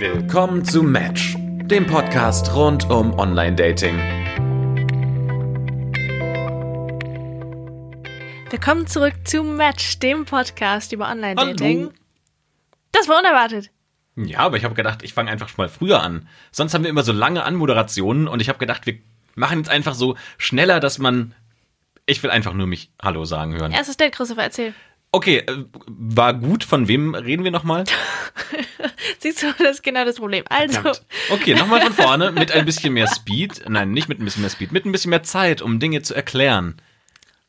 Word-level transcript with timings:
Willkommen 0.00 0.64
zu 0.64 0.84
Match, 0.84 1.34
dem 1.36 1.84
Podcast 1.84 2.54
rund 2.54 2.88
um 2.88 3.18
Online-Dating. 3.18 3.98
Willkommen 8.48 8.86
zurück 8.86 9.14
zu 9.24 9.42
Match, 9.42 9.98
dem 9.98 10.24
Podcast 10.24 10.92
über 10.92 11.10
Online-Dating. 11.10 11.80
Hallo. 11.86 11.92
Das 12.92 13.08
war 13.08 13.18
unerwartet. 13.18 13.70
Ja, 14.14 14.38
aber 14.38 14.56
ich 14.56 14.62
habe 14.62 14.76
gedacht, 14.76 15.02
ich 15.02 15.14
fange 15.14 15.32
einfach 15.32 15.56
mal 15.56 15.68
früher 15.68 16.00
an. 16.00 16.28
Sonst 16.52 16.74
haben 16.74 16.84
wir 16.84 16.90
immer 16.90 17.02
so 17.02 17.10
lange 17.10 17.42
Anmoderationen 17.42 18.28
und 18.28 18.38
ich 18.38 18.48
habe 18.48 18.60
gedacht, 18.60 18.86
wir 18.86 18.98
machen 19.34 19.58
jetzt 19.58 19.68
einfach 19.68 19.94
so 19.94 20.16
schneller, 20.36 20.78
dass 20.78 20.98
man. 20.98 21.34
Ich 22.06 22.22
will 22.22 22.30
einfach 22.30 22.52
nur 22.54 22.68
mich 22.68 22.92
Hallo 23.02 23.24
sagen 23.24 23.56
hören. 23.56 23.72
Erstes 23.72 23.96
Date, 23.96 24.12
Christopher, 24.12 24.44
erzähl. 24.44 24.74
Okay, 25.10 25.38
äh, 25.38 25.64
war 25.86 26.34
gut. 26.34 26.64
Von 26.64 26.86
wem 26.88 27.14
reden 27.14 27.44
wir 27.44 27.50
nochmal? 27.50 27.84
Siehst 29.18 29.42
du, 29.42 29.46
das 29.58 29.76
ist 29.76 29.82
genau 29.82 30.04
das 30.04 30.16
Problem. 30.16 30.44
Also, 30.50 30.80
Verdammt. 30.80 31.06
Okay, 31.30 31.54
nochmal 31.54 31.80
von 31.80 31.92
vorne 31.94 32.30
mit 32.32 32.52
ein 32.52 32.64
bisschen 32.66 32.92
mehr 32.92 33.08
Speed. 33.08 33.64
Nein, 33.68 33.92
nicht 33.92 34.08
mit 34.08 34.20
ein 34.20 34.24
bisschen 34.24 34.42
mehr 34.42 34.50
Speed, 34.50 34.70
mit 34.72 34.84
ein 34.84 34.92
bisschen 34.92 35.10
mehr 35.10 35.22
Zeit, 35.22 35.62
um 35.62 35.80
Dinge 35.80 36.02
zu 36.02 36.14
erklären. 36.14 36.80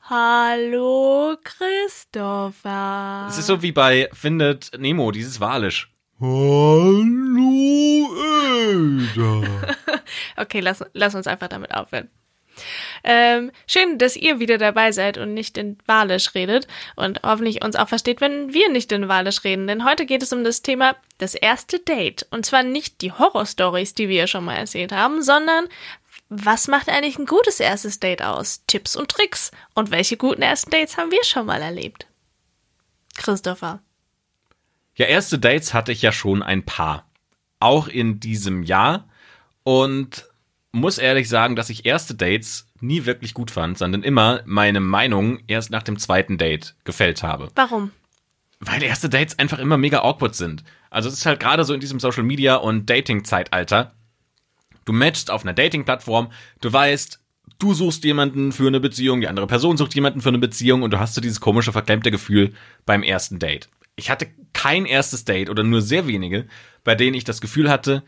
hallo 0.09 1.35
Christopher. 1.43 3.27
Es 3.29 3.37
ist 3.37 3.47
so 3.47 3.61
wie 3.61 3.71
bei 3.73 4.09
Findet 4.13 4.71
Nemo, 4.77 5.11
dieses 5.11 5.39
Walisch. 5.39 5.91
Hallo, 6.19 8.07
Ada. 9.15 9.75
Okay, 10.37 10.59
lass, 10.61 10.83
lass 10.93 11.13
uns 11.15 11.27
einfach 11.27 11.47
damit 11.49 11.73
aufhören. 11.73 12.09
Ähm, 13.03 13.51
schön, 13.67 13.97
dass 13.97 14.15
ihr 14.15 14.39
wieder 14.39 14.57
dabei 14.57 14.91
seid 14.91 15.17
und 15.17 15.33
nicht 15.33 15.57
in 15.57 15.77
Walisch 15.85 16.35
redet 16.35 16.67
und 16.95 17.21
hoffentlich 17.23 17.63
uns 17.63 17.75
auch 17.75 17.89
versteht, 17.89 18.21
wenn 18.21 18.53
wir 18.53 18.69
nicht 18.69 18.91
in 18.91 19.07
Walisch 19.07 19.43
reden. 19.43 19.67
Denn 19.67 19.85
heute 19.85 20.05
geht 20.05 20.23
es 20.23 20.33
um 20.33 20.43
das 20.43 20.61
Thema 20.61 20.95
das 21.17 21.35
erste 21.35 21.79
Date. 21.79 22.27
Und 22.31 22.45
zwar 22.45 22.63
nicht 22.63 23.01
die 23.01 23.11
Horrorstories, 23.11 23.93
die 23.93 24.09
wir 24.09 24.15
ja 24.17 24.27
schon 24.27 24.45
mal 24.45 24.55
erzählt 24.55 24.91
haben, 24.91 25.21
sondern 25.21 25.67
was 26.29 26.67
macht 26.67 26.89
eigentlich 26.89 27.17
ein 27.17 27.25
gutes 27.25 27.59
erstes 27.59 27.99
Date 27.99 28.21
aus? 28.21 28.63
Tipps 28.67 28.95
und 28.95 29.09
Tricks. 29.09 29.51
Und 29.73 29.91
welche 29.91 30.15
guten 30.15 30.43
ersten 30.43 30.69
Dates 30.69 30.97
haben 30.97 31.11
wir 31.11 31.23
schon 31.23 31.47
mal 31.47 31.61
erlebt? 31.61 32.05
Christopher. 33.15 33.81
Ja, 34.95 35.07
erste 35.07 35.39
Dates 35.39 35.73
hatte 35.73 35.91
ich 35.91 36.01
ja 36.01 36.11
schon 36.11 36.43
ein 36.43 36.65
paar. 36.65 37.09
Auch 37.59 37.87
in 37.87 38.19
diesem 38.19 38.63
Jahr. 38.63 39.09
Und 39.63 40.25
muss 40.71 40.97
ehrlich 40.99 41.27
sagen, 41.29 41.55
dass 41.55 41.69
ich 41.69 41.85
erste 41.85 42.13
Dates 42.13 42.67
nie 42.81 43.05
wirklich 43.05 43.33
gut 43.33 43.51
fand, 43.51 43.77
sondern 43.77 44.03
immer 44.03 44.41
meine 44.45 44.79
Meinung 44.79 45.39
erst 45.47 45.71
nach 45.71 45.83
dem 45.83 45.97
zweiten 45.97 46.37
Date 46.37 46.75
gefällt 46.83 47.23
habe. 47.23 47.49
Warum? 47.55 47.91
Weil 48.59 48.83
erste 48.83 49.09
Dates 49.09 49.39
einfach 49.39 49.59
immer 49.59 49.77
mega 49.77 49.99
awkward 50.03 50.35
sind. 50.35 50.63
Also 50.89 51.07
es 51.07 51.15
ist 51.15 51.25
halt 51.25 51.39
gerade 51.39 51.63
so 51.63 51.73
in 51.73 51.79
diesem 51.79 51.99
Social 51.99 52.23
Media 52.23 52.55
und 52.55 52.89
Dating-Zeitalter. 52.89 53.93
Du 54.85 54.93
matchst 54.93 55.31
auf 55.31 55.43
einer 55.43 55.53
Dating-Plattform, 55.53 56.31
du 56.61 56.73
weißt, 56.73 57.19
du 57.59 57.73
suchst 57.73 58.03
jemanden 58.03 58.51
für 58.51 58.67
eine 58.67 58.79
Beziehung, 58.79 59.21
die 59.21 59.27
andere 59.27 59.47
Person 59.47 59.77
sucht 59.77 59.93
jemanden 59.95 60.21
für 60.21 60.29
eine 60.29 60.39
Beziehung 60.39 60.81
und 60.81 60.91
du 60.91 60.99
hast 60.99 61.13
so 61.13 61.21
dieses 61.21 61.39
komische, 61.39 61.71
verklemmte 61.71 62.11
Gefühl 62.11 62.53
beim 62.85 63.03
ersten 63.03 63.39
Date. 63.39 63.69
Ich 63.95 64.09
hatte 64.09 64.27
kein 64.53 64.85
erstes 64.85 65.25
Date 65.25 65.49
oder 65.49 65.63
nur 65.63 65.81
sehr 65.81 66.07
wenige, 66.07 66.47
bei 66.83 66.95
denen 66.95 67.13
ich 67.13 67.23
das 67.23 67.41
Gefühl 67.41 67.69
hatte, 67.69 68.03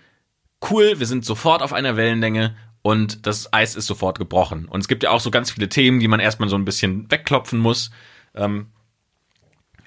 cool, 0.70 1.00
wir 1.00 1.06
sind 1.06 1.26
sofort 1.26 1.62
auf 1.62 1.74
einer 1.74 1.98
Wellenlänge 1.98 2.56
und 2.82 3.26
das 3.28 3.54
Eis 3.54 3.76
ist 3.76 3.88
sofort 3.88 4.18
gebrochen. 4.18 4.66
Und 4.66 4.82
es 4.82 4.88
gibt 4.88 5.04
ja 5.04 5.12
auch 5.12 5.20
so 5.20 5.32
ganz 5.32 5.52
viele 5.52 5.70
Themen, 5.70 6.00
die 6.00 6.08
man 6.08 6.20
erstmal 6.20 6.50
so 6.50 6.56
ein 6.56 6.66
bisschen 6.66 7.10
wegklopfen 7.12 7.60
muss, 7.60 7.92
ähm, 8.36 8.68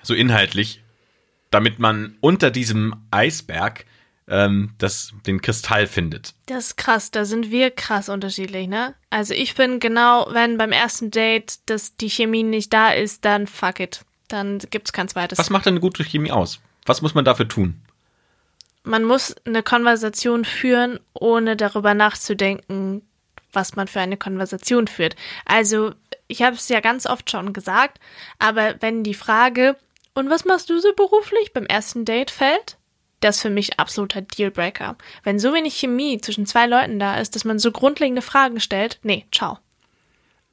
so 0.02 0.14
inhaltlich, 0.14 0.82
damit 1.50 1.78
man 1.78 2.16
unter 2.20 2.50
diesem 2.50 2.94
Eisberg 3.10 3.86
ähm, 4.28 4.74
das, 4.78 5.12
den 5.26 5.40
Kristall 5.42 5.86
findet. 5.86 6.34
Das 6.46 6.66
ist 6.66 6.76
krass, 6.76 7.10
da 7.10 7.24
sind 7.24 7.50
wir 7.50 7.70
krass 7.70 8.08
unterschiedlich, 8.08 8.68
ne? 8.68 8.94
Also 9.10 9.34
ich 9.34 9.54
bin 9.54 9.80
genau, 9.80 10.28
wenn 10.30 10.56
beim 10.56 10.72
ersten 10.72 11.10
Date 11.10 11.58
dass 11.66 11.96
die 11.96 12.08
Chemie 12.08 12.42
nicht 12.42 12.72
da 12.72 12.90
ist, 12.90 13.24
dann 13.24 13.46
fuck 13.46 13.80
it. 13.80 14.04
Dann 14.28 14.58
gibt's 14.70 14.92
kein 14.92 15.08
zweites. 15.08 15.38
Was 15.38 15.50
macht 15.50 15.66
denn 15.66 15.74
eine 15.74 15.80
gute 15.80 16.04
Chemie 16.04 16.30
aus? 16.30 16.60
Was 16.86 17.02
muss 17.02 17.14
man 17.14 17.24
dafür 17.24 17.48
tun? 17.48 17.82
Man 18.84 19.04
muss 19.04 19.34
eine 19.46 19.62
Konversation 19.62 20.44
führen, 20.44 21.00
ohne 21.14 21.56
darüber 21.56 21.94
nachzudenken, 21.94 23.02
was 23.52 23.76
man 23.76 23.88
für 23.88 24.00
eine 24.00 24.16
Konversation 24.16 24.86
führt. 24.86 25.16
Also, 25.46 25.94
ich 26.28 26.42
habe 26.42 26.56
es 26.56 26.68
ja 26.68 26.80
ganz 26.80 27.06
oft 27.06 27.30
schon 27.30 27.52
gesagt, 27.52 27.98
aber 28.38 28.76
wenn 28.80 29.02
die 29.02 29.14
Frage, 29.14 29.76
und 30.14 30.30
was 30.30 30.44
machst 30.44 30.70
du 30.70 30.78
so 30.78 30.92
beruflich 30.94 31.52
beim 31.52 31.66
ersten 31.66 32.04
Date 32.04 32.30
fällt, 32.30 32.76
das 33.20 33.36
ist 33.36 33.42
für 33.42 33.50
mich 33.50 33.80
absoluter 33.80 34.20
Dealbreaker. 34.20 34.96
Wenn 35.22 35.38
so 35.38 35.54
wenig 35.54 35.76
Chemie 35.76 36.20
zwischen 36.20 36.44
zwei 36.44 36.66
Leuten 36.66 36.98
da 36.98 37.18
ist, 37.18 37.34
dass 37.34 37.44
man 37.44 37.58
so 37.58 37.72
grundlegende 37.72 38.22
Fragen 38.22 38.60
stellt, 38.60 38.98
nee, 39.02 39.24
ciao. 39.32 39.58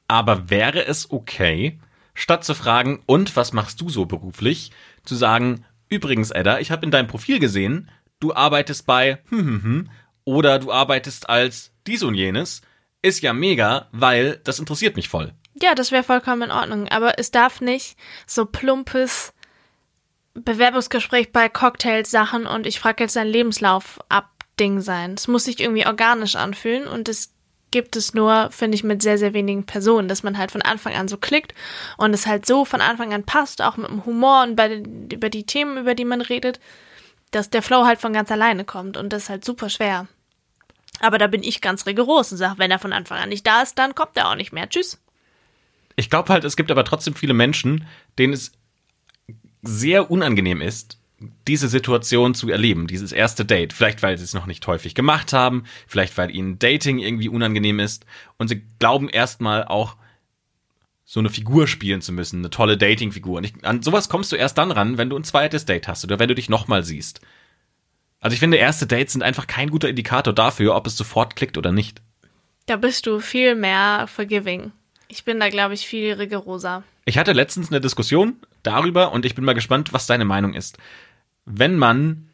Aber 0.08 0.48
wäre 0.48 0.86
es 0.86 1.10
okay, 1.10 1.78
statt 2.14 2.44
zu 2.44 2.54
fragen, 2.54 3.02
und 3.06 3.36
was 3.36 3.52
machst 3.52 3.80
du 3.80 3.90
so 3.90 4.06
beruflich, 4.06 4.72
zu 5.04 5.14
sagen, 5.14 5.64
übrigens, 5.88 6.30
Edda, 6.30 6.60
ich 6.60 6.70
habe 6.70 6.84
in 6.84 6.90
deinem 6.90 7.08
Profil 7.08 7.38
gesehen, 7.38 7.90
du 8.22 8.34
arbeitest 8.34 8.86
bei 8.86 9.18
hm, 9.28 9.38
hm, 9.38 9.62
hm, 9.62 9.90
oder 10.24 10.58
du 10.58 10.72
arbeitest 10.72 11.28
als 11.28 11.72
dies 11.86 12.02
und 12.02 12.14
jenes, 12.14 12.62
ist 13.02 13.22
ja 13.22 13.32
mega, 13.32 13.88
weil 13.92 14.40
das 14.44 14.58
interessiert 14.58 14.96
mich 14.96 15.08
voll. 15.08 15.32
Ja, 15.60 15.74
das 15.74 15.90
wäre 15.90 16.04
vollkommen 16.04 16.42
in 16.42 16.50
Ordnung, 16.50 16.88
aber 16.88 17.18
es 17.18 17.30
darf 17.30 17.60
nicht 17.60 17.98
so 18.26 18.46
plumpes 18.46 19.34
Bewerbungsgespräch 20.34 21.32
bei 21.32 21.48
Cocktailsachen 21.48 22.46
und 22.46 22.66
ich 22.66 22.80
frage 22.80 23.04
jetzt 23.04 23.16
deinen 23.16 23.30
Lebenslauf 23.30 23.98
ab 24.08 24.30
Ding 24.58 24.80
sein. 24.80 25.14
Es 25.14 25.28
muss 25.28 25.44
sich 25.44 25.60
irgendwie 25.60 25.86
organisch 25.86 26.36
anfühlen 26.36 26.86
und 26.86 27.08
es 27.08 27.32
gibt 27.70 27.96
es 27.96 28.14
nur, 28.14 28.50
finde 28.50 28.76
ich, 28.76 28.84
mit 28.84 29.02
sehr, 29.02 29.18
sehr 29.18 29.32
wenigen 29.32 29.64
Personen, 29.64 30.06
dass 30.06 30.22
man 30.22 30.38
halt 30.38 30.52
von 30.52 30.62
Anfang 30.62 30.94
an 30.94 31.08
so 31.08 31.16
klickt 31.16 31.54
und 31.96 32.14
es 32.14 32.26
halt 32.26 32.46
so 32.46 32.64
von 32.64 32.80
Anfang 32.80 33.12
an 33.12 33.24
passt, 33.24 33.62
auch 33.62 33.76
mit 33.76 33.88
dem 33.88 34.04
Humor 34.04 34.42
und 34.42 34.56
bei, 34.56 34.82
über 35.12 35.30
die 35.30 35.44
Themen, 35.44 35.78
über 35.78 35.94
die 35.94 36.04
man 36.04 36.20
redet, 36.20 36.60
dass 37.32 37.50
der 37.50 37.62
Flow 37.62 37.84
halt 37.84 38.00
von 38.00 38.12
ganz 38.12 38.30
alleine 38.30 38.64
kommt 38.64 38.96
und 38.96 39.12
das 39.12 39.24
ist 39.24 39.28
halt 39.30 39.44
super 39.44 39.68
schwer. 39.68 40.06
Aber 41.00 41.18
da 41.18 41.26
bin 41.26 41.42
ich 41.42 41.60
ganz 41.60 41.86
rigoros 41.86 42.30
und 42.30 42.38
sage, 42.38 42.58
wenn 42.58 42.70
er 42.70 42.78
von 42.78 42.92
Anfang 42.92 43.18
an 43.18 43.30
nicht 43.30 43.46
da 43.46 43.62
ist, 43.62 43.78
dann 43.78 43.94
kommt 43.94 44.16
er 44.16 44.28
auch 44.28 44.36
nicht 44.36 44.52
mehr. 44.52 44.68
Tschüss. 44.68 45.00
Ich 45.96 46.10
glaube 46.10 46.32
halt, 46.32 46.44
es 46.44 46.56
gibt 46.56 46.70
aber 46.70 46.84
trotzdem 46.84 47.14
viele 47.14 47.34
Menschen, 47.34 47.86
denen 48.18 48.32
es 48.32 48.52
sehr 49.62 50.10
unangenehm 50.10 50.60
ist, 50.60 50.98
diese 51.46 51.68
Situation 51.68 52.34
zu 52.34 52.48
erleben, 52.48 52.86
dieses 52.86 53.12
erste 53.12 53.44
Date. 53.44 53.72
Vielleicht, 53.72 54.02
weil 54.02 54.18
sie 54.18 54.24
es 54.24 54.34
noch 54.34 54.46
nicht 54.46 54.66
häufig 54.66 54.94
gemacht 54.94 55.32
haben, 55.32 55.64
vielleicht, 55.86 56.16
weil 56.18 56.34
ihnen 56.34 56.58
Dating 56.58 56.98
irgendwie 56.98 57.28
unangenehm 57.28 57.78
ist 57.78 58.04
und 58.38 58.48
sie 58.48 58.62
glauben 58.78 59.08
erstmal 59.08 59.64
auch, 59.64 59.96
so 61.04 61.20
eine 61.20 61.30
Figur 61.30 61.66
spielen 61.66 62.00
zu 62.00 62.12
müssen, 62.12 62.38
eine 62.38 62.50
tolle 62.50 62.78
Dating-Figur. 62.78 63.42
An 63.62 63.82
sowas 63.82 64.08
kommst 64.08 64.32
du 64.32 64.36
erst 64.36 64.58
dann 64.58 64.70
ran, 64.70 64.98
wenn 64.98 65.10
du 65.10 65.16
ein 65.16 65.24
zweites 65.24 65.64
Date 65.64 65.88
hast 65.88 66.04
oder 66.04 66.18
wenn 66.18 66.28
du 66.28 66.34
dich 66.34 66.48
nochmal 66.48 66.84
siehst. 66.84 67.20
Also 68.20 68.34
ich 68.34 68.40
finde, 68.40 68.56
erste 68.56 68.86
Dates 68.86 69.12
sind 69.12 69.22
einfach 69.22 69.46
kein 69.46 69.70
guter 69.70 69.88
Indikator 69.88 70.32
dafür, 70.32 70.76
ob 70.76 70.86
es 70.86 70.96
sofort 70.96 71.34
klickt 71.34 71.58
oder 71.58 71.72
nicht. 71.72 72.00
Da 72.66 72.76
bist 72.76 73.06
du 73.06 73.18
viel 73.18 73.56
mehr 73.56 74.06
forgiving. 74.06 74.70
Ich 75.08 75.24
bin 75.24 75.40
da, 75.40 75.48
glaube 75.48 75.74
ich, 75.74 75.86
viel 75.86 76.12
rigoroser. 76.14 76.84
Ich 77.04 77.18
hatte 77.18 77.32
letztens 77.32 77.70
eine 77.70 77.80
Diskussion 77.80 78.36
darüber 78.62 79.12
und 79.12 79.26
ich 79.26 79.34
bin 79.34 79.44
mal 79.44 79.54
gespannt, 79.54 79.92
was 79.92 80.06
deine 80.06 80.24
Meinung 80.24 80.54
ist. 80.54 80.78
Wenn 81.44 81.76
man 81.76 82.28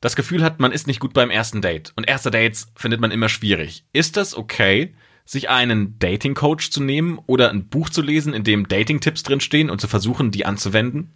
das 0.00 0.16
Gefühl 0.16 0.42
hat, 0.42 0.58
man 0.58 0.72
ist 0.72 0.86
nicht 0.86 0.98
gut 0.98 1.12
beim 1.12 1.30
ersten 1.30 1.62
Date 1.62 1.92
und 1.94 2.08
erste 2.08 2.30
Dates 2.30 2.72
findet 2.74 3.00
man 3.00 3.12
immer 3.12 3.28
schwierig, 3.28 3.84
ist 3.92 4.16
das 4.16 4.36
okay, 4.36 4.94
sich 5.30 5.48
einen 5.48 5.96
Dating-Coach 6.00 6.70
zu 6.70 6.82
nehmen 6.82 7.20
oder 7.26 7.50
ein 7.50 7.68
Buch 7.68 7.88
zu 7.88 8.02
lesen, 8.02 8.34
in 8.34 8.42
dem 8.42 8.66
Dating-Tipps 8.66 9.22
drinstehen 9.22 9.70
und 9.70 9.80
zu 9.80 9.86
versuchen, 9.86 10.32
die 10.32 10.44
anzuwenden? 10.44 11.14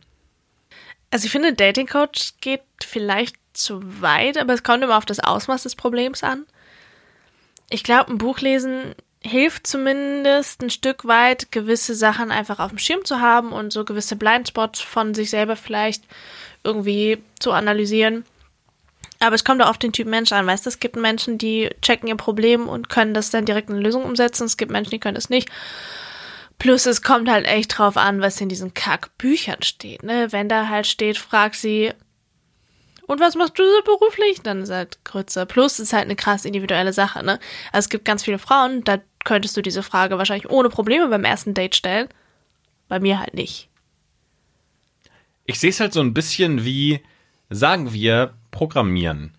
Also 1.11 1.27
ich 1.27 1.33
finde, 1.33 1.53
Dating 1.53 1.88
Coach 1.88 2.35
geht 2.41 2.62
vielleicht 2.81 3.35
zu 3.55 3.83
weit, 4.00 4.38
aber 4.38 4.55
es 4.55 4.62
kommt 4.62 4.85
immer 4.85 4.99
auf 4.99 5.05
das 5.05 5.19
Ausmaß 5.19 5.65
des 5.65 5.75
Problems 5.75 6.23
an. 6.23 6.47
Ich 7.71 7.83
glaube, 7.83 8.12
ein 8.12 8.19
Buch 8.19 8.38
lesen 8.38 8.94
hilft 9.21 9.67
zumindest 9.67 10.62
ein 10.62 10.71
Stück 10.71 11.06
weit, 11.06 11.50
gewisse 11.50 11.97
Sachen 11.97 12.31
einfach 12.31 12.61
auf 12.61 12.69
dem 12.69 12.79
Schirm 12.79 13.05
zu 13.05 13.21
haben 13.21 13.53
und 13.53 13.73
so 13.73 13.85
gewisse 13.85 14.15
Blindspots 14.15 14.81
von 14.81 15.15
sich 15.15 15.31
selber 15.31 15.56
vielleicht 15.56 16.05
irgendwie 16.62 17.19
zu 17.41 17.50
analysieren. 17.50 18.25
Aber 19.20 19.34
es 19.34 19.44
kommt 19.44 19.62
auch 19.62 19.69
auf 19.69 19.78
den 19.78 19.93
Typ 19.93 20.06
Mensch 20.06 20.32
an, 20.32 20.46
weißt 20.46 20.66
du, 20.66 20.69
es 20.69 20.81
gibt 20.81 20.96
Menschen, 20.96 21.38
die 21.38 21.70
checken 21.82 22.08
ihr 22.08 22.16
Problem 22.16 22.69
und 22.69 22.88
können 22.88 23.14
das 23.14 23.31
dann 23.31 23.44
direkt 23.44 23.69
in 23.69 23.76
eine 23.76 23.84
Lösung 23.84 24.05
umsetzen. 24.05 24.44
Es 24.44 24.56
gibt 24.56 24.72
Menschen, 24.72 24.90
die 24.90 25.00
können 25.00 25.14
das 25.14 25.31
nicht. 25.31 25.49
Plus 26.58 26.87
es 26.87 27.02
kommt 27.02 27.28
halt 27.28 27.46
echt 27.46 27.78
drauf 27.78 27.96
an, 27.96 28.20
was 28.20 28.40
in 28.40 28.49
diesen 28.49 28.75
Kackbüchern 28.75 29.62
steht. 29.62 30.02
Ne? 30.02 30.31
Wenn 30.31 30.49
da 30.49 30.69
halt 30.69 30.87
steht, 30.87 31.19
frag 31.19 31.55
sie, 31.55 31.93
und 33.06 33.20
was 33.20 33.34
machst 33.34 33.58
du 33.58 33.62
so 33.64 33.82
beruflich? 33.84 34.40
Dann 34.43 34.62
ist 34.62 34.70
halt 34.70 35.05
Grütze. 35.05 35.46
Plus 35.46 35.78
ist 35.78 35.93
halt 35.93 36.05
eine 36.05 36.16
krass 36.16 36.44
individuelle 36.44 36.93
Sache. 36.93 37.22
Ne? 37.22 37.38
Also 37.72 37.87
es 37.87 37.88
gibt 37.90 38.05
ganz 38.05 38.25
viele 38.25 38.38
Frauen, 38.38 38.82
da 38.84 38.99
könntest 39.25 39.56
du 39.56 39.62
diese 39.62 39.82
Frage 39.82 40.19
wahrscheinlich 40.19 40.50
ohne 40.50 40.69
Probleme 40.69 41.08
beim 41.08 41.25
ersten 41.25 41.55
Date 41.55 41.75
stellen. 41.75 42.08
Bei 42.88 43.00
mir 43.00 43.20
halt 43.20 43.34
nicht. 43.34 43.69
Ich 45.46 45.58
sehe 45.61 45.70
es 45.70 45.81
halt 45.81 45.93
so 45.93 46.00
ein 46.00 46.14
bisschen 46.14 46.64
wie, 46.64 47.00
sagen 47.50 47.93
wir, 47.93 48.34
Programmieren. 48.55 49.37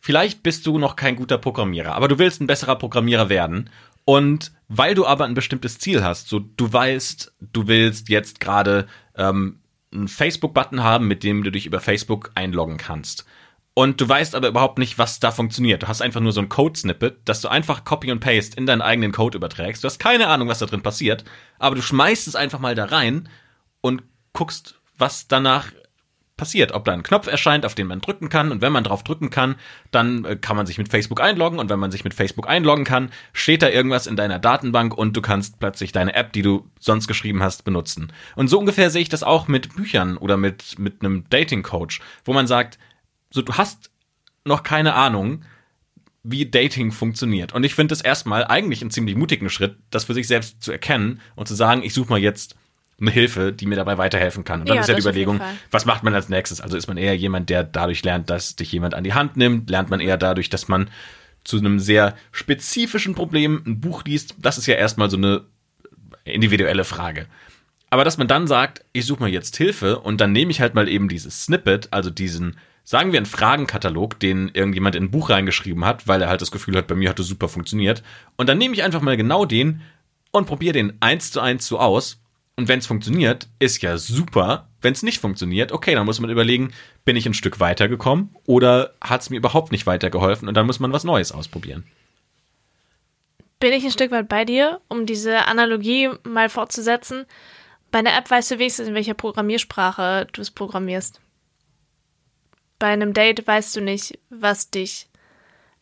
vielleicht 0.00 0.42
bist 0.42 0.66
du 0.66 0.78
noch 0.78 0.96
kein 0.96 1.16
guter 1.16 1.36
Programmierer, 1.36 1.94
aber 1.94 2.08
du 2.08 2.18
willst 2.18 2.40
ein 2.40 2.46
besserer 2.46 2.76
Programmierer 2.76 3.28
werden. 3.28 3.68
Und 4.06 4.52
weil 4.68 4.94
du 4.94 5.06
aber 5.06 5.26
ein 5.26 5.34
bestimmtes 5.34 5.78
Ziel 5.78 6.02
hast, 6.02 6.28
so 6.28 6.38
du 6.38 6.72
weißt, 6.72 7.34
du 7.40 7.66
willst 7.66 8.08
jetzt 8.08 8.40
gerade 8.40 8.86
ähm, 9.16 9.60
einen 9.92 10.08
Facebook-Button 10.08 10.82
haben, 10.82 11.08
mit 11.08 11.22
dem 11.22 11.42
du 11.42 11.50
dich 11.50 11.66
über 11.66 11.80
Facebook 11.80 12.30
einloggen 12.34 12.78
kannst. 12.78 13.26
Und 13.74 14.00
du 14.00 14.08
weißt 14.08 14.34
aber 14.34 14.48
überhaupt 14.48 14.78
nicht, 14.78 14.98
was 14.98 15.20
da 15.20 15.30
funktioniert. 15.30 15.82
Du 15.82 15.88
hast 15.88 16.00
einfach 16.00 16.22
nur 16.22 16.32
so 16.32 16.40
ein 16.40 16.48
Code-Snippet, 16.48 17.18
das 17.26 17.42
du 17.42 17.48
einfach 17.48 17.84
Copy 17.84 18.10
und 18.10 18.20
Paste 18.20 18.56
in 18.56 18.64
deinen 18.64 18.82
eigenen 18.82 19.12
Code 19.12 19.36
überträgst. 19.36 19.84
Du 19.84 19.86
hast 19.86 19.98
keine 19.98 20.28
Ahnung, 20.28 20.48
was 20.48 20.60
da 20.60 20.66
drin 20.66 20.82
passiert, 20.82 21.24
aber 21.58 21.76
du 21.76 21.82
schmeißt 21.82 22.26
es 22.26 22.34
einfach 22.34 22.58
mal 22.58 22.74
da 22.74 22.86
rein 22.86 23.28
und 23.82 24.02
guckst, 24.32 24.80
was 24.96 25.28
danach 25.28 25.66
passiert, 26.38 26.72
ob 26.72 26.86
da 26.86 26.92
ein 26.92 27.02
Knopf 27.02 27.26
erscheint, 27.26 27.66
auf 27.66 27.74
den 27.74 27.86
man 27.86 28.00
drücken 28.00 28.30
kann 28.30 28.50
und 28.50 28.62
wenn 28.62 28.72
man 28.72 28.84
drauf 28.84 29.04
drücken 29.04 29.28
kann, 29.28 29.56
dann 29.90 30.24
äh, 30.24 30.36
kann 30.36 30.56
man 30.56 30.64
sich 30.64 30.78
mit 30.78 30.88
Facebook 30.88 31.20
einloggen 31.20 31.58
und 31.58 31.68
wenn 31.68 31.78
man 31.78 31.90
sich 31.90 32.04
mit 32.04 32.14
Facebook 32.14 32.48
einloggen 32.48 32.84
kann, 32.84 33.10
steht 33.34 33.60
da 33.60 33.68
irgendwas 33.68 34.06
in 34.06 34.16
deiner 34.16 34.38
Datenbank 34.38 34.96
und 34.96 35.14
du 35.14 35.20
kannst 35.20 35.60
plötzlich 35.60 35.92
deine 35.92 36.14
App, 36.14 36.32
die 36.32 36.40
du 36.40 36.66
sonst 36.80 37.06
geschrieben 37.06 37.42
hast, 37.42 37.64
benutzen. 37.64 38.10
Und 38.36 38.48
so 38.48 38.58
ungefähr 38.58 38.88
sehe 38.88 39.02
ich 39.02 39.10
das 39.10 39.22
auch 39.22 39.48
mit 39.48 39.76
Büchern 39.76 40.16
oder 40.16 40.38
mit 40.38 40.78
mit 40.78 41.02
einem 41.02 41.24
Dating 41.28 41.62
Coach, 41.62 42.00
wo 42.24 42.32
man 42.32 42.46
sagt, 42.46 42.78
so 43.30 43.42
du 43.42 43.54
hast 43.54 43.90
noch 44.44 44.62
keine 44.62 44.94
Ahnung, 44.94 45.44
wie 46.22 46.50
Dating 46.50 46.92
funktioniert. 46.92 47.52
Und 47.52 47.64
ich 47.64 47.74
finde 47.74 47.94
es 47.94 48.00
erstmal 48.00 48.44
eigentlich 48.46 48.80
einen 48.80 48.90
ziemlich 48.90 49.16
mutigen 49.16 49.50
Schritt, 49.50 49.76
das 49.90 50.04
für 50.04 50.14
sich 50.14 50.26
selbst 50.26 50.62
zu 50.62 50.72
erkennen 50.72 51.20
und 51.36 51.48
zu 51.48 51.54
sagen, 51.54 51.82
ich 51.82 51.94
suche 51.94 52.10
mal 52.10 52.18
jetzt 52.18 52.56
eine 53.00 53.10
Hilfe, 53.10 53.52
die 53.52 53.66
mir 53.66 53.76
dabei 53.76 53.96
weiterhelfen 53.98 54.44
kann. 54.44 54.60
Und 54.60 54.68
dann 54.68 54.76
Ja, 54.76 54.82
ist 54.82 54.88
ja 54.88 54.94
die 54.94 55.02
Überlegung, 55.02 55.40
was 55.70 55.84
macht 55.84 56.02
man 56.02 56.14
als 56.14 56.28
nächstes? 56.28 56.60
Also 56.60 56.76
ist 56.76 56.88
man 56.88 56.96
eher 56.96 57.16
jemand, 57.16 57.48
der 57.48 57.62
dadurch 57.62 58.02
lernt, 58.02 58.28
dass 58.28 58.56
dich 58.56 58.72
jemand 58.72 58.94
an 58.94 59.04
die 59.04 59.14
Hand 59.14 59.36
nimmt? 59.36 59.70
Lernt 59.70 59.90
man 59.90 60.00
eher 60.00 60.16
dadurch, 60.16 60.50
dass 60.50 60.68
man 60.68 60.90
zu 61.44 61.58
einem 61.58 61.78
sehr 61.78 62.16
spezifischen 62.32 63.14
Problem 63.14 63.62
ein 63.66 63.80
Buch 63.80 64.04
liest? 64.04 64.34
Das 64.38 64.58
ist 64.58 64.66
ja 64.66 64.74
erstmal 64.74 65.10
so 65.10 65.16
eine 65.16 65.42
individuelle 66.24 66.84
Frage. 66.84 67.26
Aber 67.90 68.04
dass 68.04 68.18
man 68.18 68.28
dann 68.28 68.46
sagt, 68.46 68.84
ich 68.92 69.06
suche 69.06 69.22
mir 69.22 69.30
jetzt 69.30 69.56
Hilfe 69.56 70.00
und 70.00 70.20
dann 70.20 70.32
nehme 70.32 70.50
ich 70.50 70.60
halt 70.60 70.74
mal 70.74 70.88
eben 70.88 71.08
dieses 71.08 71.44
Snippet, 71.44 71.88
also 71.92 72.10
diesen, 72.10 72.58
sagen 72.84 73.12
wir, 73.12 73.18
einen 73.18 73.26
Fragenkatalog, 73.26 74.18
den 74.20 74.50
irgendjemand 74.52 74.94
in 74.94 75.04
ein 75.04 75.10
Buch 75.10 75.30
reingeschrieben 75.30 75.84
hat, 75.84 76.06
weil 76.06 76.20
er 76.20 76.28
halt 76.28 76.42
das 76.42 76.50
Gefühl 76.50 76.76
hat, 76.76 76.86
bei 76.86 76.94
mir 76.94 77.08
hat 77.08 77.18
das 77.18 77.26
super 77.26 77.48
funktioniert. 77.48 78.02
Und 78.36 78.48
dann 78.48 78.58
nehme 78.58 78.74
ich 78.74 78.82
einfach 78.82 79.00
mal 79.00 79.16
genau 79.16 79.46
den 79.46 79.80
und 80.32 80.46
probiere 80.46 80.74
den 80.74 80.94
eins 81.00 81.30
zu 81.30 81.40
eins 81.40 81.66
so 81.66 81.78
aus. 81.78 82.20
Und 82.58 82.66
wenn 82.66 82.80
es 82.80 82.88
funktioniert, 82.88 83.46
ist 83.60 83.80
ja 83.82 83.96
super. 83.98 84.66
Wenn 84.80 84.92
es 84.92 85.04
nicht 85.04 85.20
funktioniert, 85.20 85.70
okay, 85.70 85.94
dann 85.94 86.06
muss 86.06 86.18
man 86.18 86.28
überlegen, 86.28 86.72
bin 87.04 87.14
ich 87.14 87.24
ein 87.24 87.32
Stück 87.32 87.60
weitergekommen 87.60 88.34
oder 88.46 88.94
hat 89.00 89.20
es 89.20 89.30
mir 89.30 89.36
überhaupt 89.36 89.70
nicht 89.70 89.86
weitergeholfen 89.86 90.48
und 90.48 90.54
dann 90.54 90.66
muss 90.66 90.80
man 90.80 90.92
was 90.92 91.04
Neues 91.04 91.30
ausprobieren. 91.30 91.84
Bin 93.60 93.72
ich 93.72 93.84
ein 93.84 93.92
Stück 93.92 94.10
weit 94.10 94.28
bei 94.28 94.44
dir, 94.44 94.80
um 94.88 95.06
diese 95.06 95.46
Analogie 95.46 96.10
mal 96.24 96.48
fortzusetzen. 96.48 97.26
Bei 97.92 98.00
einer 98.00 98.18
App 98.18 98.28
weißt 98.28 98.50
du 98.50 98.58
wenigstens, 98.58 98.88
in 98.88 98.94
welcher 98.94 99.14
Programmiersprache 99.14 100.26
du 100.32 100.40
es 100.40 100.50
programmierst. 100.50 101.20
Bei 102.80 102.88
einem 102.88 103.14
Date 103.14 103.46
weißt 103.46 103.76
du 103.76 103.82
nicht, 103.82 104.18
was 104.30 104.70
dich 104.70 105.06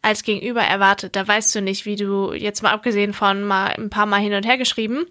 als 0.03 0.25
Gegenüber 0.25 0.61
erwartet. 0.61 1.17
Da 1.17 1.27
weißt 1.27 1.55
du 1.55 1.63
nicht, 1.63 1.87
wie 1.87 1.97
du, 1.97 2.35
jetzt 2.35 2.63
mal 2.63 2.73
abgesehen 2.73 3.15
von 3.15 3.45
mal 3.45 3.69
ein 3.69 3.89
paar 3.89 4.05
Mal 4.05 4.21
hin 4.21 4.35
und 4.35 4.45
her 4.45 4.59
geschrieben, 4.59 5.07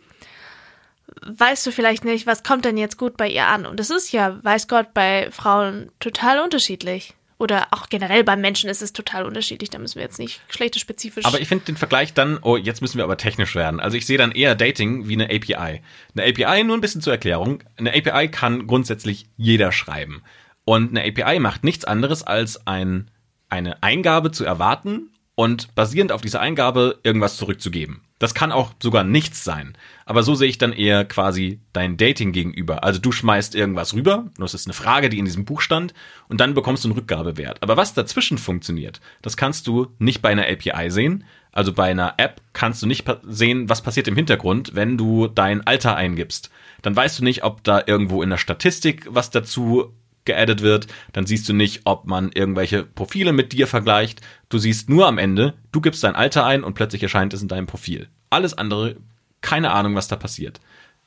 weißt 1.21 1.65
du 1.65 1.71
vielleicht 1.71 2.05
nicht, 2.05 2.27
was 2.27 2.43
kommt 2.43 2.65
denn 2.65 2.77
jetzt 2.77 2.97
gut 2.97 3.17
bei 3.17 3.29
ihr 3.29 3.47
an. 3.47 3.65
Und 3.65 3.79
das 3.79 3.89
ist 3.89 4.11
ja, 4.11 4.43
weiß 4.43 4.67
Gott, 4.67 4.93
bei 4.93 5.29
Frauen 5.31 5.91
total 5.99 6.39
unterschiedlich. 6.39 7.13
Oder 7.37 7.67
auch 7.71 7.89
generell 7.89 8.23
bei 8.23 8.37
Menschen 8.37 8.69
ist 8.69 8.81
es 8.81 8.93
total 8.93 9.25
unterschiedlich. 9.25 9.69
Da 9.69 9.77
müssen 9.77 9.95
wir 9.95 10.03
jetzt 10.03 10.19
nicht 10.19 10.39
geschlechterspezifisch. 10.47 11.25
Aber 11.25 11.41
ich 11.41 11.49
finde 11.49 11.65
den 11.65 11.75
Vergleich 11.75 12.13
dann, 12.13 12.39
oh, 12.41 12.55
jetzt 12.55 12.81
müssen 12.81 12.97
wir 12.97 13.03
aber 13.03 13.17
technisch 13.17 13.55
werden. 13.55 13.81
Also 13.81 13.97
ich 13.97 14.05
sehe 14.05 14.17
dann 14.17 14.31
eher 14.31 14.55
Dating 14.55 15.09
wie 15.09 15.13
eine 15.13 15.25
API. 15.25 15.81
Eine 16.15 16.29
API, 16.29 16.63
nur 16.63 16.77
ein 16.77 16.81
bisschen 16.81 17.01
zur 17.01 17.11
Erklärung, 17.11 17.61
eine 17.77 17.93
API 17.93 18.29
kann 18.29 18.67
grundsätzlich 18.67 19.27
jeder 19.35 19.73
schreiben. 19.73 20.23
Und 20.63 20.97
eine 20.97 21.05
API 21.05 21.39
macht 21.39 21.65
nichts 21.65 21.83
anderes 21.83 22.23
als 22.23 22.65
ein, 22.67 23.11
eine 23.49 23.83
Eingabe 23.83 24.31
zu 24.31 24.45
erwarten 24.45 25.11
und 25.35 25.75
basierend 25.75 26.13
auf 26.13 26.21
dieser 26.21 26.39
Eingabe 26.39 26.99
irgendwas 27.03 27.35
zurückzugeben. 27.35 28.04
Das 28.17 28.33
kann 28.33 28.53
auch 28.53 28.73
sogar 28.81 29.03
nichts 29.03 29.43
sein. 29.43 29.77
Aber 30.05 30.23
so 30.23 30.35
sehe 30.35 30.47
ich 30.47 30.57
dann 30.57 30.71
eher 30.71 31.03
quasi 31.03 31.59
dein 31.73 31.97
Dating 31.97 32.31
gegenüber. 32.31 32.83
Also 32.83 32.99
du 32.99 33.11
schmeißt 33.11 33.55
irgendwas 33.55 33.93
rüber, 33.93 34.27
das 34.37 34.53
ist 34.53 34.67
eine 34.67 34.73
Frage, 34.73 35.09
die 35.09 35.19
in 35.19 35.25
diesem 35.25 35.43
Buch 35.43 35.59
stand, 35.59 35.93
und 36.29 36.39
dann 36.39 36.53
bekommst 36.53 36.83
du 36.83 36.87
einen 36.87 36.97
Rückgabewert. 36.97 37.61
Aber 37.61 37.75
was 37.75 37.93
dazwischen 37.93 38.37
funktioniert, 38.37 39.01
das 39.21 39.35
kannst 39.35 39.67
du 39.67 39.87
nicht 39.99 40.21
bei 40.21 40.29
einer 40.29 40.47
API 40.47 40.89
sehen. 40.91 41.25
Also 41.51 41.73
bei 41.73 41.89
einer 41.89 42.15
App 42.17 42.41
kannst 42.53 42.81
du 42.81 42.87
nicht 42.87 43.05
sehen, 43.23 43.69
was 43.69 43.81
passiert 43.81 44.07
im 44.07 44.15
Hintergrund, 44.15 44.75
wenn 44.75 44.97
du 44.97 45.27
dein 45.27 45.65
Alter 45.65 45.95
eingibst. 45.95 46.49
Dann 46.81 46.95
weißt 46.95 47.19
du 47.19 47.23
nicht, 47.23 47.43
ob 47.43 47.63
da 47.63 47.83
irgendwo 47.85 48.21
in 48.21 48.29
der 48.29 48.37
Statistik 48.37 49.07
was 49.09 49.29
dazu 49.29 49.93
geaddet 50.25 50.61
wird, 50.61 50.87
dann 51.13 51.25
siehst 51.25 51.47
du 51.47 51.53
nicht, 51.53 51.81
ob 51.85 52.05
man 52.05 52.31
irgendwelche 52.31 52.83
Profile 52.83 53.31
mit 53.31 53.53
dir 53.53 53.67
vergleicht. 53.67 54.21
Du 54.49 54.57
siehst 54.57 54.89
nur 54.89 55.07
am 55.07 55.17
Ende, 55.17 55.53
du 55.71 55.81
gibst 55.81 56.03
dein 56.03 56.15
Alter 56.15 56.45
ein 56.45 56.63
und 56.63 56.73
plötzlich 56.73 57.03
erscheint 57.03 57.33
es 57.33 57.41
in 57.41 57.47
deinem 57.47 57.67
Profil. 57.67 58.09
Alles 58.29 58.57
andere, 58.57 58.97
keine 59.41 59.71
Ahnung, 59.71 59.95
was 59.95 60.07
da 60.07 60.15
passiert. 60.15 60.59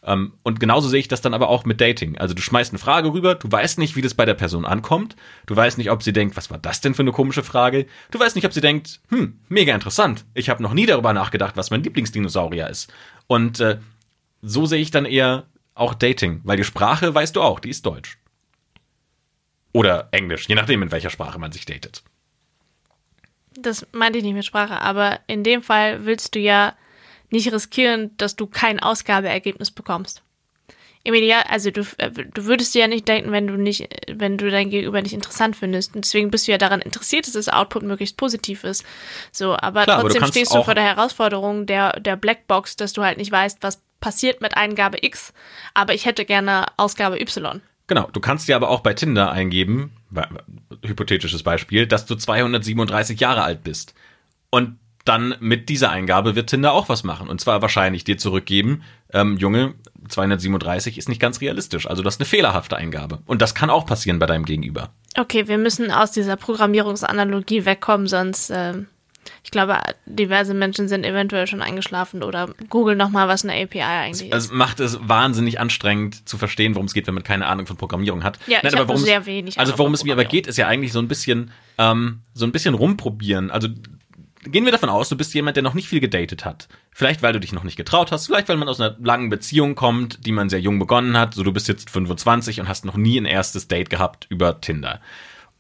Ähm, 0.03 0.33
und 0.43 0.61
genauso 0.61 0.89
sehe 0.89 1.01
ich 1.01 1.09
das 1.09 1.21
dann 1.21 1.35
aber 1.35 1.49
auch 1.49 1.65
mit 1.65 1.81
Dating. 1.81 2.19
Also 2.19 2.35
du 2.35 2.41
schmeißt 2.41 2.73
eine 2.73 2.79
Frage 2.79 3.13
rüber, 3.13 3.35
du 3.35 3.51
weißt 3.51 3.79
nicht, 3.79 3.97
wie 3.97 4.03
das 4.03 4.15
bei 4.15 4.25
der 4.25 4.35
Person 4.35 4.65
ankommt. 4.65 5.17
Du 5.47 5.57
weißt 5.57 5.79
nicht, 5.79 5.91
ob 5.91 6.03
sie 6.03 6.13
denkt, 6.13 6.37
was 6.37 6.51
war 6.51 6.59
das 6.59 6.81
denn 6.81 6.95
für 6.95 7.03
eine 7.03 7.13
komische 7.13 7.43
Frage. 7.43 7.87
Du 8.11 8.21
weißt 8.21 8.37
nicht, 8.37 8.47
ob 8.47 8.53
sie 8.53 8.61
denkt, 8.61 9.01
hm, 9.09 9.39
mega 9.49 9.75
interessant. 9.75 10.25
Ich 10.35 10.49
habe 10.51 10.63
noch 10.63 10.73
nie 10.73 10.87
darüber 10.87 11.13
nachgedacht, 11.13 11.57
was 11.57 11.71
mein 11.71 11.83
Lieblingsdinosaurier 11.83 12.69
ist. 12.69 12.93
Und 13.27 13.61
äh, 13.61 13.79
so 14.41 14.67
sehe 14.67 14.81
ich 14.81 14.91
dann 14.91 15.05
eher 15.05 15.45
auch 15.75 15.95
Dating, 15.95 16.41
weil 16.45 16.57
die 16.57 16.65
Sprache 16.65 17.15
weißt 17.15 17.37
du 17.37 17.43
auch, 17.43 17.61
die 17.61 17.71
ist 17.71 17.87
Deutsch. 17.87 18.18
Oder 19.73 20.09
Englisch, 20.13 20.49
je 20.49 20.55
nachdem, 20.55 20.83
in 20.83 20.91
welcher 20.91 21.11
Sprache 21.11 21.39
man 21.39 21.53
sich 21.53 21.67
datet. 21.67 22.03
Das 23.55 23.87
meinte 23.93 24.19
ich 24.19 24.25
nicht 24.25 24.35
mit 24.35 24.45
Sprache, 24.45 24.81
aber 24.81 25.21
in 25.27 25.45
dem 25.45 25.63
Fall 25.63 26.05
willst 26.05 26.35
du 26.35 26.39
ja 26.39 26.75
nicht 27.31 27.53
riskieren, 27.53 28.17
dass 28.17 28.37
du 28.37 28.47
kein 28.47 28.81
Ausgabeergebnis 28.81 29.71
bekommst. 29.71 30.23
Im 31.05 31.15
Ideal, 31.15 31.45
also 31.49 31.71
du, 31.71 31.83
äh, 31.99 32.11
du 32.11 32.45
würdest 32.45 32.75
dir 32.75 32.81
ja 32.81 32.87
nicht 32.89 33.07
denken, 33.09 33.33
wenn 33.33 33.47
du 33.47 33.55
nicht, 33.55 33.89
wenn 34.11 34.37
du 34.37 34.51
dein 34.51 34.69
Gegenüber 34.69 35.01
nicht 35.01 35.15
interessant 35.15 35.57
findest. 35.57 35.95
Und 35.95 36.05
deswegen 36.05 36.31
bist 36.31 36.47
du 36.47 36.53
ja 36.53 36.59
daran 36.59 36.81
interessiert, 36.81 37.27
dass 37.27 37.35
das 37.35 37.49
Output 37.49 37.83
möglichst 37.83 38.17
positiv 38.17 38.65
ist. 38.65 38.85
So, 39.33 39.57
aber 39.57 39.85
Klar, 39.85 40.01
aber 40.01 40.09
du 40.09 40.15
trotzdem 40.15 40.33
stehst 40.33 40.55
du 40.55 40.63
vor 40.63 40.75
der 40.75 40.85
Herausforderung 40.85 41.67
der, 41.67 42.01
der 42.01 42.17
Blackbox, 42.17 42.77
dass 42.77 42.93
du 42.93 43.03
halt 43.03 43.17
nicht 43.17 43.31
weißt, 43.31 43.59
was 43.63 43.81
passiert 44.01 44.41
mit 44.41 44.57
Eingabe 44.57 44.99
X, 45.01 45.33
aber 45.75 45.95
ich 45.95 46.05
hätte 46.05 46.25
gerne 46.25 46.67
Ausgabe 46.77 47.21
Y. 47.21 47.61
Genau, 47.89 48.09
du 48.13 48.21
kannst 48.21 48.47
dir 48.49 48.55
aber 48.55 48.69
auch 48.69 48.81
bei 48.81 48.95
Tinder 48.95 49.33
eingeben, 49.33 49.93
hypothetisches 50.85 51.43
Beispiel, 51.43 51.87
dass 51.87 52.07
du 52.07 52.15
237 52.15 53.19
Jahre 53.19 53.43
alt 53.43 53.65
bist. 53.65 53.95
Und 54.51 54.79
dann 55.05 55.35
mit 55.41 55.71
dieser 55.71 55.91
Eingabe 55.91 56.37
wird 56.37 56.51
Tinder 56.51 56.73
auch 56.73 56.91
was 56.91 57.03
machen. 57.03 57.29
Und 57.29 57.41
zwar 57.41 57.63
wahrscheinlich 57.63 58.05
dir 58.05 58.19
zurückgeben, 58.19 58.83
ähm, 59.13 59.39
Junge, 59.39 59.75
237 60.07 60.99
ist 60.99 61.09
nicht 61.09 61.21
ganz 61.21 61.41
realistisch. 61.41 61.89
Also 61.89 62.03
das 62.03 62.17
ist 62.17 62.21
eine 62.21 62.27
fehlerhafte 62.27 62.77
Eingabe. 62.77 63.21
Und 63.25 63.41
das 63.41 63.55
kann 63.55 63.71
auch 63.71 63.87
passieren 63.87 64.19
bei 64.19 64.27
deinem 64.27 64.45
Gegenüber. 64.45 64.91
Okay, 65.17 65.49
wir 65.49 65.57
müssen 65.57 65.91
aus 65.91 66.13
dieser 66.13 66.37
Programmierungsanalogie 66.37 67.65
wegkommen, 67.65 68.07
sonst, 68.07 68.51
ähm, 68.55 68.87
ich 69.43 69.51
glaube, 69.51 69.79
diverse 70.07 70.55
Menschen 70.55 70.89
sind 70.89 71.05
eventuell 71.05 71.47
schon 71.47 71.63
eingeschlafen 71.63 72.23
oder 72.23 72.55
google 72.69 72.97
nochmal, 72.97 73.29
was 73.29 73.45
eine 73.45 73.55
API 73.63 73.83
eigentlich 73.83 74.31
ist. 74.31 74.35
Es 74.35 74.53
macht 74.53 74.81
es 74.81 74.99
wahnsinnig 75.01 75.61
anstrengend 75.61 76.29
zu 76.29 76.39
verstehen, 76.39 76.75
worum 76.75 76.87
es 76.87 76.95
geht, 76.95 77.07
wenn 77.07 77.15
man 77.15 77.25
keine 77.25 77.47
Ahnung 77.47 77.67
von 77.67 77.77
Programmierung 77.77 78.25
hat. 78.25 78.39
Ja, 78.47 78.59
ich 78.63 78.67
hab 78.67 78.75
nur 78.75 78.89
worum 78.89 79.01
sehr 79.01 79.27
wenig 79.27 79.59
Also 79.59 79.79
worum 79.79 79.95
es 79.95 80.05
mir 80.05 80.13
aber 80.13 80.25
geht, 80.25 80.47
ist 80.47 80.59
ja 80.59 80.67
eigentlich 80.67 80.93
so 80.93 80.99
ein 80.99 81.09
bisschen, 81.09 81.51
ähm, 81.79 82.21
so 82.35 82.47
ein 82.47 82.53
bisschen 82.53 82.75
rumprobieren. 82.75 83.51
Also 83.51 83.69
gehen 84.45 84.65
wir 84.65 84.73
davon 84.73 84.89
aus, 84.89 85.09
du 85.09 85.17
bist 85.17 85.35
jemand, 85.35 85.57
der 85.57 85.63
noch 85.63 85.75
nicht 85.75 85.89
viel 85.89 86.01
gedatet 86.01 86.45
hat. 86.45 86.69
Vielleicht, 86.91 87.23
weil 87.23 87.33
du 87.33 87.41
dich 87.41 87.53
noch 87.53 87.65
nicht 87.65 87.77
getraut 87.77 88.13
hast, 88.13 88.27
vielleicht, 88.27 88.49
weil 88.49 88.57
man 88.57 88.69
aus 88.69 88.81
einer 88.81 88.97
langen 89.01 89.31
Beziehung 89.31 89.75
kommt, 89.75 90.27
die 90.27 90.33
man 90.33 90.49
sehr 90.49 90.61
jung 90.61 90.79
begonnen 90.79 91.17
hat. 91.17 91.35
So, 91.35 91.43
du 91.43 91.53
bist 91.53 91.69
jetzt 91.69 91.91
25 91.91 92.61
und 92.61 92.69
hast 92.69 92.85
noch 92.85 92.97
nie 92.97 93.19
ein 93.19 93.27
erstes 93.27 93.69
Date 93.69 93.91
gehabt 93.91 94.27
über 94.29 94.61
Tinder. 94.61 95.01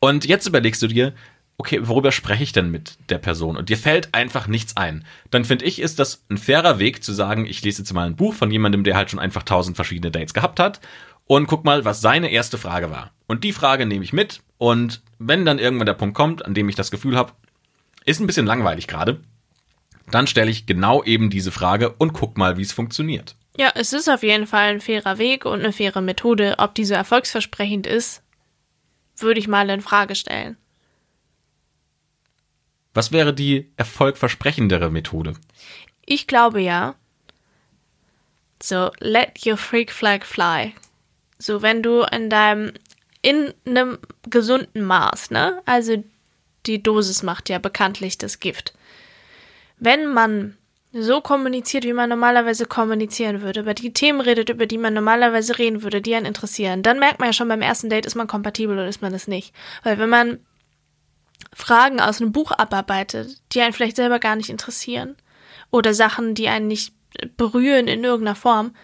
Und 0.00 0.24
jetzt 0.24 0.46
überlegst 0.46 0.82
du 0.82 0.86
dir, 0.86 1.12
okay, 1.58 1.80
worüber 1.82 2.12
spreche 2.12 2.44
ich 2.44 2.52
denn 2.52 2.70
mit 2.70 2.96
der 3.10 3.18
Person? 3.18 3.56
Und 3.56 3.68
dir 3.68 3.76
fällt 3.76 4.14
einfach 4.14 4.46
nichts 4.46 4.76
ein. 4.76 5.04
Dann 5.30 5.44
finde 5.44 5.64
ich, 5.64 5.80
ist 5.80 5.98
das 5.98 6.24
ein 6.30 6.38
fairer 6.38 6.78
Weg 6.78 7.02
zu 7.02 7.12
sagen, 7.12 7.44
ich 7.44 7.62
lese 7.62 7.82
jetzt 7.82 7.92
mal 7.92 8.06
ein 8.06 8.16
Buch 8.16 8.32
von 8.32 8.50
jemandem, 8.50 8.84
der 8.84 8.96
halt 8.96 9.10
schon 9.10 9.18
einfach 9.18 9.42
tausend 9.42 9.76
verschiedene 9.76 10.10
Dates 10.10 10.34
gehabt 10.34 10.60
hat 10.60 10.80
und 11.26 11.46
guck 11.46 11.64
mal, 11.64 11.84
was 11.84 12.00
seine 12.00 12.30
erste 12.30 12.58
Frage 12.58 12.90
war. 12.90 13.10
Und 13.26 13.44
die 13.44 13.52
Frage 13.52 13.86
nehme 13.86 14.04
ich 14.04 14.12
mit 14.12 14.40
und 14.56 15.02
wenn 15.18 15.44
dann 15.44 15.58
irgendwann 15.58 15.86
der 15.86 15.94
Punkt 15.94 16.16
kommt, 16.16 16.44
an 16.46 16.54
dem 16.54 16.68
ich 16.68 16.76
das 16.76 16.90
Gefühl 16.90 17.16
habe, 17.16 17.32
ist 18.04 18.20
ein 18.20 18.26
bisschen 18.26 18.46
langweilig 18.46 18.86
gerade, 18.86 19.20
dann 20.10 20.26
stelle 20.26 20.50
ich 20.50 20.64
genau 20.64 21.02
eben 21.04 21.28
diese 21.28 21.50
Frage 21.50 21.90
und 21.90 22.12
guck 22.12 22.38
mal, 22.38 22.56
wie 22.56 22.62
es 22.62 22.72
funktioniert. 22.72 23.36
Ja, 23.58 23.72
es 23.74 23.92
ist 23.92 24.08
auf 24.08 24.22
jeden 24.22 24.46
Fall 24.46 24.68
ein 24.70 24.80
fairer 24.80 25.18
Weg 25.18 25.44
und 25.44 25.58
eine 25.60 25.72
faire 25.72 26.00
Methode. 26.00 26.54
Ob 26.58 26.76
die 26.76 26.84
so 26.84 26.94
erfolgsversprechend 26.94 27.88
ist, 27.88 28.22
würde 29.16 29.40
ich 29.40 29.48
mal 29.48 29.68
in 29.68 29.80
Frage 29.80 30.14
stellen. 30.14 30.56
Was 32.94 33.12
wäre 33.12 33.34
die 33.34 33.70
erfolgversprechendere 33.76 34.90
Methode? 34.90 35.34
Ich 36.04 36.26
glaube 36.26 36.60
ja. 36.60 36.94
So, 38.62 38.90
let 38.98 39.46
your 39.46 39.56
freak 39.56 39.92
flag 39.92 40.24
fly. 40.24 40.74
So, 41.38 41.62
wenn 41.62 41.82
du 41.82 42.02
in 42.02 42.28
deinem, 42.28 42.72
in 43.22 43.54
einem 43.64 43.98
gesunden 44.28 44.82
Maß, 44.82 45.30
ne? 45.30 45.62
Also, 45.64 46.02
die 46.66 46.82
Dosis 46.82 47.22
macht 47.22 47.48
ja 47.48 47.58
bekanntlich 47.58 48.18
das 48.18 48.40
Gift. 48.40 48.74
Wenn 49.78 50.12
man 50.12 50.56
so 50.92 51.20
kommuniziert, 51.20 51.84
wie 51.84 51.92
man 51.92 52.08
normalerweise 52.08 52.66
kommunizieren 52.66 53.42
würde, 53.42 53.60
über 53.60 53.74
die 53.74 53.92
Themen 53.92 54.20
redet, 54.20 54.48
über 54.48 54.66
die 54.66 54.78
man 54.78 54.94
normalerweise 54.94 55.58
reden 55.58 55.82
würde, 55.82 56.00
die 56.00 56.14
einen 56.14 56.26
interessieren, 56.26 56.82
dann 56.82 56.98
merkt 56.98 57.20
man 57.20 57.28
ja 57.28 57.32
schon 57.32 57.48
beim 57.48 57.62
ersten 57.62 57.90
Date, 57.90 58.06
ist 58.06 58.14
man 58.14 58.26
kompatibel 58.26 58.76
oder 58.76 58.88
ist 58.88 59.02
man 59.02 59.14
es 59.14 59.28
nicht. 59.28 59.54
Weil 59.82 59.98
wenn 59.98 60.08
man 60.08 60.40
Fragen 61.54 62.00
aus 62.00 62.20
einem 62.20 62.32
Buch 62.32 62.52
abarbeitet, 62.52 63.38
die 63.52 63.60
einen 63.60 63.72
vielleicht 63.72 63.96
selber 63.96 64.18
gar 64.18 64.36
nicht 64.36 64.50
interessieren, 64.50 65.16
oder 65.70 65.94
Sachen, 65.94 66.34
die 66.34 66.48
einen 66.48 66.68
nicht 66.68 66.94
berühren 67.36 67.88
in 67.88 68.04
irgendeiner 68.04 68.36
Form, 68.36 68.74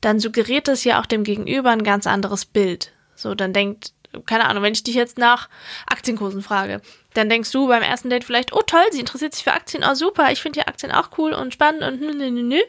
dann 0.00 0.20
suggeriert 0.20 0.68
das 0.68 0.84
ja 0.84 1.00
auch 1.00 1.06
dem 1.06 1.24
Gegenüber 1.24 1.70
ein 1.70 1.84
ganz 1.84 2.06
anderes 2.06 2.44
Bild. 2.44 2.92
So, 3.14 3.34
dann 3.34 3.52
denkt, 3.52 3.92
keine 4.26 4.46
Ahnung, 4.46 4.62
wenn 4.62 4.72
ich 4.72 4.82
dich 4.82 4.94
jetzt 4.94 5.18
nach 5.18 5.48
Aktienkursen 5.86 6.42
frage, 6.42 6.80
dann 7.14 7.28
denkst 7.28 7.50
du 7.50 7.68
beim 7.68 7.82
ersten 7.82 8.10
Date 8.10 8.24
vielleicht, 8.24 8.52
oh 8.52 8.62
toll, 8.62 8.84
sie 8.92 9.00
interessiert 9.00 9.34
sich 9.34 9.44
für 9.44 9.52
Aktien, 9.52 9.84
oh 9.88 9.94
super, 9.94 10.30
ich 10.32 10.40
finde 10.40 10.60
ja 10.60 10.66
Aktien 10.66 10.92
auch 10.92 11.10
cool 11.18 11.32
und 11.32 11.52
spannend 11.52 11.82
und 11.82 12.00
nö, 12.00 12.12
nö, 12.12 12.30
nö, 12.30 12.42
nö. 12.42 12.60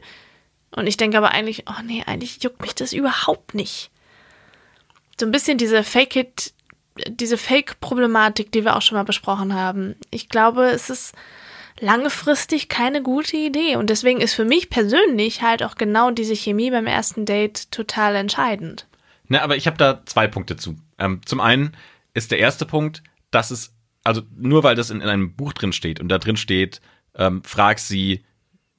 Und 0.71 0.87
ich 0.87 0.97
denke 0.97 1.17
aber 1.17 1.31
eigentlich, 1.31 1.65
oh 1.69 1.81
nee, 1.83 2.03
eigentlich 2.05 2.43
juckt 2.43 2.61
mich 2.61 2.75
das 2.75 2.93
überhaupt 2.93 3.53
nicht. 3.53 3.89
So 5.19 5.25
ein 5.25 5.31
bisschen 5.31 5.57
diese 5.57 5.83
Fake-It, 5.83 6.53
diese 7.07 7.37
Fake-Problematik, 7.37 8.51
die 8.51 8.63
wir 8.63 8.75
auch 8.75 8.81
schon 8.81 8.97
mal 8.97 9.03
besprochen 9.03 9.53
haben. 9.53 9.95
Ich 10.11 10.29
glaube, 10.29 10.65
es 10.65 10.89
ist 10.89 11.13
langfristig 11.79 12.69
keine 12.69 13.01
gute 13.01 13.37
Idee. 13.37 13.75
Und 13.75 13.89
deswegen 13.89 14.21
ist 14.21 14.33
für 14.33 14.45
mich 14.45 14.69
persönlich 14.69 15.41
halt 15.41 15.63
auch 15.63 15.75
genau 15.75 16.11
diese 16.11 16.35
Chemie 16.35 16.71
beim 16.71 16.87
ersten 16.87 17.25
Date 17.25 17.71
total 17.71 18.15
entscheidend. 18.15 18.87
Na, 19.27 19.41
aber 19.41 19.57
ich 19.57 19.67
habe 19.67 19.77
da 19.77 20.01
zwei 20.05 20.27
Punkte 20.27 20.57
zu. 20.57 20.77
Ähm, 20.97 21.21
zum 21.25 21.39
einen 21.39 21.75
ist 22.13 22.31
der 22.31 22.39
erste 22.39 22.65
Punkt, 22.65 23.03
dass 23.31 23.51
es, 23.51 23.73
also 24.03 24.21
nur 24.35 24.63
weil 24.63 24.75
das 24.75 24.89
in, 24.89 25.01
in 25.01 25.09
einem 25.09 25.35
Buch 25.35 25.53
drin 25.53 25.73
steht 25.73 25.99
und 25.99 26.09
da 26.09 26.17
drin 26.17 26.37
steht, 26.37 26.81
ähm, 27.15 27.43
frag 27.43 27.79
sie, 27.79 28.23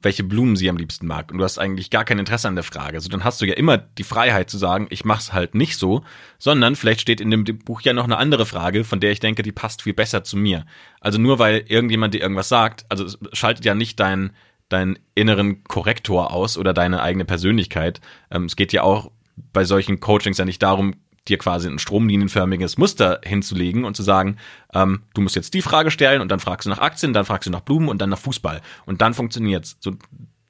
welche 0.00 0.22
Blumen 0.22 0.54
sie 0.54 0.70
am 0.70 0.76
liebsten 0.76 1.06
mag 1.06 1.32
und 1.32 1.38
du 1.38 1.44
hast 1.44 1.58
eigentlich 1.58 1.90
gar 1.90 2.04
kein 2.04 2.18
Interesse 2.18 2.46
an 2.46 2.54
der 2.54 2.64
Frage. 2.64 3.00
So, 3.00 3.08
dann 3.08 3.24
hast 3.24 3.40
du 3.40 3.46
ja 3.46 3.54
immer 3.54 3.78
die 3.78 4.04
Freiheit 4.04 4.48
zu 4.48 4.56
sagen, 4.56 4.86
ich 4.90 5.04
mach's 5.04 5.32
halt 5.32 5.54
nicht 5.54 5.76
so, 5.76 6.02
sondern 6.38 6.76
vielleicht 6.76 7.00
steht 7.00 7.20
in 7.20 7.30
dem 7.30 7.44
Buch 7.44 7.80
ja 7.80 7.92
noch 7.92 8.04
eine 8.04 8.18
andere 8.18 8.46
Frage, 8.46 8.84
von 8.84 9.00
der 9.00 9.10
ich 9.10 9.20
denke, 9.20 9.42
die 9.42 9.52
passt 9.52 9.82
viel 9.82 9.94
besser 9.94 10.22
zu 10.22 10.36
mir. 10.36 10.66
Also 11.00 11.18
nur 11.18 11.38
weil 11.38 11.64
irgendjemand 11.66 12.14
dir 12.14 12.20
irgendwas 12.20 12.48
sagt, 12.48 12.86
also 12.88 13.04
es 13.04 13.18
schaltet 13.32 13.64
ja 13.64 13.74
nicht 13.74 13.98
dein 13.98 14.32
deinen 14.68 14.98
inneren 15.14 15.64
Korrektor 15.64 16.32
aus 16.32 16.58
oder 16.58 16.74
deine 16.74 17.00
eigene 17.00 17.24
Persönlichkeit. 17.24 18.00
Ähm, 18.30 18.44
es 18.44 18.54
geht 18.54 18.72
ja 18.72 18.82
auch 18.82 19.10
bei 19.52 19.64
solchen 19.64 20.00
Coachings 20.00 20.38
ja 20.38 20.44
nicht 20.44 20.62
darum, 20.62 20.94
dir 21.28 21.38
quasi 21.38 21.68
ein 21.68 21.78
stromlinienförmiges 21.78 22.78
Muster 22.78 23.20
hinzulegen 23.24 23.84
und 23.84 23.96
zu 23.96 24.02
sagen, 24.02 24.36
ähm, 24.74 25.02
du 25.14 25.20
musst 25.20 25.36
jetzt 25.36 25.54
die 25.54 25.62
Frage 25.62 25.90
stellen 25.90 26.20
und 26.20 26.30
dann 26.30 26.40
fragst 26.40 26.66
du 26.66 26.70
nach 26.70 26.78
Aktien, 26.78 27.12
dann 27.12 27.24
fragst 27.24 27.46
du 27.46 27.50
nach 27.50 27.60
Blumen 27.60 27.88
und 27.88 27.98
dann 28.00 28.10
nach 28.10 28.18
Fußball. 28.18 28.60
Und 28.86 29.00
dann 29.00 29.14
funktioniert's. 29.14 29.76
So, 29.80 29.92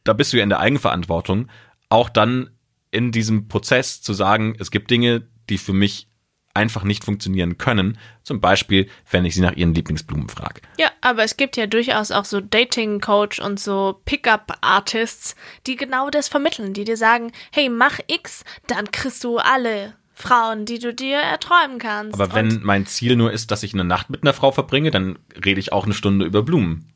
da 0.05 0.13
bist 0.13 0.33
du 0.33 0.39
ja 0.39 0.43
in 0.43 0.49
der 0.49 0.61
Eigenverantwortung, 0.61 1.49
auch 1.89 2.09
dann 2.09 2.51
in 2.91 3.13
diesem 3.13 3.49
Prozess 3.49 4.01
zu 4.01 4.13
sagen, 4.13 4.57
es 4.59 4.71
gibt 4.71 4.91
Dinge, 4.91 5.27
die 5.49 5.59
für 5.59 5.73
mich 5.73 6.09
einfach 6.55 6.83
nicht 6.83 7.05
funktionieren 7.05 7.57
können. 7.57 7.99
Zum 8.25 8.41
Beispiel, 8.41 8.89
wenn 9.11 9.25
ich 9.25 9.35
sie 9.35 9.41
nach 9.41 9.53
ihren 9.53 9.75
Lieblingsblumen 9.75 10.29
frage. 10.29 10.61
Ja, 10.79 10.91
aber 11.01 11.23
es 11.23 11.37
gibt 11.37 11.57
ja 11.57 11.67
durchaus 11.67 12.11
auch 12.11 12.25
so 12.25 12.41
Dating-Coach 12.41 13.39
und 13.39 13.61
so 13.61 14.01
Pickup-Artists, 14.05 15.37
die 15.67 15.77
genau 15.77 16.11
das 16.11 16.29
vermitteln, 16.29 16.75
die 16.75 16.85
dir 16.85 16.97
sagen, 16.97 17.33
hey, 17.53 17.69
mach 17.69 18.01
X, 18.09 18.45
dann 18.67 18.91
kriegst 18.91 19.23
du 19.25 19.39
alle 19.39 19.95
Frauen, 20.19 20.67
die 20.67 20.79
du 20.79 20.93
dir 20.93 21.19
erträumen 21.19 21.79
kannst. 21.79 22.15
Aber 22.15 22.35
wenn 22.35 22.61
mein 22.63 22.87
Ziel 22.87 23.17
nur 23.17 23.33
ist, 23.33 23.51
dass 23.51 23.63
ich 23.63 23.73
eine 23.73 23.85
Nacht 23.85 24.11
mit 24.11 24.23
einer 24.23 24.35
Frau 24.35 24.51
verbringe, 24.51 24.91
dann 24.91 25.19
rede 25.45 25.61
ich 25.61 25.73
auch 25.73 25.85
eine 25.85 25.95
Stunde 25.95 26.27
über 26.27 26.43
Blumen. 26.43 26.93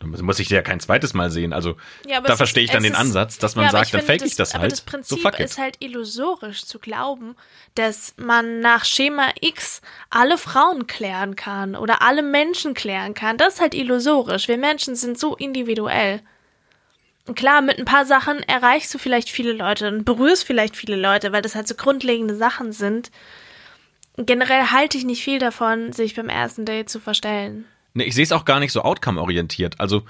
Dann 0.00 0.10
muss 0.24 0.38
ich 0.38 0.46
die 0.46 0.54
ja 0.54 0.62
kein 0.62 0.78
zweites 0.78 1.12
Mal 1.12 1.28
sehen. 1.30 1.52
Also 1.52 1.76
Ja, 2.06 2.20
da 2.20 2.36
verstehe 2.36 2.62
ich 2.62 2.70
dann 2.70 2.84
den 2.84 2.92
ist- 2.92 2.98
Ansatz, 2.98 3.38
dass 3.38 3.56
man 3.56 3.64
Ja, 3.64 3.70
sagt, 3.72 3.92
dann 3.94 4.02
fake 4.02 4.24
ich 4.24 4.36
das 4.36 4.52
Aber 4.54 4.62
halt. 4.62 4.72
das 4.72 4.80
Prinzip 4.82 5.20
so 5.20 5.28
ist 5.28 5.58
halt 5.58 5.76
illusorisch 5.80 6.64
zu 6.64 6.78
glauben, 6.78 7.34
dass 7.74 8.14
man 8.16 8.60
nach 8.60 8.84
Schema 8.84 9.30
X 9.40 9.80
alle 10.08 10.38
Frauen 10.38 10.86
klären 10.86 11.34
kann 11.34 11.74
oder 11.74 12.00
alle 12.02 12.22
Menschen 12.22 12.74
klären 12.74 13.14
kann. 13.14 13.38
Das 13.38 13.54
ist 13.54 13.60
halt 13.60 13.74
illusorisch. 13.74 14.46
Wir 14.46 14.58
Menschen 14.58 14.94
sind 14.94 15.18
so 15.18 15.34
individuell. 15.34 16.22
Klar, 17.34 17.62
mit 17.62 17.78
ein 17.78 17.84
paar 17.84 18.06
Sachen 18.06 18.40
erreichst 18.40 18.92
du 18.94 18.98
vielleicht 18.98 19.28
viele 19.28 19.52
Leute 19.52 19.88
und 19.88 20.04
berührst 20.04 20.44
vielleicht 20.44 20.76
viele 20.76 20.96
Leute, 20.96 21.32
weil 21.32 21.42
das 21.42 21.54
halt 21.54 21.68
so 21.68 21.74
grundlegende 21.74 22.34
Sachen 22.34 22.72
sind. 22.72 23.10
Generell 24.16 24.70
halte 24.70 24.98
ich 24.98 25.04
nicht 25.04 25.22
viel 25.22 25.38
davon, 25.38 25.92
sich 25.92 26.14
beim 26.14 26.28
ersten 26.28 26.64
Date 26.64 26.88
zu 26.88 27.00
verstellen. 27.00 27.66
Nee, 27.94 28.04
ich 28.04 28.14
sehe 28.14 28.24
es 28.24 28.32
auch 28.32 28.44
gar 28.44 28.60
nicht 28.60 28.72
so 28.72 28.82
outcome-orientiert. 28.82 29.78
Also 29.78 30.04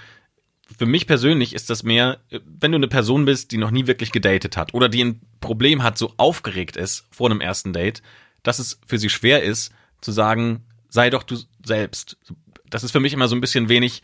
für 0.76 0.86
mich 0.86 1.06
persönlich 1.06 1.54
ist 1.54 1.70
das 1.70 1.82
mehr, 1.82 2.18
wenn 2.30 2.72
du 2.72 2.76
eine 2.76 2.88
Person 2.88 3.24
bist, 3.24 3.52
die 3.52 3.58
noch 3.58 3.70
nie 3.70 3.86
wirklich 3.86 4.12
gedatet 4.12 4.56
hat 4.56 4.74
oder 4.74 4.88
die 4.88 5.04
ein 5.04 5.20
Problem 5.40 5.82
hat, 5.82 5.98
so 5.98 6.12
aufgeregt 6.16 6.76
ist 6.76 7.06
vor 7.10 7.30
einem 7.30 7.40
ersten 7.40 7.72
Date, 7.72 8.02
dass 8.42 8.58
es 8.58 8.78
für 8.86 8.98
sie 8.98 9.08
schwer 9.08 9.42
ist, 9.42 9.72
zu 10.00 10.12
sagen, 10.12 10.64
sei 10.88 11.10
doch 11.10 11.22
du 11.22 11.36
selbst. 11.64 12.16
Das 12.68 12.84
ist 12.84 12.92
für 12.92 13.00
mich 13.00 13.12
immer 13.12 13.28
so 13.28 13.36
ein 13.36 13.40
bisschen 13.40 13.68
wenig, 13.68 14.02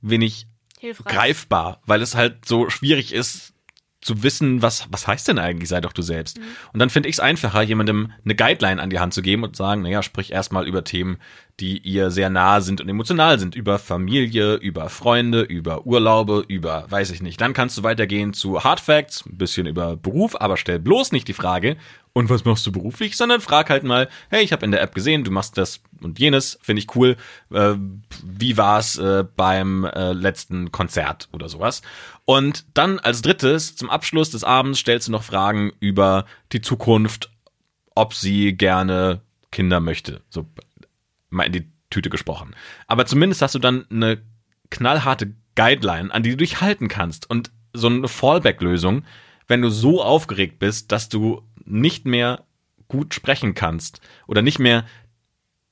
wenig 0.00 0.46
Hilfreich. 0.80 1.14
greifbar, 1.14 1.82
weil 1.86 2.02
es 2.02 2.14
halt 2.14 2.44
so 2.46 2.70
schwierig 2.70 3.12
ist 3.12 3.54
zu 4.00 4.22
wissen, 4.22 4.62
was, 4.62 4.86
was 4.90 5.06
heißt 5.06 5.28
denn 5.28 5.38
eigentlich, 5.38 5.68
sei 5.68 5.80
doch 5.80 5.92
du 5.92 6.00
selbst. 6.00 6.38
Mhm. 6.38 6.44
Und 6.72 6.80
dann 6.80 6.88
finde 6.88 7.08
ich 7.08 7.16
es 7.16 7.20
einfacher, 7.20 7.60
jemandem 7.62 8.12
eine 8.24 8.34
Guideline 8.34 8.80
an 8.80 8.88
die 8.88 8.98
Hand 8.98 9.12
zu 9.12 9.20
geben 9.20 9.42
und 9.42 9.54
zu 9.54 9.62
sagen, 9.62 9.82
naja, 9.82 10.02
sprich 10.02 10.32
erstmal 10.32 10.66
über 10.66 10.84
Themen, 10.84 11.18
die 11.60 11.78
ihr 11.78 12.10
sehr 12.10 12.30
nahe 12.30 12.62
sind 12.62 12.80
und 12.80 12.88
emotional 12.88 13.38
sind, 13.38 13.54
über 13.54 13.78
Familie, 13.78 14.54
über 14.54 14.88
Freunde, 14.88 15.42
über 15.42 15.86
Urlaube, 15.86 16.44
über, 16.48 16.86
weiß 16.88 17.10
ich 17.10 17.20
nicht. 17.20 17.40
Dann 17.42 17.52
kannst 17.52 17.76
du 17.76 17.82
weitergehen 17.82 18.32
zu 18.32 18.64
Hard 18.64 18.80
Facts, 18.80 19.26
ein 19.26 19.36
bisschen 19.36 19.66
über 19.66 19.98
Beruf, 19.98 20.40
aber 20.40 20.56
stell 20.56 20.78
bloß 20.78 21.12
nicht 21.12 21.28
die 21.28 21.34
Frage, 21.34 21.76
und 22.12 22.28
was 22.28 22.44
machst 22.44 22.66
du 22.66 22.72
beruflich, 22.72 23.16
sondern 23.16 23.40
frag 23.40 23.70
halt 23.70 23.84
mal, 23.84 24.08
hey, 24.30 24.42
ich 24.42 24.52
habe 24.52 24.64
in 24.64 24.72
der 24.72 24.82
App 24.82 24.94
gesehen, 24.94 25.24
du 25.24 25.30
machst 25.30 25.56
das 25.56 25.80
und 26.00 26.18
jenes, 26.18 26.58
finde 26.62 26.80
ich 26.80 26.94
cool. 26.96 27.16
Äh, 27.52 27.74
wie 28.24 28.56
war's 28.56 28.98
äh, 28.98 29.24
beim 29.36 29.84
äh, 29.84 30.12
letzten 30.12 30.72
Konzert 30.72 31.28
oder 31.32 31.48
sowas? 31.48 31.82
Und 32.24 32.64
dann 32.74 32.98
als 32.98 33.22
drittes, 33.22 33.76
zum 33.76 33.90
Abschluss 33.90 34.30
des 34.30 34.44
Abends, 34.44 34.80
stellst 34.80 35.08
du 35.08 35.12
noch 35.12 35.22
Fragen 35.22 35.72
über 35.78 36.26
die 36.52 36.60
Zukunft, 36.60 37.30
ob 37.94 38.14
sie 38.14 38.56
gerne 38.56 39.20
Kinder 39.52 39.80
möchte. 39.80 40.20
So 40.30 40.46
mal 41.28 41.44
in 41.44 41.52
die 41.52 41.70
Tüte 41.90 42.10
gesprochen. 42.10 42.54
Aber 42.86 43.06
zumindest 43.06 43.42
hast 43.42 43.54
du 43.54 43.58
dann 43.58 43.86
eine 43.90 44.22
knallharte 44.70 45.34
Guideline, 45.54 46.12
an 46.12 46.22
die 46.22 46.30
du 46.30 46.36
dich 46.36 46.60
halten 46.60 46.88
kannst. 46.88 47.28
Und 47.28 47.50
so 47.72 47.88
eine 47.88 48.08
Fallback-Lösung, 48.08 49.04
wenn 49.48 49.62
du 49.62 49.70
so 49.70 50.02
aufgeregt 50.02 50.58
bist, 50.58 50.92
dass 50.92 51.08
du 51.08 51.42
nicht 51.70 52.06
mehr 52.06 52.44
gut 52.88 53.14
sprechen 53.14 53.54
kannst 53.54 54.00
oder 54.26 54.42
nicht 54.42 54.58
mehr 54.58 54.84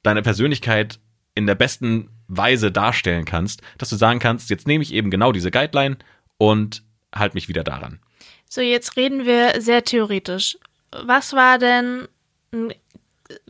deine 0.02 0.23
Persönlichkeit 0.23 1.00
in 1.35 1.47
der 1.47 1.55
besten 1.55 2.11
Weise 2.28 2.71
darstellen 2.71 3.25
kannst, 3.25 3.62
dass 3.78 3.90
du 3.90 3.97
sagen 3.97 4.19
kannst, 4.19 4.50
jetzt 4.50 4.67
nehme 4.67 4.83
ich 4.83 4.93
eben 4.93 5.11
genau 5.11 5.33
diese 5.33 5.50
Guideline 5.50 5.99
und 6.37 6.83
halt 7.14 7.35
mich 7.35 7.49
wieder 7.49 7.64
daran. 7.64 8.00
So, 8.49 8.61
jetzt 8.61 8.97
reden 8.97 9.25
wir 9.25 9.61
sehr 9.61 9.85
theoretisch. 9.85 10.59
Was 10.90 11.33
war 11.33 11.59
denn 11.59 12.09
ein 12.52 12.73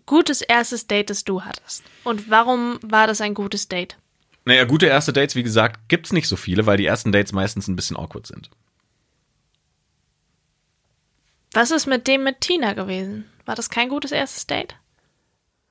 gutes 0.06 0.42
erstes 0.42 0.86
Date, 0.86 1.10
das 1.10 1.24
du 1.24 1.42
hattest? 1.42 1.84
Und 2.04 2.30
warum 2.30 2.78
war 2.82 3.06
das 3.06 3.20
ein 3.20 3.34
gutes 3.34 3.68
Date? 3.68 3.96
Naja, 4.44 4.64
gute 4.64 4.86
erste 4.86 5.12
Dates, 5.12 5.34
wie 5.34 5.42
gesagt, 5.42 5.88
gibt's 5.88 6.12
nicht 6.12 6.26
so 6.26 6.36
viele, 6.36 6.66
weil 6.66 6.78
die 6.78 6.86
ersten 6.86 7.12
Dates 7.12 7.32
meistens 7.32 7.68
ein 7.68 7.76
bisschen 7.76 7.96
awkward 7.96 8.26
sind. 8.26 8.50
Was 11.58 11.72
ist 11.72 11.88
mit 11.88 12.06
dem 12.06 12.22
mit 12.22 12.40
Tina 12.40 12.74
gewesen? 12.74 13.24
War 13.44 13.56
das 13.56 13.68
kein 13.68 13.88
gutes 13.88 14.12
erstes 14.12 14.46
Date? 14.46 14.76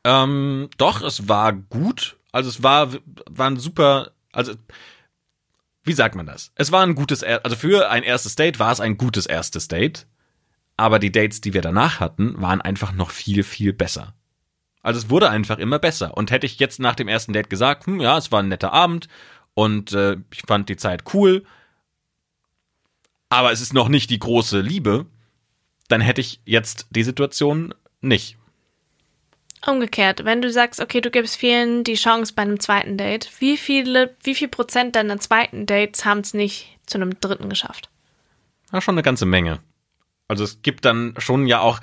Ähm, 0.04 0.70
doch, 0.78 1.02
es 1.02 1.30
war 1.30 1.54
gut. 1.54 2.18
Also 2.34 2.50
es 2.50 2.62
war, 2.62 2.92
war 3.30 3.50
ein 3.50 3.56
super, 3.56 4.12
also 4.34 4.52
wie 5.84 5.94
sagt 5.94 6.16
man 6.16 6.26
das? 6.26 6.52
Es 6.56 6.74
war 6.74 6.84
ein 6.84 6.94
gutes, 6.94 7.24
also 7.24 7.56
für 7.56 7.90
ein 7.90 8.04
erstes 8.04 8.36
Date 8.36 8.60
war 8.60 8.74
es 8.74 8.82
ein 8.82 8.98
gutes 8.98 9.28
erstes 9.28 9.70
Date, 9.70 10.08
aber 10.76 11.00
die 11.00 11.14
Dates, 11.14 11.40
die 11.40 11.54
wir 11.54 11.62
danach 11.62 12.02
hatten, 12.02 12.42
waren 12.42 12.62
einfach 12.62 12.92
noch 12.92 13.12
viel, 13.12 13.44
viel 13.44 13.72
besser. 13.72 14.14
Also 14.82 15.00
es 15.00 15.10
wurde 15.10 15.30
einfach 15.30 15.58
immer 15.58 15.80
besser. 15.80 16.18
Und 16.18 16.32
hätte 16.32 16.48
ich 16.48 16.60
jetzt 16.60 16.82
nach 16.82 16.96
dem 16.96 17.08
ersten 17.08 17.32
Date 17.32 17.50
gesagt, 17.50 17.86
hm, 17.86 18.02
ja, 18.02 18.18
es 18.18 18.30
war 18.30 18.44
ein 18.44 18.50
netter 18.50 18.74
Abend 18.74 19.08
und 19.54 19.94
äh, 19.94 20.18
ich 20.34 20.42
fand 20.46 20.68
die 20.68 20.76
Zeit 20.76 21.14
cool, 21.14 21.46
aber 23.30 23.54
es 23.54 23.62
ist 23.62 23.74
noch 23.74 23.88
nicht 23.88 24.10
die 24.10 24.20
große 24.20 24.60
Liebe, 24.60 25.06
dann 25.88 26.02
hätte 26.02 26.22
ich 26.22 26.42
jetzt 26.46 26.88
die 26.90 27.04
Situation 27.04 27.74
nicht. 28.02 28.38
Umgekehrt, 29.66 30.24
wenn 30.24 30.42
du 30.42 30.52
sagst, 30.52 30.80
okay, 30.80 31.02
du 31.02 31.10
gibst 31.10 31.36
vielen 31.36 31.84
die 31.84 31.96
Chance 31.96 32.34
bei 32.36 32.44
einem 32.44 32.60
zweiten 32.60 32.98
Date, 32.98 33.30
wie 33.40 33.58
viele, 33.58 34.16
wie 34.24 34.36
viel 34.36 34.48
Prozent 34.48 34.96
deiner 34.96 35.20
zweiten 35.20 35.66
Dates 35.66 36.06
haben 36.06 36.20
es 36.20 36.34
nicht 36.34 36.78
zu 36.86 36.98
einem 36.98 37.20
dritten 37.20 37.50
geschafft? 37.50 37.90
Ja, 38.72 38.82
schon 38.82 38.96
eine 38.96 39.04
ganze 39.04 39.26
Menge. 39.26 39.60
Also 40.28 40.44
es 40.44 40.62
gibt 40.62 40.86
dann 40.86 41.16
schon 41.18 41.48
ja 41.48 41.60
auch, 41.60 41.80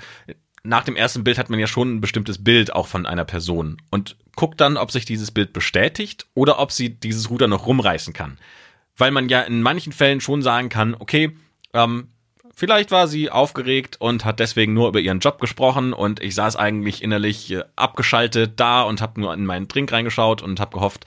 nach 0.63 0.83
dem 0.83 0.95
ersten 0.95 1.23
Bild 1.23 1.37
hat 1.37 1.49
man 1.49 1.59
ja 1.59 1.67
schon 1.67 1.95
ein 1.95 2.01
bestimmtes 2.01 2.43
Bild 2.43 2.73
auch 2.73 2.87
von 2.87 3.05
einer 3.05 3.25
Person 3.25 3.77
und 3.91 4.15
guckt 4.35 4.61
dann, 4.61 4.77
ob 4.77 4.91
sich 4.91 5.05
dieses 5.05 5.31
Bild 5.31 5.53
bestätigt 5.53 6.25
oder 6.33 6.59
ob 6.59 6.71
sie 6.71 6.89
dieses 6.89 7.29
Ruder 7.29 7.47
noch 7.47 7.67
rumreißen 7.67 8.13
kann. 8.13 8.37
Weil 8.97 9.11
man 9.11 9.29
ja 9.29 9.41
in 9.41 9.61
manchen 9.61 9.93
Fällen 9.93 10.21
schon 10.21 10.41
sagen 10.41 10.69
kann, 10.69 10.95
okay, 10.95 11.35
ähm, 11.73 12.07
vielleicht 12.55 12.89
war 12.91 13.07
sie 13.07 13.29
aufgeregt 13.29 13.97
und 13.99 14.25
hat 14.25 14.39
deswegen 14.39 14.73
nur 14.73 14.87
über 14.87 14.99
ihren 14.99 15.19
Job 15.19 15.39
gesprochen 15.39 15.93
und 15.93 16.21
ich 16.21 16.33
saß 16.33 16.55
eigentlich 16.55 17.03
innerlich 17.03 17.51
äh, 17.51 17.63
abgeschaltet 17.75 18.53
da 18.55 18.81
und 18.81 19.01
habe 19.01 19.21
nur 19.21 19.33
in 19.33 19.45
meinen 19.45 19.67
Drink 19.67 19.91
reingeschaut 19.91 20.41
und 20.41 20.59
habe 20.59 20.73
gehofft, 20.73 21.05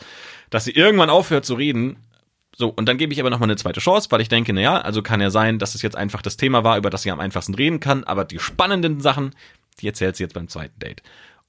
dass 0.50 0.64
sie 0.64 0.72
irgendwann 0.72 1.10
aufhört 1.10 1.44
zu 1.44 1.54
reden. 1.54 1.96
So, 2.56 2.68
und 2.68 2.86
dann 2.86 2.98
gebe 2.98 3.12
ich 3.12 3.20
aber 3.20 3.30
nochmal 3.30 3.48
eine 3.48 3.56
zweite 3.56 3.80
Chance, 3.80 4.08
weil 4.10 4.20
ich 4.20 4.28
denke, 4.28 4.52
naja, 4.52 4.80
also 4.80 5.02
kann 5.02 5.20
ja 5.20 5.30
sein, 5.30 5.58
dass 5.58 5.74
es 5.74 5.82
jetzt 5.82 5.96
einfach 5.96 6.22
das 6.22 6.36
Thema 6.36 6.64
war, 6.64 6.76
über 6.76 6.90
das 6.90 7.02
sie 7.02 7.10
am 7.10 7.20
einfachsten 7.20 7.54
reden 7.54 7.80
kann, 7.80 8.04
aber 8.04 8.24
die 8.24 8.38
spannenden 8.38 9.00
Sachen, 9.00 9.34
die 9.80 9.86
erzählt 9.86 10.16
sie 10.16 10.24
jetzt 10.24 10.34
beim 10.34 10.48
zweiten 10.48 10.78
Date. 10.78 11.02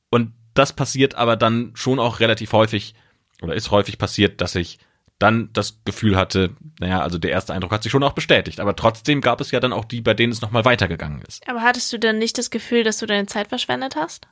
Und 0.09 0.33
das 0.53 0.73
passiert 0.73 1.15
aber 1.15 1.35
dann 1.35 1.71
schon 1.73 1.99
auch 1.99 2.19
relativ 2.19 2.53
häufig, 2.53 2.93
oder 3.41 3.55
ist 3.55 3.71
häufig 3.71 3.97
passiert, 3.97 4.41
dass 4.41 4.55
ich 4.55 4.77
dann 5.19 5.49
das 5.51 5.79
Gefühl 5.83 6.15
hatte, 6.15 6.51
naja, 6.79 7.01
also 7.01 7.17
der 7.17 7.31
erste 7.31 7.53
Eindruck 7.53 7.71
hat 7.71 7.83
sich 7.83 7.91
schon 7.91 8.03
auch 8.03 8.13
bestätigt. 8.13 8.61
Aber 8.61 8.75
trotzdem 8.75 9.19
gab 9.19 9.41
es 9.41 9.51
ja 9.51 9.59
dann 9.59 9.73
auch 9.73 9.85
die, 9.85 10.01
bei 10.01 10.13
denen 10.13 10.31
es 10.31 10.41
nochmal 10.41 10.63
weitergegangen 10.63 11.21
ist. 11.21 11.47
Aber 11.47 11.61
hattest 11.61 11.91
du 11.91 11.99
dann 11.99 12.17
nicht 12.17 12.37
das 12.37 12.49
Gefühl, 12.49 12.83
dass 12.85 12.97
du 12.97 13.05
deine 13.05 13.27
Zeit 13.27 13.49
verschwendet 13.49 13.97
hast? 13.97 14.27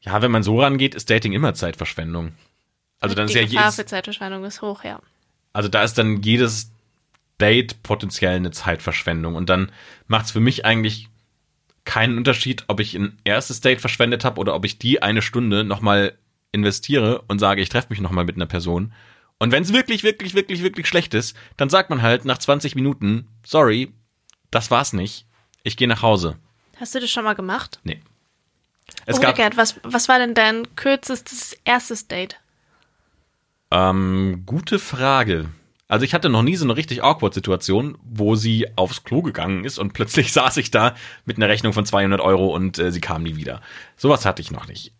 Ja, 0.00 0.20
wenn 0.20 0.32
man 0.32 0.42
so 0.42 0.60
rangeht, 0.60 0.94
ist 0.94 1.08
Dating 1.08 1.32
immer 1.32 1.54
Zeitverschwendung. 1.54 2.32
Also 3.00 3.14
dann 3.14 3.28
die 3.28 3.32
ist 3.32 3.36
ja 3.36 3.46
Gefahr 3.46 3.62
jedes, 3.64 3.76
für 3.76 3.86
Zeitverschwendung 3.86 4.44
ist 4.44 4.60
hoch, 4.62 4.82
ja. 4.84 5.00
also 5.52 5.68
da 5.68 5.82
ist 5.82 5.98
dann 5.98 6.22
jedes 6.22 6.70
Date 7.38 7.82
potenziell 7.82 8.36
eine 8.36 8.50
Zeitverschwendung. 8.50 9.34
Und 9.34 9.50
dann 9.50 9.70
macht 10.06 10.26
es 10.26 10.32
für 10.32 10.40
mich 10.40 10.64
eigentlich 10.64 11.08
keinen 11.84 12.16
Unterschied, 12.16 12.64
ob 12.68 12.80
ich 12.80 12.94
ein 12.94 13.18
erstes 13.24 13.60
Date 13.60 13.80
verschwendet 13.80 14.24
habe 14.24 14.40
oder 14.40 14.54
ob 14.54 14.64
ich 14.64 14.78
die 14.78 15.02
eine 15.02 15.22
Stunde 15.22 15.64
nochmal 15.64 16.14
investiere 16.52 17.22
und 17.28 17.38
sage, 17.38 17.60
ich 17.60 17.68
treffe 17.68 17.88
mich 17.90 18.00
nochmal 18.00 18.24
mit 18.24 18.36
einer 18.36 18.46
Person. 18.46 18.92
Und 19.44 19.50
wenn 19.50 19.62
es 19.62 19.74
wirklich, 19.74 20.04
wirklich, 20.04 20.32
wirklich, 20.32 20.62
wirklich 20.62 20.88
schlecht 20.88 21.12
ist, 21.12 21.36
dann 21.58 21.68
sagt 21.68 21.90
man 21.90 22.00
halt 22.00 22.24
nach 22.24 22.38
20 22.38 22.76
Minuten, 22.76 23.28
sorry, 23.44 23.92
das 24.50 24.70
war's 24.70 24.94
nicht. 24.94 25.26
Ich 25.64 25.76
gehe 25.76 25.86
nach 25.86 26.00
Hause. 26.00 26.38
Hast 26.80 26.94
du 26.94 27.00
das 27.00 27.10
schon 27.10 27.24
mal 27.24 27.34
gemacht? 27.34 27.78
Nee. 27.84 28.00
Es 29.04 29.20
gab 29.20 29.32
Umgekehrt, 29.32 29.58
was, 29.58 29.78
was 29.82 30.08
war 30.08 30.18
denn 30.18 30.32
dein 30.32 30.74
kürzestes 30.76 31.58
erstes 31.66 32.08
Date? 32.08 32.40
ähm, 33.70 34.44
gute 34.46 34.78
Frage. 34.78 35.50
Also 35.88 36.06
ich 36.06 36.14
hatte 36.14 36.30
noch 36.30 36.42
nie 36.42 36.56
so 36.56 36.64
eine 36.64 36.78
richtig 36.78 37.02
awkward 37.02 37.34
Situation, 37.34 37.98
wo 38.02 38.36
sie 38.36 38.68
aufs 38.76 39.04
Klo 39.04 39.20
gegangen 39.20 39.66
ist 39.66 39.78
und 39.78 39.92
plötzlich 39.94 40.32
saß 40.32 40.56
ich 40.56 40.70
da 40.70 40.94
mit 41.26 41.36
einer 41.36 41.50
Rechnung 41.50 41.74
von 41.74 41.84
200 41.84 42.18
Euro 42.18 42.46
und 42.46 42.78
äh, 42.78 42.90
sie 42.90 43.02
kam 43.02 43.24
nie 43.24 43.36
wieder. 43.36 43.60
Sowas 43.98 44.24
hatte 44.24 44.40
ich 44.40 44.50
noch 44.50 44.68
nicht. 44.68 44.94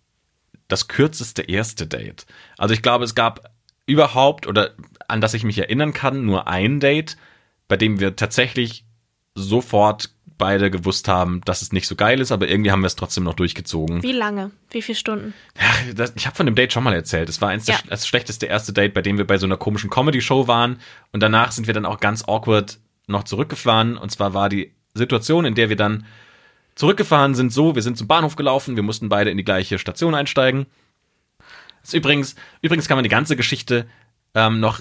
Das 0.68 0.86
kürzeste 0.86 1.40
erste 1.40 1.86
Date. 1.86 2.26
Also 2.58 2.74
ich 2.74 2.82
glaube, 2.82 3.06
es 3.06 3.14
gab 3.14 3.53
überhaupt 3.86 4.46
oder 4.46 4.70
an 5.08 5.20
das 5.20 5.34
ich 5.34 5.44
mich 5.44 5.58
erinnern 5.58 5.92
kann, 5.92 6.24
nur 6.24 6.48
ein 6.48 6.80
Date, 6.80 7.16
bei 7.68 7.76
dem 7.76 8.00
wir 8.00 8.16
tatsächlich 8.16 8.84
sofort 9.34 10.10
beide 10.36 10.70
gewusst 10.70 11.06
haben, 11.06 11.40
dass 11.44 11.62
es 11.62 11.72
nicht 11.72 11.86
so 11.86 11.94
geil 11.94 12.20
ist, 12.20 12.32
aber 12.32 12.48
irgendwie 12.48 12.72
haben 12.72 12.80
wir 12.80 12.88
es 12.88 12.96
trotzdem 12.96 13.24
noch 13.24 13.34
durchgezogen. 13.34 14.02
Wie 14.02 14.12
lange? 14.12 14.50
Wie 14.70 14.82
viele 14.82 14.96
Stunden? 14.96 15.32
Ja, 15.60 15.92
das, 15.94 16.12
ich 16.16 16.26
habe 16.26 16.34
von 16.36 16.46
dem 16.46 16.54
Date 16.56 16.72
schon 16.72 16.82
mal 16.82 16.92
erzählt. 16.94 17.28
Es 17.28 17.40
war 17.40 17.50
eins 17.50 17.66
Ja. 17.66 17.76
der, 17.76 17.90
das 17.90 18.06
schlechteste 18.06 18.46
erste 18.46 18.72
Date, 18.72 18.94
bei 18.94 19.02
dem 19.02 19.16
wir 19.16 19.26
bei 19.26 19.38
so 19.38 19.46
einer 19.46 19.56
komischen 19.56 19.90
Comedy-Show 19.90 20.48
waren. 20.48 20.80
Und 21.12 21.22
danach 21.22 21.52
sind 21.52 21.66
wir 21.66 21.74
dann 21.74 21.86
auch 21.86 22.00
ganz 22.00 22.24
awkward 22.26 22.78
noch 23.06 23.22
zurückgefahren. 23.24 23.96
Und 23.96 24.10
zwar 24.10 24.34
war 24.34 24.48
die 24.48 24.72
Situation, 24.94 25.44
in 25.44 25.54
der 25.54 25.68
wir 25.68 25.76
dann 25.76 26.04
zurückgefahren 26.74 27.34
sind, 27.36 27.52
so, 27.52 27.76
wir 27.76 27.82
sind 27.82 27.96
zum 27.96 28.08
Bahnhof 28.08 28.34
gelaufen, 28.34 28.74
wir 28.74 28.82
mussten 28.82 29.08
beide 29.08 29.30
in 29.30 29.36
die 29.36 29.44
gleiche 29.44 29.78
Station 29.78 30.14
einsteigen. 30.16 30.66
Ist 31.84 31.94
übrigens, 31.94 32.34
übrigens 32.62 32.88
kann 32.88 32.96
man 32.96 33.04
die 33.04 33.10
ganze 33.10 33.36
Geschichte 33.36 33.86
ähm, 34.34 34.58
noch, 34.58 34.80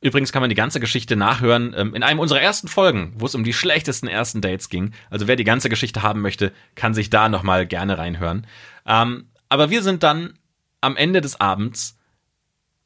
übrigens 0.00 0.32
kann 0.32 0.42
man 0.42 0.50
die 0.50 0.56
ganze 0.56 0.80
Geschichte 0.80 1.16
nachhören 1.16 1.74
ähm, 1.76 1.94
in 1.94 2.02
einem 2.02 2.18
unserer 2.18 2.40
ersten 2.40 2.68
Folgen, 2.68 3.14
wo 3.16 3.26
es 3.26 3.34
um 3.34 3.44
die 3.44 3.52
schlechtesten 3.52 4.08
ersten 4.08 4.40
Dates 4.40 4.68
ging. 4.68 4.92
Also 5.10 5.28
wer 5.28 5.36
die 5.36 5.44
ganze 5.44 5.68
Geschichte 5.68 6.02
haben 6.02 6.20
möchte, 6.20 6.52
kann 6.74 6.92
sich 6.92 7.08
da 7.08 7.28
nochmal 7.28 7.66
gerne 7.66 7.96
reinhören. 7.96 8.46
Ähm, 8.84 9.28
aber 9.48 9.70
wir 9.70 9.82
sind 9.82 10.02
dann 10.02 10.34
am 10.80 10.96
Ende 10.96 11.20
des 11.20 11.40
Abends 11.40 11.98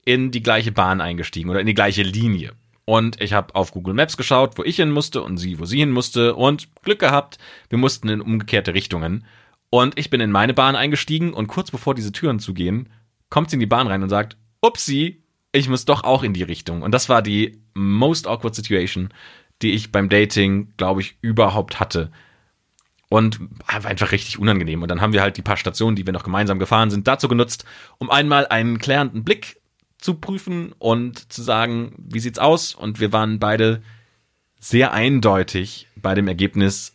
in 0.04 0.30
die 0.30 0.42
gleiche 0.42 0.72
Bahn 0.72 1.00
eingestiegen 1.00 1.50
oder 1.50 1.61
in 1.61 1.66
die 1.66 1.74
gleiche 1.74 2.02
Linie. 2.02 2.52
Und 2.84 3.20
ich 3.20 3.32
habe 3.32 3.54
auf 3.54 3.72
Google 3.72 3.94
Maps 3.94 4.16
geschaut, 4.16 4.56
wo 4.56 4.62
ich 4.62 4.76
hin 4.76 4.90
musste 4.90 5.22
und 5.22 5.37
sie, 5.37 5.58
wo 5.58 5.66
sie 5.66 5.78
hin 5.78 5.90
musste. 5.90 6.34
Und 6.34 6.68
Glück 6.82 6.98
gehabt, 6.98 7.38
wir 7.68 7.78
mussten 7.78 8.08
in 8.08 8.22
umgekehrte 8.22 8.72
Richtungen. 8.72 9.26
Und 9.68 9.98
ich 9.98 10.08
bin 10.08 10.22
in 10.22 10.30
meine 10.30 10.54
Bahn 10.54 10.76
eingestiegen 10.76 11.34
und 11.34 11.48
kurz 11.48 11.70
bevor 11.70 11.94
diese 11.94 12.12
Türen 12.12 12.38
zugehen, 12.38 12.88
kommt 13.30 13.50
sie 13.50 13.56
in 13.56 13.60
die 13.60 13.66
Bahn 13.66 13.86
rein 13.86 14.02
und 14.02 14.08
sagt, 14.08 14.36
upsi, 14.60 15.22
ich 15.52 15.68
muss 15.68 15.84
doch 15.84 16.04
auch 16.04 16.22
in 16.22 16.34
die 16.34 16.42
Richtung. 16.42 16.82
Und 16.82 16.92
das 16.92 17.08
war 17.08 17.22
die 17.22 17.62
most 17.74 18.26
awkward 18.26 18.54
situation, 18.54 19.08
die 19.62 19.72
ich 19.72 19.92
beim 19.92 20.08
Dating, 20.08 20.72
glaube 20.76 21.00
ich, 21.00 21.16
überhaupt 21.20 21.80
hatte. 21.80 22.10
Und 23.08 23.40
war 23.66 23.86
einfach 23.86 24.12
richtig 24.12 24.38
unangenehm. 24.38 24.82
Und 24.82 24.90
dann 24.90 25.00
haben 25.00 25.14
wir 25.14 25.22
halt 25.22 25.36
die 25.36 25.42
paar 25.42 25.56
Stationen, 25.56 25.96
die 25.96 26.04
wir 26.04 26.12
noch 26.12 26.24
gemeinsam 26.24 26.58
gefahren 26.58 26.90
sind, 26.90 27.08
dazu 27.08 27.28
genutzt, 27.28 27.64
um 27.98 28.10
einmal 28.10 28.46
einen 28.46 28.78
klärenden 28.78 29.24
Blick 29.24 29.60
zu 29.96 30.14
prüfen 30.14 30.72
und 30.78 31.32
zu 31.32 31.42
sagen, 31.42 31.94
wie 31.96 32.20
sieht's 32.20 32.38
aus? 32.38 32.74
Und 32.74 33.00
wir 33.00 33.12
waren 33.12 33.38
beide 33.38 33.82
sehr 34.60 34.92
eindeutig 34.92 35.88
bei 35.96 36.14
dem 36.14 36.28
Ergebnis, 36.28 36.94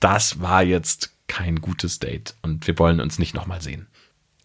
das 0.00 0.40
war 0.40 0.62
jetzt 0.62 1.14
kein 1.28 1.60
gutes 1.60 2.00
Date 2.00 2.34
und 2.42 2.66
wir 2.66 2.78
wollen 2.78 3.00
uns 3.00 3.18
nicht 3.18 3.34
nochmal 3.34 3.62
sehen. 3.62 3.86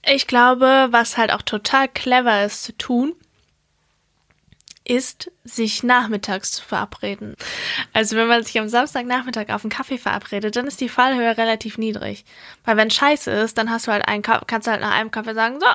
Ich 0.09 0.25
glaube, 0.25 0.87
was 0.91 1.17
halt 1.17 1.33
auch 1.33 1.41
total 1.41 1.89
clever 1.89 2.45
ist 2.45 2.63
zu 2.63 2.77
tun, 2.77 3.13
ist, 4.85 5.29
sich 5.43 5.83
nachmittags 5.83 6.51
zu 6.51 6.63
verabreden. 6.63 7.35
Also 7.91 8.15
wenn 8.15 8.27
man 8.27 8.41
sich 8.41 8.57
am 8.57 8.69
Samstagnachmittag 8.69 9.49
auf 9.49 9.63
einen 9.63 9.69
Kaffee 9.69 9.97
verabredet, 9.97 10.55
dann 10.55 10.65
ist 10.65 10.79
die 10.79 10.87
Fallhöhe 10.87 11.37
relativ 11.37 11.77
niedrig. 11.77 12.23
Weil 12.63 12.77
wenn 12.77 12.89
scheiße 12.89 13.29
ist, 13.31 13.57
dann 13.57 13.69
hast 13.69 13.87
du 13.87 13.91
halt 13.91 14.07
einen 14.07 14.21
Ka 14.23 14.41
kannst 14.47 14.67
du 14.67 14.71
halt 14.71 14.79
nach 14.79 14.95
einem 14.95 15.11
Kaffee 15.11 15.33
sagen, 15.33 15.59
so, 15.59 15.67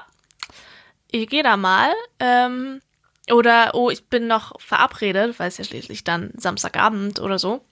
ich 1.10 1.28
gehe 1.28 1.42
da 1.42 1.58
mal. 1.58 1.92
Ähm, 2.18 2.80
oder, 3.30 3.74
oh, 3.74 3.90
ich 3.90 4.06
bin 4.06 4.28
noch 4.28 4.58
verabredet, 4.58 5.38
weil 5.38 5.48
es 5.48 5.58
ja 5.58 5.64
schließlich 5.64 6.04
dann 6.04 6.32
Samstagabend 6.38 7.20
oder 7.20 7.38
so. 7.38 7.62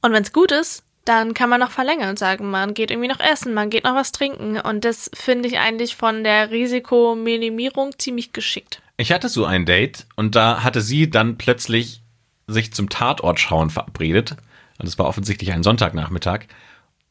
Und 0.00 0.12
wenn 0.12 0.22
es 0.22 0.32
gut 0.32 0.52
ist, 0.52 0.84
dann 1.04 1.34
kann 1.34 1.50
man 1.50 1.60
noch 1.60 1.70
verlängern 1.70 2.10
und 2.10 2.18
sagen, 2.18 2.50
man 2.50 2.74
geht 2.74 2.90
irgendwie 2.90 3.08
noch 3.08 3.20
essen, 3.20 3.54
man 3.54 3.70
geht 3.70 3.84
noch 3.84 3.94
was 3.94 4.12
trinken. 4.12 4.60
Und 4.60 4.84
das 4.84 5.10
finde 5.14 5.48
ich 5.48 5.58
eigentlich 5.58 5.96
von 5.96 6.22
der 6.22 6.50
Risikominimierung 6.50 7.98
ziemlich 7.98 8.32
geschickt. 8.32 8.82
Ich 8.96 9.10
hatte 9.10 9.28
so 9.28 9.44
ein 9.44 9.66
Date 9.66 10.06
und 10.16 10.36
da 10.36 10.62
hatte 10.62 10.80
sie 10.80 11.10
dann 11.10 11.38
plötzlich 11.38 12.02
sich 12.46 12.72
zum 12.72 12.88
Tatort 12.88 13.40
schauen 13.40 13.70
verabredet. 13.70 14.36
Und 14.78 14.86
es 14.86 14.98
war 14.98 15.06
offensichtlich 15.06 15.52
ein 15.52 15.62
Sonntagnachmittag. 15.62 16.46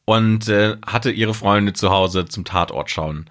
Und 0.04 0.48
äh, 0.48 0.76
hatte 0.84 1.10
ihre 1.10 1.34
Freunde 1.34 1.74
zu 1.74 1.90
Hause 1.90 2.24
zum 2.24 2.44
Tatort 2.44 2.90
schauen. 2.90 3.30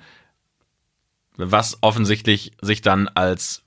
Was 1.35 1.79
offensichtlich 1.81 2.53
sich 2.61 2.81
dann 2.81 3.07
als 3.09 3.63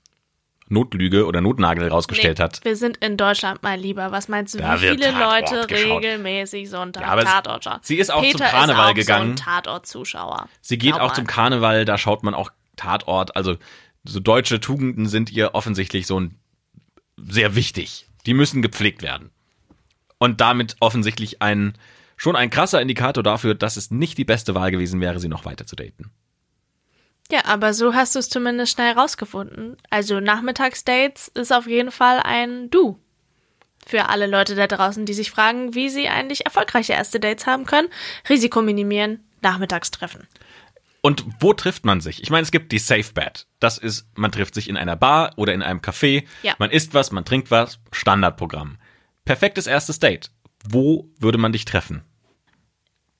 Notlüge 0.67 1.25
oder 1.25 1.41
Notnagel 1.41 1.87
rausgestellt 1.89 2.39
Nee, 2.39 2.43
hat. 2.43 2.63
Wir 2.63 2.75
sind 2.75 2.97
in 2.97 3.17
Deutschland 3.17 3.61
mal 3.61 3.77
lieber. 3.79 4.11
Was 4.11 4.27
meinst 4.27 4.53
du, 4.55 4.57
Da 4.57 4.75
wie 4.81 4.87
viele 4.89 5.11
Tatort 5.13 5.51
Leute 5.51 5.67
geschaut. 5.67 6.03
regelmäßig 6.03 6.69
Sonntag 6.69 7.03
Ja, 7.03 7.23
Tatort 7.23 7.63
schauen? 7.63 7.79
sie 7.83 7.97
ist 7.97 8.11
auch 8.11 8.21
zum 8.23 8.31
Peter 8.31 8.45
Karneval 8.49 8.85
ist 8.85 8.91
auch 8.91 8.93
gegangen. 8.95 9.37
So 9.37 9.43
ein 9.43 9.45
Tatort-Zuschauer. 9.63 10.49
Sie 10.61 10.77
geht 10.77 10.93
Glaub 10.93 11.01
auch 11.01 11.07
mal. 11.09 11.13
zum 11.15 11.27
Karneval, 11.27 11.85
da 11.85 11.97
schaut 11.97 12.23
man 12.23 12.33
auch 12.33 12.49
Tatort. 12.77 13.35
Also 13.35 13.57
so 14.03 14.19
deutsche 14.19 14.59
Tugenden 14.59 15.07
sind 15.07 15.31
ihr 15.31 15.53
offensichtlich 15.53 16.07
so 16.07 16.19
ein 16.19 16.35
sehr 17.17 17.55
wichtig. 17.55 18.07
Die 18.25 18.33
müssen 18.33 18.61
gepflegt 18.61 19.01
werden. 19.03 19.29
Und 20.17 20.41
damit 20.41 20.77
offensichtlich 20.79 21.41
ein 21.41 21.73
schon 22.17 22.35
ein 22.35 22.49
krasser 22.49 22.81
Indikator 22.81 23.21
dafür, 23.23 23.53
dass 23.55 23.77
es 23.77 23.91
nicht 23.91 24.17
die 24.17 24.25
beste 24.25 24.55
Wahl 24.55 24.71
gewesen 24.71 24.99
wäre, 25.01 25.19
sie 25.19 25.27
noch 25.27 25.45
weiter 25.45 25.65
zu 25.65 25.75
daten. 25.75 26.11
Ja, 27.31 27.45
aber 27.45 27.73
so 27.73 27.93
hast 27.93 28.15
du 28.15 28.19
es 28.19 28.29
zumindest 28.29 28.73
schnell 28.73 28.93
rausgefunden. 28.93 29.77
Also 29.89 30.19
Nachmittagsdates 30.19 31.29
ist 31.29 31.51
auf 31.51 31.67
jeden 31.67 31.91
Fall 31.91 32.19
ein 32.23 32.69
Du. 32.69 32.99
Für 33.85 34.09
alle 34.09 34.27
Leute 34.27 34.55
da 34.55 34.67
draußen, 34.67 35.05
die 35.05 35.13
sich 35.13 35.31
fragen, 35.31 35.75
wie 35.75 35.89
sie 35.89 36.07
eigentlich 36.07 36.45
erfolgreiche 36.45 36.93
erste 36.93 37.19
Dates 37.19 37.45
haben 37.45 37.65
können. 37.65 37.89
Risiko 38.29 38.61
minimieren, 38.61 39.23
Nachmittagstreffen. 39.41 40.27
Und 41.01 41.23
wo 41.39 41.53
trifft 41.53 41.85
man 41.85 42.01
sich? 42.01 42.23
Ich 42.23 42.31
meine, 42.31 42.41
es 42.41 42.51
gibt 42.51 42.71
die 42.71 42.79
Safe 42.79 43.13
Bet. 43.13 43.45
Das 43.59 43.77
ist, 43.77 44.07
man 44.15 44.31
trifft 44.31 44.55
sich 44.55 44.69
in 44.69 44.77
einer 44.77 44.95
Bar 44.95 45.33
oder 45.35 45.53
in 45.53 45.61
einem 45.61 45.79
Café. 45.79 46.25
Ja. 46.41 46.55
Man 46.57 46.71
isst 46.71 46.95
was, 46.95 47.11
man 47.11 47.25
trinkt 47.25 47.51
was. 47.51 47.79
Standardprogramm. 47.91 48.77
Perfektes 49.23 49.67
erstes 49.67 49.99
Date. 49.99 50.31
Wo 50.67 51.11
würde 51.19 51.37
man 51.37 51.51
dich 51.51 51.65
treffen? 51.65 52.01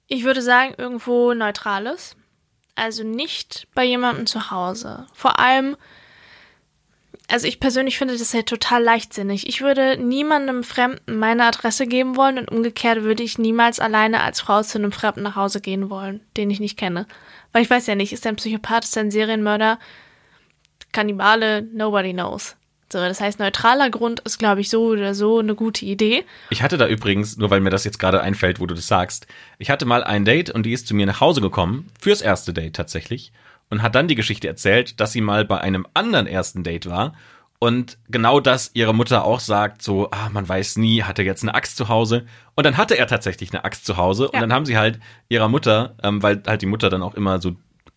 Ich 0.08 0.24
würde 0.24 0.41
sagen, 0.41 0.74
irgendwo 0.78 1.36
Neutrales. 1.36 2.15
Also 2.75 3.03
nicht 3.03 3.67
bei 3.73 3.85
jemandem 3.85 4.25
zu 4.27 4.51
Hause. 4.51 5.07
Vor 5.13 5.39
allem, 5.39 5.77
also 7.29 7.47
ich 7.47 7.59
persönlich 7.59 7.97
finde 7.97 8.17
das 8.17 8.33
ja 8.33 8.41
total 8.41 8.83
leichtsinnig. 8.83 9.47
Ich 9.47 9.61
würde 9.61 9.97
niemandem 9.97 10.63
Fremden 10.63 11.17
meine 11.17 11.45
Adresse 11.45 11.88
geben 11.88 12.17
wollen 12.17 12.38
und 12.38 12.51
umgekehrt 12.51 13.03
würde 13.03 13.23
ich 13.23 13.38
niemals 13.38 13.79
alleine 13.79 14.21
als 14.21 14.41
Frau 14.41 14.61
zu 14.61 14.77
einem 14.77 14.91
Fremden 14.91 15.23
nach 15.23 15.38
Hause 15.38 15.61
gehen 15.61 15.89
wollen, 15.89 16.19
den 16.38 16.51
ich 16.51 16.59
nicht 16.59 16.77
kenne. 16.77 17.07
Weil 17.53 17.63
ich 17.63 17.69
weiß 17.69 17.88
ja 17.88 17.95
nicht, 17.95 18.11
ist 18.11 18.25
er 18.25 18.33
ein 18.33 18.35
Psychopath, 18.35 18.83
ist 18.83 18.97
er 18.97 19.03
ein 19.03 19.11
Serienmörder, 19.11 19.79
Kannibale, 20.91 21.61
nobody 21.61 22.11
knows. 22.11 22.55
So, 22.91 23.00
das 23.00 23.19
heißt, 23.19 23.39
neutraler 23.39 23.89
Grund 23.89 24.19
ist, 24.21 24.38
glaube 24.38 24.62
ich, 24.62 24.69
so 24.69 24.86
oder 24.88 25.15
so 25.15 25.39
eine 25.39 25.56
gute 25.56 25.86
Idee. 25.86 26.24
Ich 26.52 26.62
hatte 26.62 26.78
da 26.78 26.88
übrigens, 26.88 27.36
nur 27.38 27.50
weil 27.50 27.60
mir 27.60 27.71
das 27.71 27.84
jetzt 27.84 27.98
gerade 28.00 28.21
einfällt, 28.21 28.60
wo 28.60 28.67
du 28.67 28.76
das 28.76 28.88
sagst, 28.88 29.26
ich 29.58 29.69
hatte 29.71 29.86
mal 29.86 30.04
ein 30.04 30.24
Date 30.24 30.52
und 30.52 30.63
die 30.63 30.74
ist 30.74 30.88
zu 30.88 30.93
mir 30.95 31.06
nach 31.08 31.19
Hause 31.19 31.41
gekommen, 31.41 31.88
fürs 32.00 32.21
erste 32.21 32.54
Date 32.54 32.76
tatsächlich, 32.76 33.32
und 33.71 33.82
hat 33.82 33.95
dann 33.95 34.08
die 34.08 34.13
Geschichte 34.15 34.48
erzählt, 34.48 35.00
dass 35.00 35.12
sie 35.12 35.21
mal 35.21 35.45
bei 35.45 35.60
einem 35.60 35.88
anderen 35.95 36.28
ersten 36.28 36.63
Date 36.63 36.86
war 36.88 37.13
und 37.58 37.98
genau 38.10 38.39
das 38.39 38.69
ihre 38.76 38.93
Mutter 38.93 39.26
auch 39.26 39.39
sagt, 39.39 39.82
so, 39.82 40.12
ah, 40.12 40.30
man 40.30 40.48
weiß 40.48 40.78
nie, 40.78 41.02
hat 41.02 41.17
er 41.17 41.26
jetzt 41.26 41.41
eine 41.41 41.56
Axt 41.56 41.78
zu 41.78 41.88
Hause? 41.89 42.28
Und 42.54 42.65
dann 42.65 42.78
hatte 42.78 42.95
er 42.98 43.08
tatsächlich 43.08 43.52
eine 43.52 43.63
Axt 43.65 43.86
zu 43.88 43.98
Hause 43.98 44.28
und 44.28 44.36
Ja. 44.36 44.41
dann 44.41 44.54
haben 44.54 44.65
sie 44.67 44.78
halt 44.78 45.00
ihrer 45.30 45.48
Mutter, 45.50 45.95
ähm, 46.04 46.21
weil 46.21 46.43
halt 46.45 46.62
die 46.62 46.67
Mutter 46.67 46.91
dann 46.91 47.02
auch 47.02 47.15
immer 47.15 47.41
so 47.41 47.56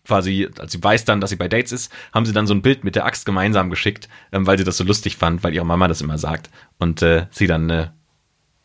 quasi, 0.09 0.49
als 0.57 0.71
sie 0.71 0.83
weiß 0.83 1.05
dann, 1.05 1.21
dass 1.21 1.29
sie 1.29 1.35
bei 1.35 1.47
Dates 1.47 1.71
ist, 1.71 1.93
haben 2.13 2.25
sie 2.25 2.33
dann 2.33 2.47
so 2.47 2.53
ein 2.53 2.63
Bild 2.63 2.83
mit 2.83 2.95
der 2.95 3.05
Axt 3.05 3.25
gemeinsam 3.25 3.69
geschickt, 3.69 4.09
ähm, 4.31 4.47
weil 4.47 4.57
sie 4.57 4.63
das 4.63 4.75
so 4.75 4.83
lustig 4.83 5.15
fand, 5.15 5.43
weil 5.43 5.53
ihre 5.53 5.65
Mama 5.65 5.87
das 5.87 6.01
immer 6.01 6.17
sagt 6.17 6.49
und 6.79 7.01
äh, 7.03 7.27
sie 7.29 7.45
dann 7.45 7.69
äh, 7.69 7.87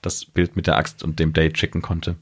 das 0.01 0.25
Bild 0.25 0.57
mit 0.57 0.67
der 0.67 0.77
Axt 0.77 1.05
und 1.05 1.21
dem 1.21 1.35
Date 1.35 1.59
schicken 1.59 1.83
konnte. 1.83 2.17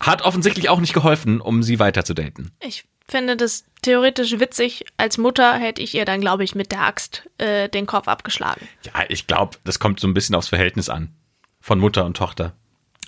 Hat 0.00 0.22
offensichtlich 0.22 0.68
auch 0.68 0.80
nicht 0.80 0.94
geholfen, 0.94 1.40
um 1.40 1.62
sie 1.62 1.78
weiter 1.78 2.04
zu 2.04 2.12
daten. 2.12 2.50
Ich 2.60 2.84
finde 3.08 3.36
das 3.36 3.64
theoretisch 3.82 4.38
witzig. 4.40 4.84
Als 4.96 5.16
Mutter 5.16 5.54
hätte 5.54 5.80
ich 5.80 5.94
ihr 5.94 6.04
dann, 6.04 6.20
glaube 6.20 6.44
ich, 6.44 6.54
mit 6.54 6.72
der 6.72 6.82
Axt 6.82 7.28
äh, 7.38 7.68
den 7.68 7.86
Kopf 7.86 8.08
abgeschlagen. 8.08 8.68
Ja, 8.84 9.04
ich 9.08 9.28
glaube, 9.28 9.58
das 9.64 9.78
kommt 9.78 10.00
so 10.00 10.08
ein 10.08 10.14
bisschen 10.14 10.34
aufs 10.34 10.48
Verhältnis 10.48 10.88
an. 10.88 11.14
Von 11.60 11.78
Mutter 11.78 12.04
und 12.04 12.16
Tochter. 12.16 12.52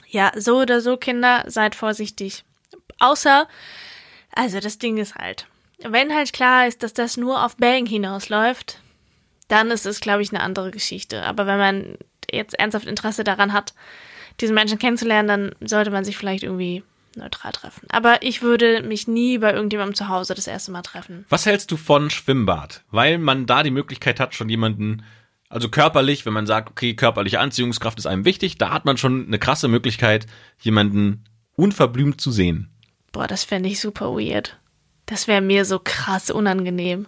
Ja, 0.09 0.33
so 0.37 0.61
oder 0.61 0.81
so, 0.81 0.97
Kinder, 0.97 1.45
seid 1.47 1.75
vorsichtig. 1.75 2.45
Außer, 2.99 3.49
also 4.33 4.61
das 4.61 4.79
Ding 4.79 4.97
ist 4.99 5.15
halt, 5.15 5.47
wenn 5.83 6.15
halt 6.15 6.33
klar 6.33 6.67
ist, 6.67 6.83
dass 6.83 6.93
das 6.93 7.17
nur 7.17 7.45
auf 7.45 7.57
Bang 7.57 7.87
hinausläuft, 7.87 8.81
dann 9.49 9.71
ist 9.71 9.87
es, 9.87 10.01
glaube 10.01 10.23
ich, 10.23 10.31
eine 10.31 10.43
andere 10.43 10.71
Geschichte. 10.71 11.25
Aber 11.25 11.47
wenn 11.47 11.59
man 11.59 11.99
jetzt 12.31 12.59
ernsthaft 12.59 12.87
Interesse 12.87 13.25
daran 13.25 13.53
hat, 13.53 13.75
diesen 14.41 14.55
Menschen 14.55 14.79
kennenzulernen, 14.79 15.29
dann 15.29 15.69
sollte 15.69 15.91
man 15.91 16.05
sich 16.05 16.17
vielleicht 16.17 16.45
irgendwie 16.45 16.83
neutral 17.17 17.53
treffen. 17.53 17.87
Aber 17.91 18.23
ich 18.23 18.43
würde 18.43 18.83
mich 18.83 19.09
nie 19.09 19.39
bei 19.39 19.53
irgendjemandem 19.53 19.97
zu 19.97 20.09
Hause 20.09 20.35
das 20.35 20.47
erste 20.47 20.71
Mal 20.71 20.83
treffen. 20.83 21.25
Was 21.29 21.47
hältst 21.47 21.71
du 21.71 21.77
von 21.77 22.11
Schwimmbad? 22.11 22.85
Weil 22.91 23.19
man 23.19 23.47
da 23.47 23.63
die 23.63 23.73
Möglichkeit 23.73 24.21
hat, 24.21 24.35
schon 24.35 24.49
jemanden, 24.49 25.05
also 25.49 25.69
körperlich, 25.69 26.25
wenn 26.25 26.33
man 26.33 26.47
sagt, 26.47 26.71
okay, 26.71 26.95
körperliche 26.95 27.41
Anziehungskraft 27.41 27.99
ist 27.99 28.07
einem 28.07 28.25
wichtig, 28.25 28.59
da 28.59 28.71
hat 28.71 28.85
man 28.85 28.97
schon 28.97 29.27
eine 29.27 29.39
krasse 29.39 29.67
Möglichkeit, 29.67 30.27
jemanden 30.61 31.25
unverblümt 31.57 32.21
zu 32.21 32.31
sehen. 32.31 32.70
Boah, 33.13 33.27
das 33.27 33.45
fände 33.45 33.69
ich 33.69 33.81
super 33.81 34.13
weird. 34.15 34.59
Das 35.07 35.27
wäre 35.29 35.41
mir 35.41 35.65
so 35.65 35.81
krass 35.83 36.31
unangenehm. 36.31 37.07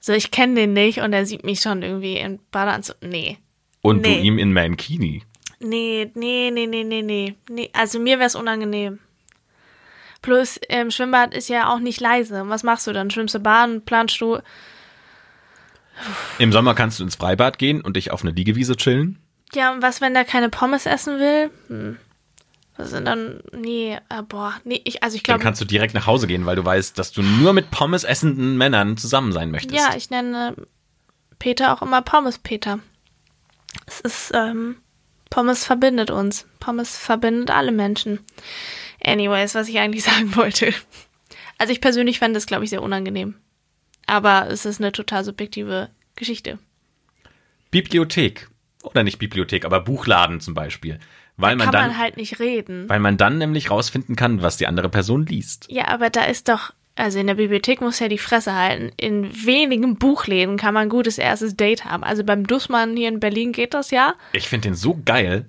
So, 0.00 0.12
ich 0.12 0.30
kenne 0.30 0.54
den 0.54 0.72
nicht 0.72 1.00
und 1.00 1.12
er 1.12 1.26
sieht 1.26 1.44
mich 1.44 1.60
schon 1.60 1.82
irgendwie 1.82 2.16
in 2.16 2.38
Badeanzug. 2.50 2.96
Nee. 3.02 3.38
Und 3.82 4.02
Nee. 4.02 4.16
du 4.20 4.20
ihm 4.22 4.38
in 4.38 4.52
Mankini. 4.52 5.22
Nee, 5.60 6.10
nee, 6.14 6.50
nee, 6.52 6.66
nee, 6.66 6.84
nee, 6.84 7.02
nee. 7.02 7.34
nee. 7.48 7.70
Also 7.72 7.98
mir 7.98 8.18
wäre 8.18 8.26
es 8.26 8.34
unangenehm. 8.34 8.98
Plus, 10.22 10.58
im 10.68 10.90
Schwimmbad 10.90 11.34
ist 11.34 11.48
ja 11.48 11.72
auch 11.72 11.80
nicht 11.80 12.00
leise. 12.00 12.48
Was 12.48 12.62
machst 12.62 12.86
du 12.86 12.92
dann? 12.92 13.10
Schwimmst 13.10 13.34
du 13.34 13.40
Bahn, 13.40 13.82
planst 13.84 14.20
du? 14.20 14.38
Im 16.38 16.50
Sommer 16.52 16.74
kannst 16.74 16.98
du 16.98 17.04
ins 17.04 17.16
Freibad 17.16 17.58
gehen 17.58 17.80
und 17.80 17.96
dich 17.96 18.10
auf 18.10 18.22
eine 18.22 18.30
Liegewiese 18.32 18.76
chillen. 18.76 19.18
Ja, 19.54 19.72
und 19.72 19.82
was, 19.82 20.00
wenn 20.00 20.14
der 20.14 20.24
keine 20.24 20.48
Pommes 20.48 20.86
essen 20.86 21.18
will? 21.18 21.50
Hm. 21.68 21.98
Was 22.76 22.90
sind 22.90 23.04
dann? 23.04 23.40
Nee, 23.52 23.98
äh, 24.08 24.22
boah, 24.22 24.54
nee, 24.64 24.80
ich, 24.84 25.02
also 25.02 25.16
ich 25.16 25.22
Dann 25.22 25.34
glaube. 25.34 25.44
kannst 25.44 25.60
du 25.60 25.64
direkt 25.64 25.94
nach 25.94 26.06
Hause 26.06 26.26
gehen, 26.26 26.44
weil 26.44 26.56
du 26.56 26.64
weißt, 26.64 26.98
dass 26.98 27.12
du 27.12 27.22
nur 27.22 27.52
mit 27.52 27.70
Pommes 27.70 28.02
essenden 28.02 28.56
Männern 28.56 28.96
zusammen 28.96 29.32
sein 29.32 29.50
möchtest. 29.50 29.76
Ja, 29.76 29.96
ich 29.96 30.10
nenne 30.10 30.56
Peter 31.38 31.72
auch 31.72 31.82
immer 31.82 32.02
Pommes 32.02 32.38
Peter. 32.38 32.80
Es 33.86 34.00
ist, 34.00 34.32
ähm, 34.34 34.76
Pommes 35.30 35.64
verbindet 35.64 36.10
uns. 36.10 36.46
Pommes 36.58 36.96
verbindet 36.96 37.50
alle 37.50 37.72
Menschen. 37.72 38.20
Anyways, 39.04 39.54
was 39.54 39.68
ich 39.68 39.78
eigentlich 39.78 40.04
sagen 40.04 40.34
wollte. 40.34 40.72
Also 41.58 41.72
ich 41.72 41.80
persönlich 41.80 42.18
fände 42.18 42.34
das, 42.36 42.46
glaube 42.46 42.64
ich, 42.64 42.70
sehr 42.70 42.82
unangenehm. 42.82 43.36
Aber 44.06 44.48
es 44.48 44.66
ist 44.66 44.80
eine 44.80 44.92
total 44.92 45.24
subjektive 45.24 45.90
Geschichte. 46.16 46.58
Bibliothek. 47.70 48.48
Oder 48.82 49.02
nicht 49.02 49.18
Bibliothek, 49.18 49.64
aber 49.64 49.80
Buchladen 49.80 50.40
zum 50.40 50.54
Beispiel. 50.54 50.98
Weil 51.36 51.56
man 51.56 51.66
Kann 51.66 51.72
dann, 51.72 51.86
man 51.88 51.98
halt 51.98 52.16
nicht 52.16 52.38
reden. 52.38 52.88
weil 52.88 53.00
man 53.00 53.16
dann 53.16 53.38
nämlich 53.38 53.70
rausfinden 53.70 54.14
kann, 54.14 54.42
was 54.42 54.56
die 54.56 54.66
andere 54.68 54.88
Person 54.88 55.26
liest. 55.26 55.66
Ja, 55.68 55.88
aber 55.88 56.08
da 56.10 56.24
ist 56.24 56.48
doch, 56.48 56.72
also 56.94 57.18
in 57.18 57.26
der 57.26 57.34
Bibliothek 57.34 57.80
muss 57.80 57.98
ja 57.98 58.06
die 58.08 58.18
Fresse 58.18 58.54
halten. 58.54 58.92
In 58.96 59.44
wenigen 59.44 59.96
Buchläden 59.96 60.56
kann 60.56 60.74
man 60.74 60.84
ein 60.84 60.88
gutes 60.90 61.18
erstes 61.18 61.56
Date 61.56 61.84
haben. 61.84 62.04
Also 62.04 62.22
beim 62.22 62.46
Dussmann 62.46 62.96
hier 62.96 63.08
in 63.08 63.18
Berlin 63.18 63.50
geht 63.50 63.74
das 63.74 63.90
ja. 63.90 64.14
Ich 64.32 64.48
finde 64.48 64.68
den 64.68 64.74
so 64.76 65.00
geil. 65.04 65.48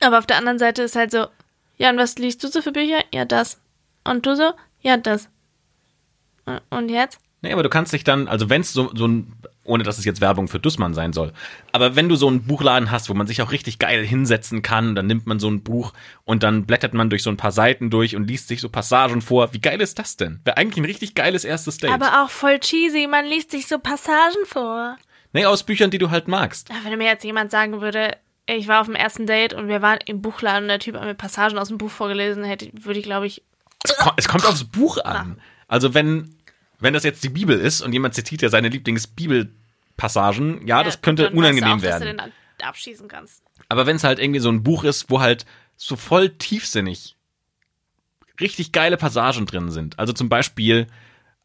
Aber 0.00 0.18
auf 0.18 0.26
der 0.26 0.36
anderen 0.36 0.58
Seite 0.58 0.82
ist 0.82 0.96
halt 0.96 1.10
so, 1.12 1.26
ja, 1.78 1.88
und 1.90 1.96
was 1.96 2.18
liest 2.18 2.44
du 2.44 2.48
so 2.48 2.60
für 2.60 2.72
Bücher? 2.72 2.98
Ja, 3.12 3.24
das. 3.24 3.60
Und 4.04 4.26
du 4.26 4.36
so? 4.36 4.52
Ja, 4.82 4.96
das. 4.98 5.30
Und 6.70 6.88
jetzt? 6.90 7.18
Nee, 7.40 7.52
aber 7.52 7.62
du 7.62 7.68
kannst 7.68 7.92
dich 7.92 8.04
dann, 8.04 8.28
also 8.28 8.50
wenn 8.50 8.60
es 8.62 8.72
so, 8.72 8.90
so 8.94 9.06
ein, 9.06 9.32
ohne 9.68 9.84
dass 9.84 9.98
es 9.98 10.04
jetzt 10.04 10.20
Werbung 10.20 10.48
für 10.48 10.58
Dussmann 10.58 10.94
sein 10.94 11.12
soll, 11.12 11.32
aber 11.72 11.94
wenn 11.94 12.08
du 12.08 12.16
so 12.16 12.26
einen 12.26 12.42
Buchladen 12.44 12.90
hast, 12.90 13.08
wo 13.08 13.14
man 13.14 13.26
sich 13.26 13.42
auch 13.42 13.52
richtig 13.52 13.78
geil 13.78 14.04
hinsetzen 14.04 14.62
kann, 14.62 14.94
dann 14.94 15.06
nimmt 15.06 15.26
man 15.26 15.38
so 15.38 15.48
ein 15.48 15.62
Buch 15.62 15.92
und 16.24 16.42
dann 16.42 16.66
blättert 16.66 16.94
man 16.94 17.10
durch 17.10 17.22
so 17.22 17.30
ein 17.30 17.36
paar 17.36 17.52
Seiten 17.52 17.90
durch 17.90 18.16
und 18.16 18.26
liest 18.26 18.48
sich 18.48 18.60
so 18.60 18.68
Passagen 18.68 19.20
vor. 19.22 19.52
Wie 19.52 19.60
geil 19.60 19.80
ist 19.80 19.98
das 19.98 20.16
denn? 20.16 20.40
Wäre 20.44 20.56
eigentlich 20.56 20.78
ein 20.78 20.86
richtig 20.86 21.14
geiles 21.14 21.44
erstes 21.44 21.78
Date. 21.78 21.90
Aber 21.92 22.22
auch 22.24 22.30
voll 22.30 22.58
cheesy, 22.58 23.06
man 23.06 23.24
liest 23.26 23.50
sich 23.50 23.66
so 23.66 23.78
Passagen 23.78 24.44
vor. 24.46 24.96
nee, 25.32 25.44
aus 25.46 25.62
Büchern, 25.62 25.90
die 25.90 25.98
du 25.98 26.10
halt 26.10 26.26
magst. 26.28 26.68
Ja, 26.70 26.76
Wenn 26.84 26.98
mir 26.98 27.06
jetzt 27.06 27.24
jemand 27.24 27.50
sagen 27.50 27.80
würde, 27.80 28.16
ich 28.46 28.66
war 28.66 28.80
auf 28.80 28.86
dem 28.86 28.94
ersten 28.96 29.26
Date 29.26 29.52
und 29.52 29.68
wir 29.68 29.82
waren 29.82 29.98
im 30.06 30.22
Buchladen 30.22 30.62
und 30.64 30.68
der 30.68 30.78
Typ 30.78 30.94
hat 30.94 31.04
mir 31.04 31.14
Passagen 31.14 31.58
aus 31.58 31.68
dem 31.68 31.76
Buch 31.78 31.90
vorgelesen, 31.90 32.44
hätte, 32.44 32.70
würde 32.72 32.98
ich, 32.98 33.04
glaube 33.04 33.26
ich, 33.26 33.42
Es, 33.84 33.94
ko 33.96 34.10
es 34.16 34.26
kommt 34.26 34.46
aufs 34.46 34.64
Buch 34.64 34.98
an. 35.04 35.38
Also 35.66 35.92
wenn, 35.92 36.34
wenn 36.80 36.94
das 36.94 37.04
jetzt 37.04 37.22
die 37.22 37.28
Bibel 37.28 37.60
ist 37.60 37.82
und 37.82 37.92
jemand 37.92 38.14
zitiert 38.14 38.40
ja 38.40 38.48
seine 38.48 38.70
Lieblingsbibelpassagen, 39.98 40.66
ja, 40.66 40.82
das 40.82 41.02
könnte 41.02 41.30
unangenehm 41.30 41.72
auch, 41.72 41.74
Dass 41.74 42.00
werden. 42.00 42.16
du 42.16 42.24
den 42.24 42.66
abschießen 42.66 43.08
kannst. 43.08 43.42
Aber 43.68 43.86
wenn 43.86 43.96
es 43.96 44.04
halt 44.04 44.18
irgendwie 44.18 44.40
so 44.40 44.48
ein 44.48 44.62
Buch 44.62 44.84
ist, 44.84 45.10
wo 45.10 45.20
halt 45.20 45.44
so 45.76 45.96
voll 45.96 46.30
tiefsinnig 46.30 47.16
richtig 48.40 48.72
geile 48.72 48.96
Passagen 48.96 49.46
drin 49.46 49.70
sind. 49.70 49.98
Also 49.98 50.12
zum 50.12 50.28
Beispiel 50.28 50.86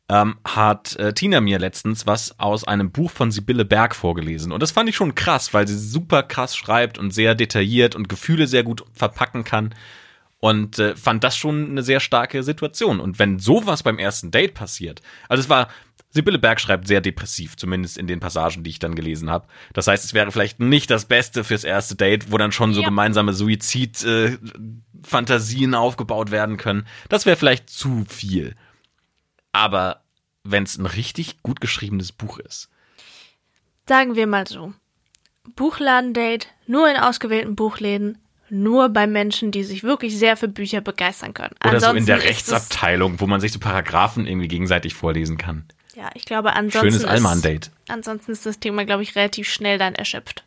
ähm, 0.09 0.37
hat 0.45 0.95
äh, 0.97 1.13
Tina 1.13 1.41
mir 1.41 1.59
letztens 1.59 2.05
was 2.05 2.39
aus 2.39 2.67
einem 2.67 2.91
Buch 2.91 3.09
von 3.09 3.31
Sibylle 3.31 3.65
Berg 3.65 3.95
vorgelesen. 3.95 4.51
Und 4.51 4.61
das 4.61 4.71
fand 4.71 4.89
ich 4.89 4.95
schon 4.95 5.15
krass, 5.15 5.53
weil 5.53 5.67
sie 5.67 5.77
super 5.77 6.23
krass 6.23 6.55
schreibt 6.55 6.97
und 6.97 7.11
sehr 7.11 7.35
detailliert 7.35 7.95
und 7.95 8.09
Gefühle 8.09 8.47
sehr 8.47 8.63
gut 8.63 8.83
verpacken 8.93 9.43
kann. 9.43 9.73
Und 10.39 10.77
äh, 10.77 10.95
fand 10.95 11.23
das 11.23 11.37
schon 11.37 11.71
eine 11.71 11.83
sehr 11.83 11.99
starke 11.99 12.43
Situation. 12.43 12.99
Und 12.99 13.17
wenn 13.17 13.39
sowas 13.39 13.81
beim 13.81 13.97
ersten 13.97 14.29
Date 14.29 14.53
passiert, 14.53 15.01
also 15.29 15.41
es 15.41 15.49
war, 15.49 15.69
Sibylle 16.13 16.37
Berg 16.37 16.61
schreibt 16.61 16.87
sehr 16.87 17.01
depressiv, 17.01 17.57
zumindest 17.57 17.97
in 17.97 18.05
den 18.05 18.19
Passagen, 18.19 18.63
die 18.63 18.69
ich 18.69 18.77
dann 18.79 18.93
gelesen 18.93 19.31
habe. 19.31 19.47
Das 19.73 19.87
heißt, 19.87 20.05
es 20.05 20.13
wäre 20.13 20.31
vielleicht 20.31 20.59
nicht 20.59 20.91
das 20.91 21.05
Beste 21.05 21.43
fürs 21.43 21.63
erste 21.63 21.95
Date, 21.95 22.31
wo 22.31 22.37
dann 22.37 22.51
schon 22.51 22.73
so 22.75 22.81
Ja. 22.81 22.85
gemeinsame 22.87 23.33
Suizid-Fantasien 23.33 25.73
aufgebaut 25.75 26.31
werden 26.31 26.57
können. 26.57 26.85
Das 27.09 27.25
wäre 27.25 27.37
vielleicht 27.37 27.69
zu 27.69 28.05
viel. 28.07 28.55
Aber 29.51 30.03
wenn 30.43 30.63
es 30.63 30.77
ein 30.77 30.85
richtig 30.85 31.41
gut 31.41 31.61
geschriebenes 31.61 32.11
Buch 32.11 32.37
ist, 32.39 32.69
Sagen 33.85 34.15
wir 34.15 34.27
mal 34.27 34.47
so. 34.47 34.73
Buchladendate 35.57 36.47
nur 36.67 36.89
in 36.89 36.95
ausgewählten 36.95 37.53
Buchläden, 37.55 38.17
nur 38.49 38.87
bei 38.87 39.07
Menschen, 39.07 39.51
die 39.51 39.65
sich 39.65 39.83
wirklich 39.83 40.17
sehr 40.17 40.37
für 40.37 40.47
Bücher 40.47 40.79
begeistern 40.79 41.33
können. 41.33 41.53
oder 41.65 41.81
so 41.81 41.87
in 41.87 41.97
Ansonsten 41.97 42.05
der 42.05 42.23
Rechtsabteilung, 42.23 43.19
wo 43.19 43.27
man 43.27 43.41
sich 43.41 43.51
so 43.51 43.59
Paragraphen 43.59 44.25
irgendwie 44.25 44.47
gegenseitig 44.47 44.93
vorlesen 44.93 45.37
kann. 45.37 45.65
Ja, 45.95 46.09
ich 46.15 46.25
glaube, 46.25 46.53
ansonsten 46.53 46.79
Schönes 46.79 47.03
ist, 47.03 47.05
Allmann-Date. 47.05 47.71
ansonsten 47.87 48.31
ist 48.31 48.45
das 48.45 48.59
Thema, 48.59 48.85
glaube 48.85 49.03
ich, 49.03 49.15
relativ 49.15 49.47
schnell 49.47 49.77
dann 49.77 49.95
erschöpft. 49.95 50.43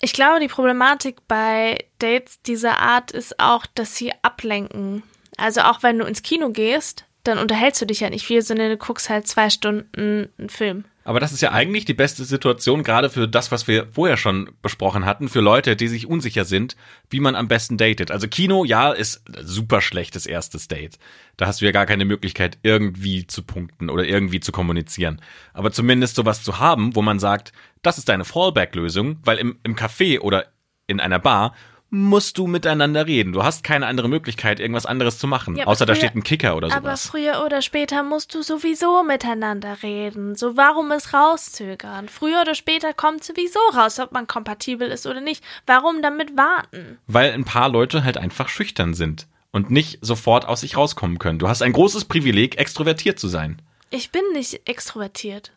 Ich 0.00 0.12
glaube, 0.12 0.40
die 0.40 0.48
Problematik 0.48 1.26
bei 1.26 1.84
Dates 1.98 2.40
dieser 2.42 2.78
Art 2.78 3.10
ist 3.10 3.40
auch, 3.40 3.66
dass 3.66 3.96
sie 3.96 4.12
ablenken. 4.22 5.02
Also 5.36 5.62
auch 5.62 5.82
wenn 5.82 5.98
du 5.98 6.04
ins 6.04 6.22
Kino 6.22 6.50
gehst, 6.50 7.04
dann 7.24 7.38
unterhältst 7.38 7.82
du 7.82 7.86
dich 7.86 8.00
ja 8.00 8.10
nicht 8.10 8.26
viel, 8.26 8.42
sondern 8.42 8.70
du 8.70 8.76
guckst 8.76 9.10
halt 9.10 9.26
zwei 9.26 9.50
Stunden 9.50 10.28
einen 10.38 10.50
Film. 10.50 10.84
Aber 11.08 11.20
das 11.20 11.32
ist 11.32 11.40
ja 11.40 11.52
eigentlich 11.52 11.86
die 11.86 11.94
beste 11.94 12.22
Situation, 12.26 12.82
gerade 12.82 13.08
für 13.08 13.26
das, 13.26 13.50
was 13.50 13.66
wir 13.66 13.86
vorher 13.90 14.18
schon 14.18 14.50
besprochen 14.60 15.06
hatten, 15.06 15.30
für 15.30 15.40
Leute, 15.40 15.74
die 15.74 15.88
sich 15.88 16.06
unsicher 16.06 16.44
sind, 16.44 16.76
wie 17.08 17.18
man 17.18 17.34
am 17.34 17.48
besten 17.48 17.78
datet. 17.78 18.10
Also 18.10 18.28
Kino, 18.28 18.62
ja, 18.66 18.92
ist 18.92 19.22
super 19.40 19.80
schlechtes 19.80 20.26
erstes 20.26 20.68
Date. 20.68 20.98
Da 21.38 21.46
hast 21.46 21.62
du 21.62 21.64
ja 21.64 21.72
gar 21.72 21.86
keine 21.86 22.04
Möglichkeit, 22.04 22.58
irgendwie 22.62 23.26
zu 23.26 23.42
punkten 23.42 23.88
oder 23.88 24.04
irgendwie 24.04 24.40
zu 24.40 24.52
kommunizieren. 24.52 25.22
Aber 25.54 25.72
zumindest 25.72 26.14
sowas 26.14 26.42
zu 26.42 26.58
haben, 26.58 26.94
wo 26.94 27.00
man 27.00 27.18
sagt, 27.18 27.54
das 27.80 27.96
ist 27.96 28.10
deine 28.10 28.26
Fallback-Lösung, 28.26 29.16
weil 29.24 29.38
im, 29.38 29.58
im 29.62 29.76
Café 29.76 30.20
oder 30.20 30.48
in 30.88 31.00
einer 31.00 31.20
Bar 31.20 31.54
musst 31.90 32.36
du 32.36 32.46
miteinander 32.46 33.06
reden. 33.06 33.32
Du 33.32 33.42
hast 33.44 33.64
keine 33.64 33.86
andere 33.86 34.08
Möglichkeit, 34.10 34.60
irgendwas 34.60 34.84
anderes 34.84 35.18
zu 35.18 35.26
machen. 35.26 35.56
Ja, 35.56 35.62
aber 35.64 35.72
außer 35.72 35.86
da 35.86 35.94
früher- 35.94 36.00
steht 36.00 36.14
ein 36.16 36.22
Kicker 36.22 36.54
oder 36.56 36.66
Aber 36.72 36.88
sowas. 36.96 37.06
früher 37.06 37.42
oder 37.46 37.62
später 37.62 38.02
musst 38.02 38.34
du 38.34 38.42
sowieso 38.42 39.02
miteinander 39.02 39.82
reden. 39.82 40.34
So 40.36 40.56
warum 40.56 40.90
es 40.92 41.14
rauszögern? 41.14 42.08
Früher 42.10 42.42
oder 42.42 42.54
später 42.54 42.92
kommt 42.92 43.24
sowieso 43.24 43.58
raus, 43.74 43.98
ob 44.00 44.12
man 44.12 44.26
kompatibel 44.26 44.88
ist 44.88 45.06
oder 45.06 45.20
nicht. 45.22 45.42
Warum 45.66 46.02
damit 46.02 46.36
warten? 46.36 46.98
Weil 47.06 47.32
ein 47.32 47.44
paar 47.44 47.70
Leute 47.70 48.04
halt 48.04 48.18
einfach 48.18 48.50
schüchtern 48.50 48.92
sind 48.92 49.26
und 49.50 49.70
nicht 49.70 49.98
sofort 50.02 50.44
aus 50.46 50.60
sich 50.60 50.76
rauskommen 50.76 51.18
können. 51.18 51.38
Du 51.38 51.48
hast 51.48 51.62
ein 51.62 51.72
großes 51.72 52.04
Privileg, 52.04 52.58
extrovertiert 52.58 53.18
zu 53.18 53.28
sein. 53.28 53.62
Ich 53.88 54.10
bin 54.10 54.22
nicht 54.34 54.68
extrovertiert. 54.68 55.52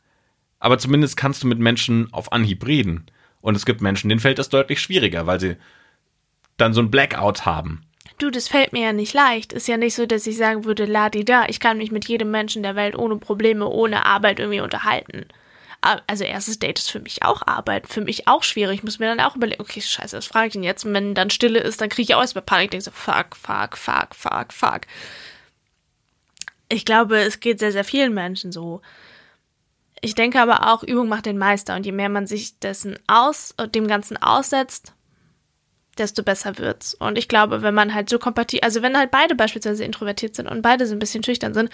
Aber 0.59 0.77
zumindest 0.77 1.17
kannst 1.17 1.43
du 1.43 1.47
mit 1.47 1.59
Menschen 1.59 2.07
auf 2.13 2.31
Anhieb 2.31 2.65
reden. 2.65 3.07
Und 3.41 3.55
es 3.57 3.65
gibt 3.65 3.81
Menschen, 3.81 4.07
denen 4.07 4.21
fällt 4.21 4.39
das 4.39 4.47
deutlich 4.47 4.79
schwieriger, 4.79 5.25
weil 5.27 5.39
sie 5.41 5.57
dann 6.61 6.73
so 6.73 6.81
ein 6.81 6.91
Blackout 6.91 7.45
haben. 7.45 7.83
Du, 8.17 8.29
das 8.29 8.47
fällt 8.47 8.71
mir 8.71 8.83
ja 8.83 8.93
nicht 8.93 9.13
leicht. 9.13 9.51
Ist 9.51 9.67
ja 9.67 9.77
nicht 9.77 9.95
so, 9.95 10.05
dass 10.05 10.27
ich 10.27 10.37
sagen 10.37 10.63
würde, 10.63 10.85
la 10.85 11.09
di 11.09 11.25
da, 11.25 11.45
ich 11.47 11.59
kann 11.59 11.77
mich 11.79 11.91
mit 11.91 12.07
jedem 12.07 12.29
Menschen 12.29 12.61
der 12.61 12.75
Welt 12.75 12.95
ohne 12.95 13.17
Probleme, 13.17 13.67
ohne 13.67 14.05
Arbeit 14.05 14.39
irgendwie 14.39 14.61
unterhalten. 14.61 15.25
A- 15.81 16.01
Also 16.05 16.23
erstes 16.23 16.59
Date 16.59 16.77
ist 16.77 16.91
für 16.91 16.99
mich 16.99 17.23
auch 17.23 17.41
Arbeit, 17.47 17.87
für 17.87 18.01
mich 18.01 18.27
auch 18.27 18.43
schwierig. 18.43 18.75
Ich 18.79 18.83
muss 18.83 18.99
mir 18.99 19.07
dann 19.07 19.19
auch 19.25 19.35
überlegen, 19.35 19.61
okay, 19.61 19.81
scheiße, 19.81 20.15
was 20.15 20.27
frage 20.27 20.47
ich 20.47 20.53
denn 20.53 20.61
jetzt? 20.61 20.85
Und 20.85 20.93
wenn 20.93 21.15
dann 21.15 21.31
Stille 21.31 21.59
ist, 21.59 21.81
dann 21.81 21.89
kriege 21.89 22.03
ich 22.03 22.15
auch 22.15 22.21
erstmal 22.21 22.43
Panik, 22.43 22.69
denke 22.69 22.83
so, 22.83 22.91
fuck, 22.91 23.35
fuck, 23.35 23.75
fuck, 23.75 24.13
fuck, 24.13 24.53
fuck. 24.53 24.81
Ich 26.69 26.85
glaube, 26.85 27.17
es 27.17 27.39
geht 27.39 27.57
sehr, 27.59 27.71
sehr 27.71 27.83
vielen 27.83 28.13
Menschen 28.13 28.51
so. 28.51 28.81
Ich 29.99 30.13
denke 30.15 30.39
aber 30.39 30.71
auch, 30.71 30.83
Übung 30.83 31.09
macht 31.09 31.25
den 31.25 31.37
Meister. 31.39 31.75
Und 31.75 31.85
je 31.87 31.91
mehr 31.91 32.09
man 32.09 32.27
sich 32.27 32.59
dessen 32.59 32.97
aus, 33.07 33.55
dem 33.75 33.87
Ganzen 33.87 34.17
aussetzt, 34.17 34.93
desto 35.97 36.23
besser 36.23 36.57
wird's. 36.57 36.93
Und 36.93 37.17
ich 37.17 37.27
glaube, 37.27 37.61
wenn 37.61 37.73
man 37.73 37.93
halt 37.93 38.09
so 38.09 38.19
kompatibel, 38.19 38.63
also 38.63 38.81
wenn 38.81 38.97
halt 38.97 39.11
beide 39.11 39.35
beispielsweise 39.35 39.83
introvertiert 39.83 40.35
sind 40.35 40.47
und 40.47 40.61
beide 40.61 40.87
so 40.87 40.93
ein 40.93 40.99
bisschen 40.99 41.23
schüchtern 41.23 41.53
sind, 41.53 41.69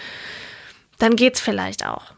dann 0.98 1.16
geht's 1.16 1.40
vielleicht 1.40 1.86
auch. 1.86 2.12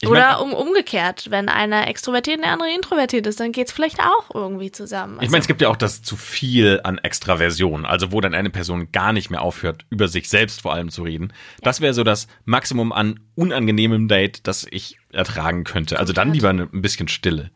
Ich 0.00 0.08
Oder 0.10 0.42
um, 0.42 0.52
umgekehrt, 0.52 1.30
wenn 1.30 1.48
einer 1.48 1.88
extrovertiert 1.88 2.38
und 2.38 2.42
der 2.44 2.52
andere 2.52 2.74
introvertiert 2.74 3.26
ist, 3.26 3.40
dann 3.40 3.52
geht's 3.52 3.72
vielleicht 3.72 4.00
auch 4.00 4.34
irgendwie 4.34 4.70
zusammen. 4.70 5.18
Ich 5.22 5.30
meine, 5.30 5.40
es 5.40 5.46
gibt 5.46 5.62
ja 5.62 5.68
auch 5.68 5.76
das 5.76 6.02
zu 6.02 6.16
viel 6.16 6.80
an 6.82 6.98
Extraversion, 6.98 7.86
also 7.86 8.12
wo 8.12 8.20
dann 8.20 8.34
eine 8.34 8.50
Person 8.50 8.90
gar 8.92 9.12
nicht 9.12 9.30
mehr 9.30 9.40
aufhört, 9.40 9.86
über 9.90 10.08
sich 10.08 10.28
selbst 10.28 10.62
vor 10.62 10.74
allem 10.74 10.90
zu 10.90 11.04
reden. 11.04 11.32
Das 11.62 11.80
wäre 11.80 11.94
so 11.94 12.04
das 12.04 12.26
Maximum 12.44 12.92
an 12.92 13.20
unangenehmem 13.34 14.08
Date, 14.08 14.46
das 14.46 14.66
ich 14.70 14.98
ertragen 15.12 15.64
könnte. 15.64 15.98
Also 15.98 16.12
dann 16.12 16.32
lieber 16.32 16.50
ein 16.50 16.82
bisschen 16.82 17.08
Stille. 17.08 17.50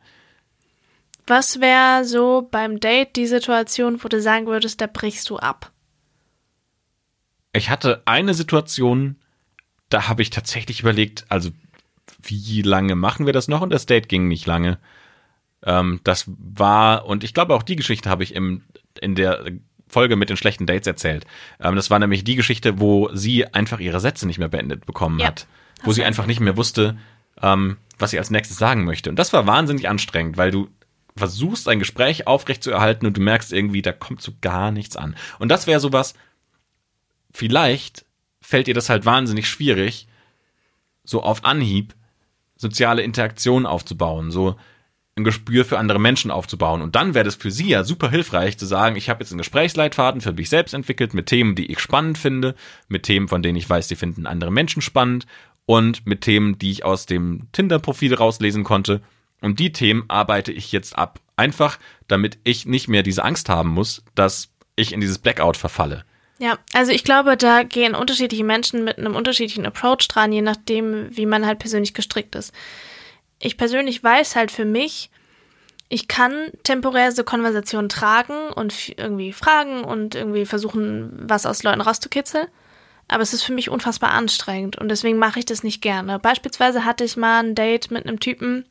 Was 1.28 1.60
wäre 1.60 2.04
so 2.04 2.48
beim 2.50 2.80
Date 2.80 3.16
die 3.16 3.26
Situation, 3.26 4.02
wo 4.02 4.08
du 4.08 4.20
sagen 4.20 4.46
würdest, 4.46 4.80
da 4.80 4.86
brichst 4.86 5.28
du 5.28 5.36
ab? 5.36 5.72
Ich 7.52 7.68
hatte 7.68 8.02
eine 8.06 8.32
Situation, 8.32 9.16
da 9.90 10.08
habe 10.08 10.22
ich 10.22 10.30
tatsächlich 10.30 10.80
überlegt, 10.80 11.26
also 11.28 11.50
wie 12.22 12.62
lange 12.62 12.94
machen 12.94 13.26
wir 13.26 13.34
das 13.34 13.46
noch? 13.46 13.60
Und 13.60 13.70
das 13.70 13.84
Date 13.84 14.08
ging 14.08 14.26
nicht 14.26 14.46
lange. 14.46 14.78
Ähm, 15.62 16.00
das 16.02 16.24
war, 16.28 17.04
und 17.04 17.24
ich 17.24 17.34
glaube 17.34 17.54
auch 17.54 17.62
die 17.62 17.76
Geschichte 17.76 18.08
habe 18.08 18.22
ich 18.22 18.34
im, 18.34 18.62
in 19.00 19.14
der 19.14 19.44
Folge 19.86 20.16
mit 20.16 20.30
den 20.30 20.36
schlechten 20.36 20.66
Dates 20.66 20.86
erzählt. 20.86 21.26
Ähm, 21.60 21.76
das 21.76 21.90
war 21.90 21.98
nämlich 21.98 22.24
die 22.24 22.36
Geschichte, 22.36 22.80
wo 22.80 23.10
sie 23.12 23.46
einfach 23.52 23.80
ihre 23.80 24.00
Sätze 24.00 24.26
nicht 24.26 24.38
mehr 24.38 24.48
beendet 24.48 24.86
bekommen 24.86 25.18
Ja, 25.18 25.26
hat. 25.26 25.46
Wo 25.82 25.92
sie 25.92 26.04
einfach 26.04 26.26
nicht 26.26 26.40
mehr 26.40 26.56
wusste, 26.56 26.96
ähm, 27.42 27.76
was 27.98 28.12
sie 28.12 28.18
als 28.18 28.30
nächstes 28.30 28.58
sagen 28.58 28.84
möchte. 28.84 29.10
Und 29.10 29.18
das 29.18 29.32
war 29.32 29.46
wahnsinnig 29.46 29.88
anstrengend, 29.88 30.36
weil 30.36 30.50
du 30.50 30.68
versuchst, 31.18 31.68
ein 31.68 31.78
Gespräch 31.78 32.26
aufrechtzuerhalten 32.26 33.06
und 33.06 33.16
du 33.16 33.20
merkst 33.20 33.52
irgendwie, 33.52 33.82
da 33.82 33.92
kommt 33.92 34.22
so 34.22 34.32
gar 34.40 34.70
nichts 34.70 34.96
an. 34.96 35.16
Und 35.38 35.48
das 35.48 35.66
wäre 35.66 35.80
sowas, 35.80 36.14
vielleicht 37.30 38.04
fällt 38.40 38.66
dir 38.66 38.74
das 38.74 38.88
halt 38.88 39.04
wahnsinnig 39.04 39.48
schwierig, 39.48 40.08
so 41.04 41.22
auf 41.22 41.44
Anhieb 41.44 41.94
soziale 42.56 43.02
Interaktion 43.02 43.66
aufzubauen, 43.66 44.30
so 44.30 44.56
ein 45.18 45.24
Gespür 45.24 45.64
für 45.64 45.78
andere 45.78 45.98
Menschen 45.98 46.30
aufzubauen. 46.30 46.80
Und 46.80 46.96
dann 46.96 47.14
wäre 47.14 47.24
das 47.24 47.34
für 47.34 47.50
sie 47.50 47.68
ja 47.68 47.84
super 47.84 48.10
hilfreich 48.10 48.56
zu 48.56 48.66
sagen, 48.66 48.96
ich 48.96 49.10
habe 49.10 49.20
jetzt 49.20 49.32
einen 49.32 49.38
Gesprächsleitfaden 49.38 50.20
für 50.20 50.32
mich 50.32 50.48
selbst 50.48 50.74
entwickelt 50.74 51.14
mit 51.14 51.26
Themen, 51.26 51.54
die 51.54 51.70
ich 51.70 51.80
spannend 51.80 52.18
finde, 52.18 52.54
mit 52.88 53.02
Themen, 53.02 53.28
von 53.28 53.42
denen 53.42 53.56
ich 53.56 53.68
weiß, 53.68 53.88
die 53.88 53.96
finden 53.96 54.26
andere 54.26 54.50
Menschen 54.50 54.82
spannend 54.82 55.26
und 55.66 56.06
mit 56.06 56.22
Themen, 56.22 56.58
die 56.58 56.70
ich 56.70 56.84
aus 56.84 57.06
dem 57.06 57.48
Tinder-Profil 57.52 58.14
rauslesen 58.14 58.64
konnte. 58.64 59.02
Und 59.40 59.60
die 59.60 59.72
Themen 59.72 60.04
arbeite 60.08 60.52
ich 60.52 60.72
jetzt 60.72 60.96
ab. 60.96 61.20
Einfach, 61.36 61.78
damit 62.08 62.38
ich 62.44 62.66
nicht 62.66 62.88
mehr 62.88 63.02
diese 63.02 63.24
Angst 63.24 63.48
haben 63.48 63.70
muss, 63.70 64.02
dass 64.14 64.50
ich 64.74 64.92
in 64.92 65.00
dieses 65.00 65.18
Blackout 65.18 65.56
verfalle. 65.56 66.04
Ja, 66.38 66.58
also 66.72 66.92
ich 66.92 67.04
glaube, 67.04 67.36
da 67.36 67.64
gehen 67.64 67.94
unterschiedliche 67.94 68.44
Menschen 68.44 68.84
mit 68.84 68.98
einem 68.98 69.16
unterschiedlichen 69.16 69.66
Approach 69.66 70.06
dran, 70.08 70.32
je 70.32 70.42
nachdem, 70.42 71.16
wie 71.16 71.26
man 71.26 71.44
halt 71.44 71.58
persönlich 71.58 71.94
gestrickt 71.94 72.34
ist. 72.36 72.52
Ich 73.40 73.56
persönlich 73.56 74.02
weiß 74.02 74.36
halt 74.36 74.50
für 74.50 74.64
mich, 74.64 75.10
ich 75.88 76.06
kann 76.06 76.50
temporär 76.64 77.12
so 77.12 77.24
Konversationen 77.24 77.88
tragen 77.88 78.52
und 78.54 78.90
irgendwie 78.96 79.32
fragen 79.32 79.84
und 79.84 80.14
irgendwie 80.14 80.46
versuchen, 80.46 81.10
was 81.22 81.46
aus 81.46 81.62
Leuten 81.62 81.80
rauszukitzeln. 81.80 82.46
Aber 83.08 83.22
es 83.22 83.32
ist 83.32 83.42
für 83.42 83.54
mich 83.54 83.70
unfassbar 83.70 84.10
anstrengend 84.10 84.76
und 84.76 84.90
deswegen 84.90 85.18
mache 85.18 85.38
ich 85.38 85.46
das 85.46 85.62
nicht 85.62 85.80
gerne. 85.80 86.18
Beispielsweise 86.18 86.84
hatte 86.84 87.04
ich 87.04 87.16
mal 87.16 87.42
ein 87.42 87.54
Date 87.54 87.90
mit 87.90 88.06
einem 88.06 88.20
Typen, 88.20 88.66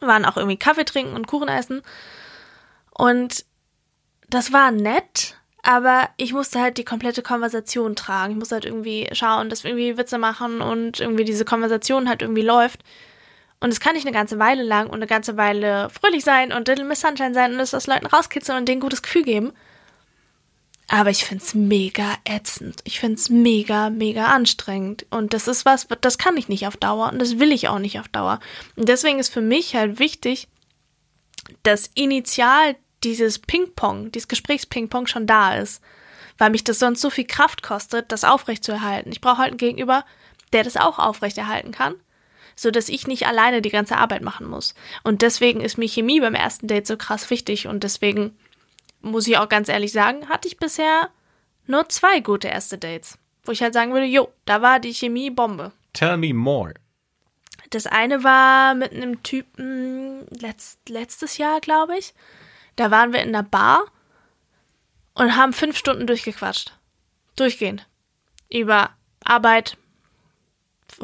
waren 0.00 0.24
auch 0.24 0.36
irgendwie 0.36 0.56
Kaffee 0.56 0.84
trinken 0.84 1.14
und 1.14 1.26
Kuchen 1.26 1.48
essen. 1.48 1.82
Und 2.92 3.44
das 4.28 4.52
war 4.52 4.70
nett, 4.70 5.36
aber 5.62 6.08
ich 6.16 6.32
musste 6.32 6.60
halt 6.60 6.78
die 6.78 6.84
komplette 6.84 7.22
Konversation 7.22 7.96
tragen. 7.96 8.32
Ich 8.32 8.38
musste 8.38 8.54
halt 8.56 8.64
irgendwie 8.64 9.08
schauen, 9.12 9.50
dass 9.50 9.64
wir 9.64 9.70
irgendwie 9.70 9.98
Witze 9.98 10.18
machen 10.18 10.60
und 10.60 11.00
irgendwie 11.00 11.24
diese 11.24 11.44
Konversation 11.44 12.08
halt 12.08 12.22
irgendwie 12.22 12.42
läuft. 12.42 12.82
Und 13.60 13.70
es 13.70 13.80
kann 13.80 13.94
nicht 13.94 14.06
eine 14.06 14.14
ganze 14.14 14.38
Weile 14.38 14.62
lang 14.62 14.86
und 14.86 14.94
eine 14.94 15.06
ganze 15.06 15.36
Weile 15.36 15.90
fröhlich 15.90 16.24
sein 16.24 16.52
und 16.52 16.66
Little 16.66 16.86
Miss 16.86 17.02
Sunshine 17.02 17.34
sein 17.34 17.52
und 17.52 17.60
es 17.60 17.74
aus 17.74 17.86
Leuten 17.86 18.06
rauskitzeln 18.06 18.58
und 18.58 18.68
denen 18.68 18.80
gutes 18.80 19.02
Gefühl 19.02 19.22
geben. 19.22 19.52
Aber 20.92 21.10
ich 21.10 21.24
find's 21.24 21.54
mega 21.54 22.16
ätzend. 22.24 22.80
Ich 22.82 22.98
find's 22.98 23.30
mega, 23.30 23.90
mega 23.90 24.24
anstrengend. 24.24 25.06
Und 25.10 25.32
das 25.34 25.46
ist 25.46 25.64
was, 25.64 25.86
das 26.00 26.18
kann 26.18 26.36
ich 26.36 26.48
nicht 26.48 26.66
auf 26.66 26.76
Dauer 26.76 27.12
und 27.12 27.20
das 27.20 27.38
will 27.38 27.52
ich 27.52 27.68
auch 27.68 27.78
nicht 27.78 28.00
auf 28.00 28.08
Dauer. 28.08 28.40
Und 28.74 28.88
deswegen 28.88 29.20
ist 29.20 29.28
für 29.28 29.40
mich 29.40 29.76
halt 29.76 30.00
wichtig, 30.00 30.48
dass 31.62 31.92
initial 31.94 32.74
dieses 33.04 33.38
Ping-Pong, 33.38 34.10
dieses 34.10 34.26
Gesprächs-Ping-Pong 34.26 35.06
schon 35.06 35.28
da 35.28 35.54
ist. 35.54 35.80
Weil 36.38 36.50
mich 36.50 36.64
das 36.64 36.80
sonst 36.80 37.00
so 37.00 37.08
viel 37.08 37.26
Kraft 37.26 37.62
kostet, 37.62 38.10
das 38.10 38.24
aufrechtzuerhalten. 38.24 39.12
Ich 39.12 39.20
brauche 39.20 39.38
halt 39.38 39.50
einen 39.50 39.58
Gegenüber, 39.58 40.04
der 40.52 40.64
das 40.64 40.76
auch 40.76 40.98
aufrechterhalten 40.98 41.70
kann, 41.70 41.94
so 42.56 42.72
dass 42.72 42.88
ich 42.88 43.06
nicht 43.06 43.28
alleine 43.28 43.62
die 43.62 43.70
ganze 43.70 43.96
Arbeit 43.96 44.22
machen 44.22 44.48
muss. 44.48 44.74
Und 45.04 45.22
deswegen 45.22 45.60
ist 45.60 45.78
mir 45.78 45.88
Chemie 45.88 46.18
beim 46.18 46.34
ersten 46.34 46.66
Date 46.66 46.88
so 46.88 46.96
krass 46.96 47.30
wichtig 47.30 47.68
und 47.68 47.84
deswegen 47.84 48.36
muss 49.00 49.26
ich 49.26 49.38
auch 49.38 49.48
ganz 49.48 49.68
ehrlich 49.68 49.92
sagen, 49.92 50.28
hatte 50.28 50.48
ich 50.48 50.58
bisher 50.58 51.10
nur 51.66 51.88
zwei 51.88 52.20
gute 52.20 52.48
erste 52.48 52.78
Dates, 52.78 53.18
wo 53.44 53.52
ich 53.52 53.62
halt 53.62 53.74
sagen 53.74 53.92
würde, 53.92 54.06
jo, 54.06 54.28
da 54.44 54.62
war 54.62 54.80
die 54.80 54.94
Chemie 54.94 55.30
Bombe. 55.30 55.72
Tell 55.92 56.16
me 56.16 56.34
more. 56.34 56.74
Das 57.70 57.86
eine 57.86 58.24
war 58.24 58.74
mit 58.74 58.92
einem 58.92 59.22
Typen 59.22 60.26
letzt, 60.30 60.88
letztes 60.88 61.38
Jahr, 61.38 61.60
glaube 61.60 61.96
ich. 61.96 62.14
Da 62.76 62.90
waren 62.90 63.12
wir 63.12 63.22
in 63.22 63.28
einer 63.28 63.44
Bar 63.44 63.84
und 65.14 65.36
haben 65.36 65.52
fünf 65.52 65.76
Stunden 65.76 66.06
durchgequatscht. 66.06 66.72
Durchgehend. 67.36 67.86
Über 68.50 68.90
Arbeit, 69.24 69.76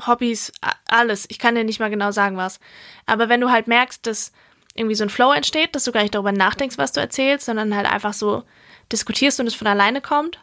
Hobbys, 0.06 0.52
alles. 0.88 1.26
Ich 1.28 1.38
kann 1.38 1.54
dir 1.54 1.64
nicht 1.64 1.78
mal 1.80 1.90
genau 1.90 2.11
sagen, 2.11 2.37
was. 2.37 2.59
Aber 3.06 3.28
wenn 3.28 3.40
du 3.40 3.50
halt 3.50 3.68
merkst, 3.68 4.04
dass 4.06 4.32
irgendwie 4.76 4.94
so 4.94 5.04
ein 5.04 5.10
Flow 5.10 5.32
entsteht, 5.32 5.74
dass 5.74 5.84
du 5.84 5.92
gar 5.92 6.02
nicht 6.02 6.14
darüber 6.14 6.32
nachdenkst, 6.32 6.78
was 6.78 6.92
du 6.92 7.00
erzählst, 7.00 7.46
sondern 7.46 7.74
halt 7.76 7.86
einfach 7.86 8.12
so 8.12 8.44
diskutierst 8.92 9.40
und 9.40 9.46
es 9.46 9.54
von 9.54 9.66
alleine 9.66 10.00
kommt, 10.00 10.38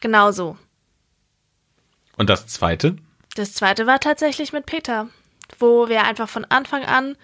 genau 0.00 0.30
so. 0.30 0.56
Und 2.16 2.28
das 2.30 2.46
zweite? 2.46 2.96
Das 3.36 3.54
zweite 3.54 3.86
war 3.86 4.00
tatsächlich 4.00 4.52
mit 4.52 4.66
Peter, 4.66 5.08
wo 5.58 5.88
wir 5.88 6.04
einfach 6.04 6.28
von 6.28 6.44
Anfang 6.44 6.84
an 6.84 7.16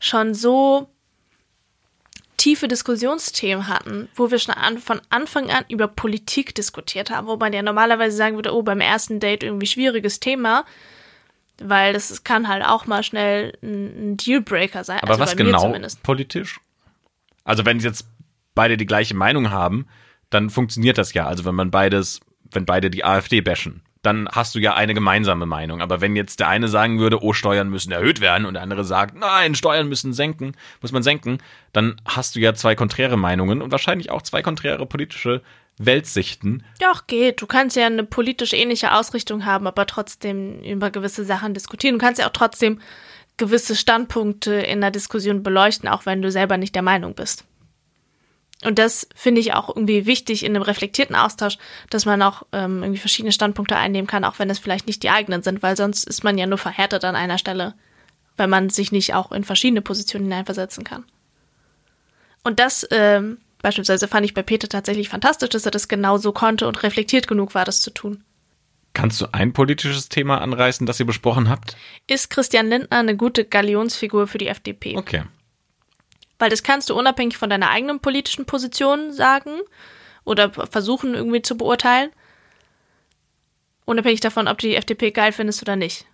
schon 0.00 0.34
so 0.34 0.88
tiefe 2.36 2.66
Diskussionsthemen 2.66 3.68
hatten, 3.68 4.08
wo 4.16 4.32
wir 4.32 4.40
schon 4.40 4.54
an, 4.54 4.78
von 4.78 5.00
Anfang 5.10 5.50
an 5.50 5.64
über 5.68 5.86
Politik 5.86 6.56
diskutiert 6.56 7.10
haben, 7.10 7.28
wo 7.28 7.36
man 7.36 7.52
ja 7.52 7.62
normalerweise 7.62 8.16
sagen 8.16 8.34
würde, 8.34 8.52
oh, 8.52 8.62
beim 8.62 8.80
ersten 8.80 9.20
Date 9.20 9.44
irgendwie 9.44 9.68
schwieriges 9.68 10.18
Thema. 10.18 10.64
Weil 11.60 11.92
das 11.92 12.24
kann 12.24 12.48
halt 12.48 12.64
auch 12.64 12.86
mal 12.86 13.02
schnell 13.02 13.56
ein 13.62 14.16
Dealbreaker 14.16 14.84
sein. 14.84 15.00
Aber 15.00 15.12
also 15.12 15.20
was 15.20 15.36
genau 15.36 15.60
zumindest. 15.60 16.02
politisch? 16.02 16.60
Also 17.44 17.64
wenn 17.64 17.78
jetzt 17.78 18.06
beide 18.54 18.76
die 18.76 18.86
gleiche 18.86 19.14
Meinung 19.14 19.50
haben, 19.50 19.86
dann 20.30 20.50
funktioniert 20.50 20.98
das 20.98 21.12
ja. 21.14 21.26
Also 21.26 21.44
wenn 21.44 21.54
man 21.54 21.70
beides, 21.70 22.20
wenn 22.50 22.64
beide 22.64 22.90
die 22.90 23.04
AfD 23.04 23.40
bashen, 23.40 23.82
dann 24.02 24.28
hast 24.32 24.54
du 24.54 24.58
ja 24.58 24.74
eine 24.74 24.94
gemeinsame 24.94 25.46
Meinung. 25.46 25.80
Aber 25.80 26.00
wenn 26.00 26.16
jetzt 26.16 26.40
der 26.40 26.48
eine 26.48 26.68
sagen 26.68 26.98
würde, 26.98 27.22
oh, 27.22 27.32
Steuern 27.32 27.70
müssen 27.70 27.92
erhöht 27.92 28.20
werden 28.20 28.46
und 28.46 28.54
der 28.54 28.62
andere 28.62 28.84
sagt, 28.84 29.16
nein, 29.16 29.54
Steuern 29.54 29.88
müssen 29.88 30.12
senken, 30.12 30.56
muss 30.80 30.92
man 30.92 31.04
senken, 31.04 31.38
dann 31.72 31.96
hast 32.04 32.34
du 32.34 32.40
ja 32.40 32.52
zwei 32.54 32.74
konträre 32.74 33.16
Meinungen 33.16 33.62
und 33.62 33.70
wahrscheinlich 33.70 34.10
auch 34.10 34.22
zwei 34.22 34.42
konträre 34.42 34.86
politische 34.86 35.42
Weltsichten. 35.78 36.64
Doch, 36.80 37.06
geht. 37.06 37.40
Du 37.40 37.46
kannst 37.46 37.76
ja 37.76 37.86
eine 37.86 38.04
politisch 38.04 38.52
ähnliche 38.52 38.92
Ausrichtung 38.92 39.44
haben, 39.44 39.66
aber 39.66 39.86
trotzdem 39.86 40.62
über 40.62 40.90
gewisse 40.90 41.24
Sachen 41.24 41.54
diskutieren. 41.54 41.98
Du 41.98 42.04
kannst 42.04 42.20
ja 42.20 42.26
auch 42.26 42.32
trotzdem 42.32 42.80
gewisse 43.36 43.74
Standpunkte 43.74 44.54
in 44.54 44.80
der 44.80 44.90
Diskussion 44.90 45.42
beleuchten, 45.42 45.88
auch 45.88 46.06
wenn 46.06 46.22
du 46.22 46.30
selber 46.30 46.58
nicht 46.58 46.74
der 46.74 46.82
Meinung 46.82 47.14
bist. 47.14 47.44
Und 48.64 48.78
das 48.78 49.08
finde 49.14 49.40
ich 49.40 49.54
auch 49.54 49.68
irgendwie 49.68 50.06
wichtig 50.06 50.44
in 50.44 50.54
einem 50.54 50.62
reflektierten 50.62 51.16
Austausch, 51.16 51.58
dass 51.90 52.06
man 52.06 52.22
auch 52.22 52.44
ähm, 52.52 52.82
irgendwie 52.82 53.00
verschiedene 53.00 53.32
Standpunkte 53.32 53.76
einnehmen 53.76 54.06
kann, 54.06 54.24
auch 54.24 54.38
wenn 54.38 54.50
es 54.50 54.60
vielleicht 54.60 54.86
nicht 54.86 55.02
die 55.02 55.10
eigenen 55.10 55.42
sind, 55.42 55.62
weil 55.62 55.76
sonst 55.76 56.04
ist 56.04 56.22
man 56.22 56.38
ja 56.38 56.46
nur 56.46 56.58
verhärtet 56.58 57.04
an 57.04 57.16
einer 57.16 57.38
Stelle, 57.38 57.74
weil 58.36 58.46
man 58.46 58.70
sich 58.70 58.92
nicht 58.92 59.14
auch 59.14 59.32
in 59.32 59.42
verschiedene 59.42 59.82
Positionen 59.82 60.26
hineinversetzen 60.26 60.84
kann. 60.84 61.04
Und 62.44 62.60
das 62.60 62.86
ähm, 62.92 63.38
beispielsweise 63.62 64.08
fand 64.08 64.26
ich 64.26 64.34
bei 64.34 64.42
Peter 64.42 64.68
tatsächlich 64.68 65.08
fantastisch, 65.08 65.50
dass 65.50 65.64
er 65.64 65.70
das 65.70 65.88
genau 65.88 66.18
so 66.18 66.32
konnte 66.32 66.66
und 66.68 66.82
reflektiert 66.82 67.28
genug 67.28 67.54
war, 67.54 67.64
das 67.64 67.80
zu 67.80 67.90
tun. 67.90 68.22
Kannst 68.94 69.20
du 69.20 69.26
ein 69.32 69.52
politisches 69.52 70.08
Thema 70.10 70.42
anreißen, 70.42 70.86
das 70.86 71.00
ihr 71.00 71.06
besprochen 71.06 71.48
habt? 71.48 71.76
Ist 72.06 72.28
Christian 72.28 72.68
Lindner 72.68 72.98
eine 72.98 73.16
gute 73.16 73.44
Galionsfigur 73.44 74.26
für 74.26 74.38
die 74.38 74.48
FDP? 74.48 74.98
Okay. 74.98 75.22
Weil 76.38 76.50
das 76.50 76.62
kannst 76.62 76.90
du 76.90 76.98
unabhängig 76.98 77.38
von 77.38 77.48
deiner 77.48 77.70
eigenen 77.70 78.00
politischen 78.00 78.44
Position 78.44 79.12
sagen 79.12 79.52
oder 80.24 80.50
versuchen 80.50 81.14
irgendwie 81.14 81.40
zu 81.40 81.56
beurteilen. 81.56 82.10
Unabhängig 83.86 84.20
davon, 84.20 84.46
ob 84.46 84.58
du 84.58 84.66
die 84.66 84.76
FDP 84.76 85.10
geil 85.10 85.32
findest 85.32 85.62
oder 85.62 85.76
nicht. 85.76 86.04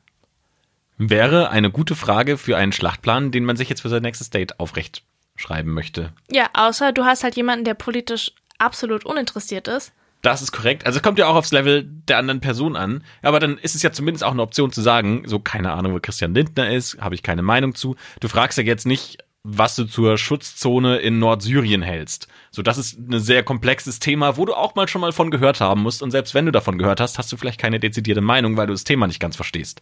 Wäre 0.98 1.50
eine 1.50 1.70
gute 1.70 1.94
Frage 1.96 2.38
für 2.38 2.56
einen 2.56 2.72
Schlachtplan, 2.72 3.30
den 3.30 3.44
man 3.44 3.56
sich 3.56 3.68
jetzt 3.68 3.82
für 3.82 3.88
sein 3.88 4.02
nächstes 4.02 4.30
Date 4.30 4.60
aufrecht 4.60 5.02
schreiben 5.38 5.72
möchte. 5.72 6.12
Ja, 6.30 6.50
außer 6.52 6.92
du 6.92 7.04
hast 7.04 7.24
halt 7.24 7.36
jemanden, 7.36 7.64
der 7.64 7.74
politisch 7.74 8.32
absolut 8.58 9.06
uninteressiert 9.06 9.68
ist. 9.68 9.92
Das 10.20 10.42
ist 10.42 10.50
korrekt. 10.50 10.84
Also 10.84 10.98
es 10.98 11.02
kommt 11.02 11.18
ja 11.18 11.28
auch 11.28 11.36
aufs 11.36 11.52
Level 11.52 11.84
der 11.84 12.18
anderen 12.18 12.40
Person 12.40 12.74
an. 12.76 13.04
Aber 13.22 13.38
dann 13.38 13.56
ist 13.56 13.76
es 13.76 13.82
ja 13.82 13.92
zumindest 13.92 14.24
auch 14.24 14.32
eine 14.32 14.42
Option 14.42 14.72
zu 14.72 14.82
sagen, 14.82 15.22
so 15.26 15.38
keine 15.38 15.72
Ahnung, 15.72 15.94
wo 15.94 16.00
Christian 16.00 16.34
Lindner 16.34 16.70
ist, 16.70 17.00
habe 17.00 17.14
ich 17.14 17.22
keine 17.22 17.42
Meinung 17.42 17.74
zu. 17.74 17.94
Du 18.20 18.28
fragst 18.28 18.58
ja 18.58 18.64
jetzt 18.64 18.84
nicht, 18.84 19.18
was 19.44 19.76
du 19.76 19.84
zur 19.84 20.18
Schutzzone 20.18 20.98
in 20.98 21.20
Nordsyrien 21.20 21.82
hältst. 21.82 22.26
So, 22.50 22.62
das 22.62 22.78
ist 22.78 22.98
ein 22.98 23.20
sehr 23.20 23.44
komplexes 23.44 24.00
Thema, 24.00 24.36
wo 24.36 24.44
du 24.44 24.54
auch 24.54 24.74
mal 24.74 24.88
schon 24.88 25.00
mal 25.00 25.12
von 25.12 25.30
gehört 25.30 25.60
haben 25.60 25.82
musst. 25.82 26.02
Und 26.02 26.10
selbst 26.10 26.34
wenn 26.34 26.46
du 26.46 26.52
davon 26.52 26.78
gehört 26.78 27.00
hast, 27.00 27.18
hast 27.18 27.30
du 27.30 27.36
vielleicht 27.36 27.60
keine 27.60 27.78
dezidierte 27.78 28.20
Meinung, 28.20 28.56
weil 28.56 28.66
du 28.66 28.72
das 28.72 28.84
Thema 28.84 29.06
nicht 29.06 29.20
ganz 29.20 29.36
verstehst. 29.36 29.80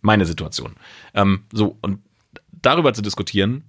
Meine 0.00 0.26
Situation. 0.26 0.76
Ähm, 1.14 1.44
so, 1.52 1.76
und 1.82 2.00
darüber 2.52 2.94
zu 2.94 3.02
diskutieren, 3.02 3.64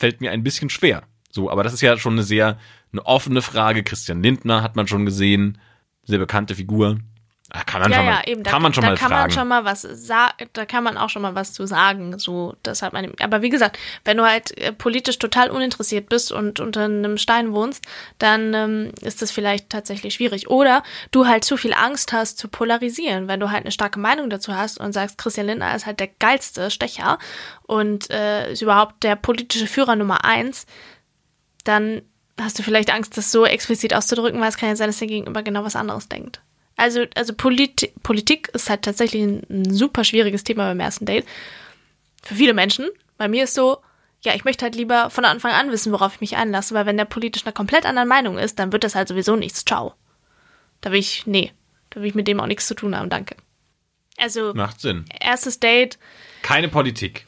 fällt 0.00 0.20
mir 0.20 0.32
ein 0.32 0.42
bisschen 0.42 0.70
schwer. 0.70 1.04
So, 1.30 1.50
aber 1.50 1.62
das 1.62 1.74
ist 1.74 1.82
ja 1.82 1.96
schon 1.96 2.14
eine 2.14 2.22
sehr 2.24 2.58
eine 2.92 3.06
offene 3.06 3.42
Frage. 3.42 3.84
Christian 3.84 4.22
Lindner 4.22 4.62
hat 4.62 4.74
man 4.74 4.88
schon 4.88 5.04
gesehen, 5.04 5.58
sehr 6.02 6.18
bekannte 6.18 6.56
Figur. 6.56 6.98
Da 7.52 7.64
kann 7.64 7.80
man 7.80 7.90
ja, 7.90 7.96
schon 7.96 8.06
ja, 8.06 8.12
mal, 8.12 8.22
eben. 8.26 8.42
Da 8.44 8.50
kann 8.52 8.62
man 8.62 8.72
schon 8.72 8.82
da 8.82 8.90
mal 8.90 8.96
kann 8.96 9.08
fragen. 9.08 9.22
man 9.22 9.30
schon 9.32 9.48
mal 9.48 9.64
was 9.64 9.82
sagen. 9.82 10.48
Da 10.52 10.66
kann 10.66 10.84
man 10.84 10.96
auch 10.96 11.10
schon 11.10 11.22
mal 11.22 11.34
was 11.34 11.52
zu 11.52 11.66
sagen. 11.66 12.16
So, 12.18 12.54
das 12.62 12.80
hat 12.80 12.92
man. 12.92 13.12
Aber 13.20 13.42
wie 13.42 13.50
gesagt, 13.50 13.76
wenn 14.04 14.16
du 14.16 14.24
halt 14.24 14.56
äh, 14.56 14.72
politisch 14.72 15.18
total 15.18 15.50
uninteressiert 15.50 16.08
bist 16.08 16.30
und 16.30 16.60
unter 16.60 16.84
einem 16.84 17.18
Stein 17.18 17.52
wohnst, 17.52 17.84
dann 18.18 18.54
ähm, 18.54 18.92
ist 19.00 19.20
das 19.20 19.32
vielleicht 19.32 19.68
tatsächlich 19.68 20.14
schwierig. 20.14 20.48
Oder 20.48 20.84
du 21.10 21.26
halt 21.26 21.44
zu 21.44 21.56
viel 21.56 21.74
Angst 21.74 22.12
hast 22.12 22.38
zu 22.38 22.46
polarisieren, 22.46 23.26
wenn 23.26 23.40
du 23.40 23.50
halt 23.50 23.64
eine 23.64 23.72
starke 23.72 23.98
Meinung 23.98 24.30
dazu 24.30 24.54
hast 24.54 24.78
und 24.78 24.92
sagst, 24.92 25.18
Christian 25.18 25.48
Lindner 25.48 25.74
ist 25.74 25.86
halt 25.86 25.98
der 25.98 26.08
geilste 26.08 26.70
Stecher 26.70 27.18
und 27.62 28.10
äh, 28.10 28.52
ist 28.52 28.62
überhaupt 28.62 29.02
der 29.02 29.16
politische 29.16 29.66
Führer 29.66 29.96
Nummer 29.96 30.24
eins, 30.24 30.66
dann 31.64 32.02
hast 32.40 32.58
du 32.58 32.62
vielleicht 32.62 32.92
Angst, 32.92 33.16
das 33.16 33.32
so 33.32 33.44
explizit 33.44 33.92
auszudrücken, 33.92 34.40
weil 34.40 34.48
es 34.48 34.56
kann 34.56 34.68
ja 34.68 34.76
sein, 34.76 34.88
dass 34.88 34.98
der 34.98 35.08
Gegenüber 35.08 35.42
genau 35.42 35.64
was 35.64 35.76
anderes 35.76 36.08
denkt. 36.08 36.40
Also, 36.80 37.04
also 37.14 37.34
Polit 37.34 37.92
Politik 38.02 38.48
ist 38.54 38.70
halt 38.70 38.82
tatsächlich 38.82 39.22
ein, 39.22 39.42
ein 39.50 39.70
super 39.70 40.02
schwieriges 40.02 40.44
Thema 40.44 40.66
beim 40.68 40.80
ersten 40.80 41.04
Date. 41.04 41.26
Für 42.22 42.34
viele 42.34 42.54
Menschen. 42.54 42.88
Bei 43.18 43.28
mir 43.28 43.44
ist 43.44 43.54
so, 43.54 43.78
ja, 44.22 44.34
ich 44.34 44.44
möchte 44.44 44.64
halt 44.64 44.74
lieber 44.76 45.10
von 45.10 45.26
Anfang 45.26 45.52
an 45.52 45.70
wissen, 45.70 45.92
worauf 45.92 46.14
ich 46.14 46.20
mich 46.22 46.36
einlasse, 46.36 46.74
weil 46.74 46.86
wenn 46.86 46.96
der 46.96 47.04
politisch 47.04 47.44
einer 47.44 47.52
komplett 47.52 47.84
anderen 47.84 48.08
Meinung 48.08 48.38
ist, 48.38 48.58
dann 48.58 48.72
wird 48.72 48.82
das 48.84 48.94
halt 48.94 49.08
sowieso 49.08 49.36
nichts. 49.36 49.64
Ciao. 49.64 49.94
Da 50.80 50.90
will 50.90 50.98
ich, 50.98 51.26
nee, 51.26 51.52
da 51.90 52.00
will 52.00 52.08
ich 52.08 52.14
mit 52.14 52.26
dem 52.28 52.40
auch 52.40 52.46
nichts 52.46 52.66
zu 52.66 52.74
tun 52.74 52.96
haben, 52.96 53.10
danke. 53.10 53.36
Also, 54.16 54.54
Macht 54.54 54.80
Sinn. 54.80 55.04
erstes 55.20 55.60
Date, 55.60 55.98
Keine 56.42 56.68
Politik. 56.68 57.26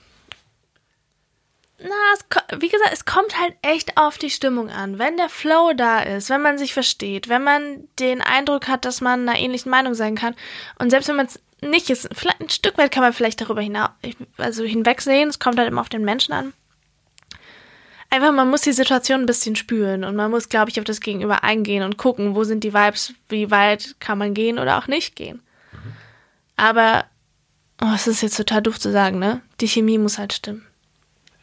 Na, 1.83 1.95
es, 2.15 2.61
wie 2.61 2.69
gesagt, 2.69 2.93
es 2.93 3.05
kommt 3.05 3.39
halt 3.39 3.55
echt 3.63 3.97
auf 3.97 4.19
die 4.19 4.31
Stimmung 4.31 4.71
an. 4.71 4.99
Wenn 4.99 5.17
der 5.17 5.29
Flow 5.29 5.73
da 5.77 6.01
ist, 6.01 6.31
wenn 6.31 6.43
man 6.43 6.59
sich 6.59 6.73
versteht, 6.75 7.29
wenn 7.29 7.43
man 7.43 7.89
den 7.99 8.21
Eindruck 8.21 8.69
hat, 8.69 8.85
dass 8.85 9.01
man 9.01 9.29
einer 9.29 9.39
ähnlichen 9.39 9.71
Meinung 9.71 9.95
sein 9.95 10.15
kann 10.15 10.35
und 10.79 10.91
selbst 10.91 11.09
wenn 11.09 11.17
man 11.17 11.27
es 11.27 11.41
nicht 11.61 11.91
ist, 11.91 12.09
vielleicht 12.13 12.41
ein 12.41 12.51
Stück 12.51 12.79
weit 12.79 12.93
kann 12.93 13.03
man 13.03 13.13
vielleicht 13.13 13.41
darüber 13.41 13.61
hinaus, 13.61 13.91
also 14.37 14.65
hinwegsehen, 14.65 15.29
es 15.29 15.39
kommt 15.39 15.59
halt 15.59 15.69
immer 15.69 15.81
auf 15.81 15.89
den 15.89 16.05
Menschen 16.05 16.33
an. 16.33 16.53
Einfach, 18.11 18.33
man 18.33 18.51
muss 18.51 18.61
die 18.61 18.73
Situation 18.73 19.21
ein 19.21 19.27
bisschen 19.27 19.57
spüren 19.57 20.05
und 20.05 20.17
man 20.17 20.31
muss, 20.31 20.51
glaube 20.51 20.71
ich, 20.71 20.79
auf 20.79 20.85
das 20.85 21.01
Gegenüber 21.01 21.45
eingehen 21.45 21.83
und 21.83 21.97
gucken, 21.97 22.35
wo 22.35 22.45
sind 22.45 22.63
die 22.63 22.75
Vibes, 22.75 23.15
wie 23.29 23.51
weit 23.51 23.97
kann 24.01 24.19
man 24.19 24.35
gehen 24.35 24.59
oder 24.59 24.77
auch 24.79 24.87
nicht 24.87 25.17
gehen. 25.17 25.41
Aber, 26.57 27.07
oh, 27.81 27.93
es 27.95 28.07
ist 28.07 28.21
jetzt 28.21 28.37
total 28.37 28.61
doof 28.61 28.79
zu 28.79 28.93
sagen, 28.93 29.19
ne? 29.19 29.41
Die 29.63 29.69
Chemie 29.69 29.97
muss 29.97 30.19
halt 30.19 30.35
stimmen. 30.35 30.67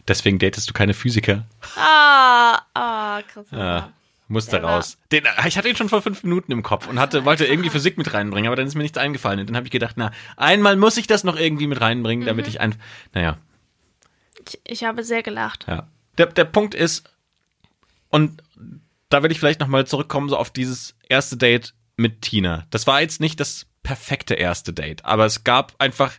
Deswegen 0.09 0.39
datest 0.39 0.69
du 0.69 0.73
keine 0.73 0.93
Physiker. 0.93 1.45
Ah, 1.77 2.59
ah, 2.73 3.21
Christoph. 3.21 3.57
Ja, 3.57 3.93
musste 4.27 4.61
raus. 4.61 4.97
Den, 5.11 5.23
ich 5.47 5.57
hatte 5.57 5.69
ihn 5.69 5.75
schon 5.75 5.87
vor 5.89 6.01
fünf 6.01 6.23
Minuten 6.23 6.51
im 6.51 6.63
Kopf 6.63 6.87
und 6.87 6.99
hatte, 6.99 7.23
wollte 7.25 7.45
irgendwie 7.45 7.69
Physik 7.69 7.97
mit 7.97 8.13
reinbringen, 8.13 8.47
aber 8.47 8.55
dann 8.57 8.67
ist 8.67 8.75
mir 8.75 8.81
nichts 8.83 8.97
eingefallen. 8.97 9.39
Und 9.39 9.47
dann 9.49 9.55
habe 9.55 9.67
ich 9.67 9.71
gedacht, 9.71 9.93
na, 9.97 10.11
einmal 10.35 10.75
muss 10.75 10.97
ich 10.97 11.07
das 11.07 11.23
noch 11.23 11.37
irgendwie 11.37 11.67
mit 11.67 11.79
reinbringen, 11.79 12.25
damit 12.25 12.45
Mhm. 12.45 12.49
ich 12.49 12.59
ein. 12.59 12.75
Naja, 13.13 13.37
Ich, 14.47 14.59
ich 14.65 14.83
habe 14.83 15.03
sehr 15.03 15.23
gelacht. 15.23 15.65
ja. 15.67 15.87
Der, 16.17 16.25
der 16.25 16.45
Punkt 16.45 16.75
ist, 16.75 17.09
und 18.09 18.43
da 19.09 19.23
will 19.23 19.31
ich 19.31 19.39
vielleicht 19.39 19.59
nochmal 19.61 19.87
zurückkommen, 19.87 20.27
so 20.27 20.35
auf 20.37 20.49
dieses 20.49 20.95
erste 21.07 21.37
Date 21.37 21.73
mit 21.95 22.21
Tina. 22.21 22.65
Das 22.71 22.87
war 22.87 22.99
jetzt 23.01 23.21
nicht 23.21 23.39
das 23.39 23.67
perfekte 23.83 24.33
erste 24.33 24.73
Date, 24.73 25.05
aber 25.05 25.25
es 25.25 25.43
gab 25.45 25.73
einfach 25.79 26.13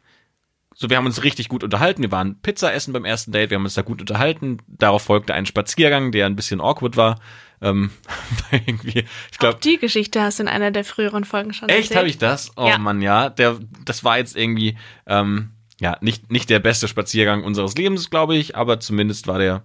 so, 0.75 0.89
wir 0.89 0.97
haben 0.97 1.07
uns 1.07 1.25
richtig 1.25 1.49
gut 1.49 1.65
unterhalten. 1.65 2.03
Wir 2.03 2.13
waren 2.13 2.41
Pizza 2.41 2.73
essen 2.73 2.93
beim 2.93 3.05
ersten 3.05 3.33
Date. 3.33 3.51
Wir 3.51 3.57
haben 3.57 3.65
uns 3.65 3.75
da 3.75 3.83
gut 3.83 4.01
unterhalten. 4.01 4.59
Darauf 4.69 5.03
folgte 5.03 5.35
ein 5.35 5.47
Spaziergang, 5.47 6.13
der 6.13 6.27
ein 6.27 6.37
bisschen 6.37 6.61
awkward 6.61 6.97
war. 6.97 7.21
Ähm, 7.61 7.91
irgendwie, 8.51 9.05
ich 9.31 9.39
glaube, 9.39 9.59
die 9.63 9.79
Geschichte 9.79 10.23
hast 10.23 10.39
du 10.39 10.45
in 10.45 10.49
einer 10.49 10.71
der 10.71 10.85
früheren 10.85 11.25
Folgen 11.25 11.53
schon 11.53 11.69
Echt, 11.69 11.95
habe 11.95 12.09
ich 12.09 12.19
das? 12.19 12.53
Oh 12.57 12.67
Ja. 12.67 12.79
Mann, 12.79 13.03
ja. 13.03 13.29
Der, 13.29 13.59
das 13.85 14.05
war 14.05 14.19
jetzt 14.19 14.37
irgendwie, 14.37 14.79
ähm, 15.07 15.51
ja, 15.81 15.97
nicht, 16.01 16.31
nicht 16.31 16.49
der 16.49 16.61
beste 16.61 16.89
Spaziergang 16.89 17.43
unseres 17.45 17.75
Lebens, 17.75 18.09
glaube 18.09 18.37
ich, 18.37 18.57
aber 18.57 18.81
zumindest 18.81 19.27
war 19.27 19.39
der, 19.39 19.63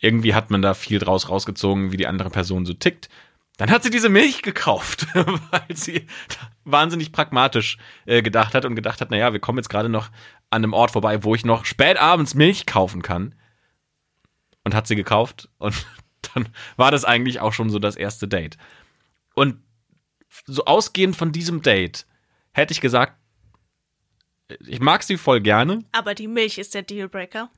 irgendwie 0.00 0.34
hat 0.34 0.50
man 0.50 0.62
da 0.62 0.74
viel 0.74 0.98
draus 0.98 1.28
rausgezogen, 1.28 1.92
wie 1.92 1.96
die 1.96 2.06
andere 2.06 2.30
Person 2.30 2.66
so 2.66 2.72
tickt. 2.72 3.08
Dann 3.56 3.70
hat 3.70 3.82
sie 3.82 3.90
diese 3.90 4.08
Milch 4.08 4.42
gekauft, 4.42 5.06
weil 5.14 5.76
sie 5.76 6.06
wahnsinnig 6.64 7.12
pragmatisch 7.12 7.78
äh, 8.04 8.22
gedacht 8.22 8.54
hat 8.54 8.64
und 8.64 8.74
gedacht 8.74 9.00
hat, 9.00 9.10
naja, 9.10 9.32
wir 9.32 9.40
kommen 9.40 9.58
jetzt 9.58 9.70
gerade 9.70 9.88
noch 9.88 10.08
an 10.50 10.62
einem 10.62 10.74
Ort 10.74 10.90
vorbei, 10.90 11.24
wo 11.24 11.34
ich 11.34 11.44
noch 11.44 11.64
spät 11.64 11.96
abends 11.96 12.34
Milch 12.34 12.66
kaufen 12.66 13.02
kann. 13.02 13.34
Und 14.64 14.74
hat 14.74 14.86
sie 14.86 14.96
gekauft 14.96 15.48
und 15.58 15.86
dann 16.34 16.48
war 16.76 16.90
das 16.90 17.04
eigentlich 17.04 17.40
auch 17.40 17.52
schon 17.52 17.70
so 17.70 17.78
das 17.78 17.96
erste 17.96 18.28
Date. 18.28 18.58
Und 19.34 19.62
so 20.44 20.64
ausgehend 20.64 21.16
von 21.16 21.32
diesem 21.32 21.62
Date 21.62 22.06
hätte 22.52 22.72
ich 22.72 22.80
gesagt, 22.80 23.16
ich 24.66 24.80
mag 24.80 25.02
sie 25.02 25.16
voll 25.16 25.40
gerne. 25.40 25.84
Aber 25.92 26.14
die 26.14 26.28
Milch 26.28 26.58
ist 26.58 26.74
der 26.74 26.82
Dealbreaker. 26.82 27.50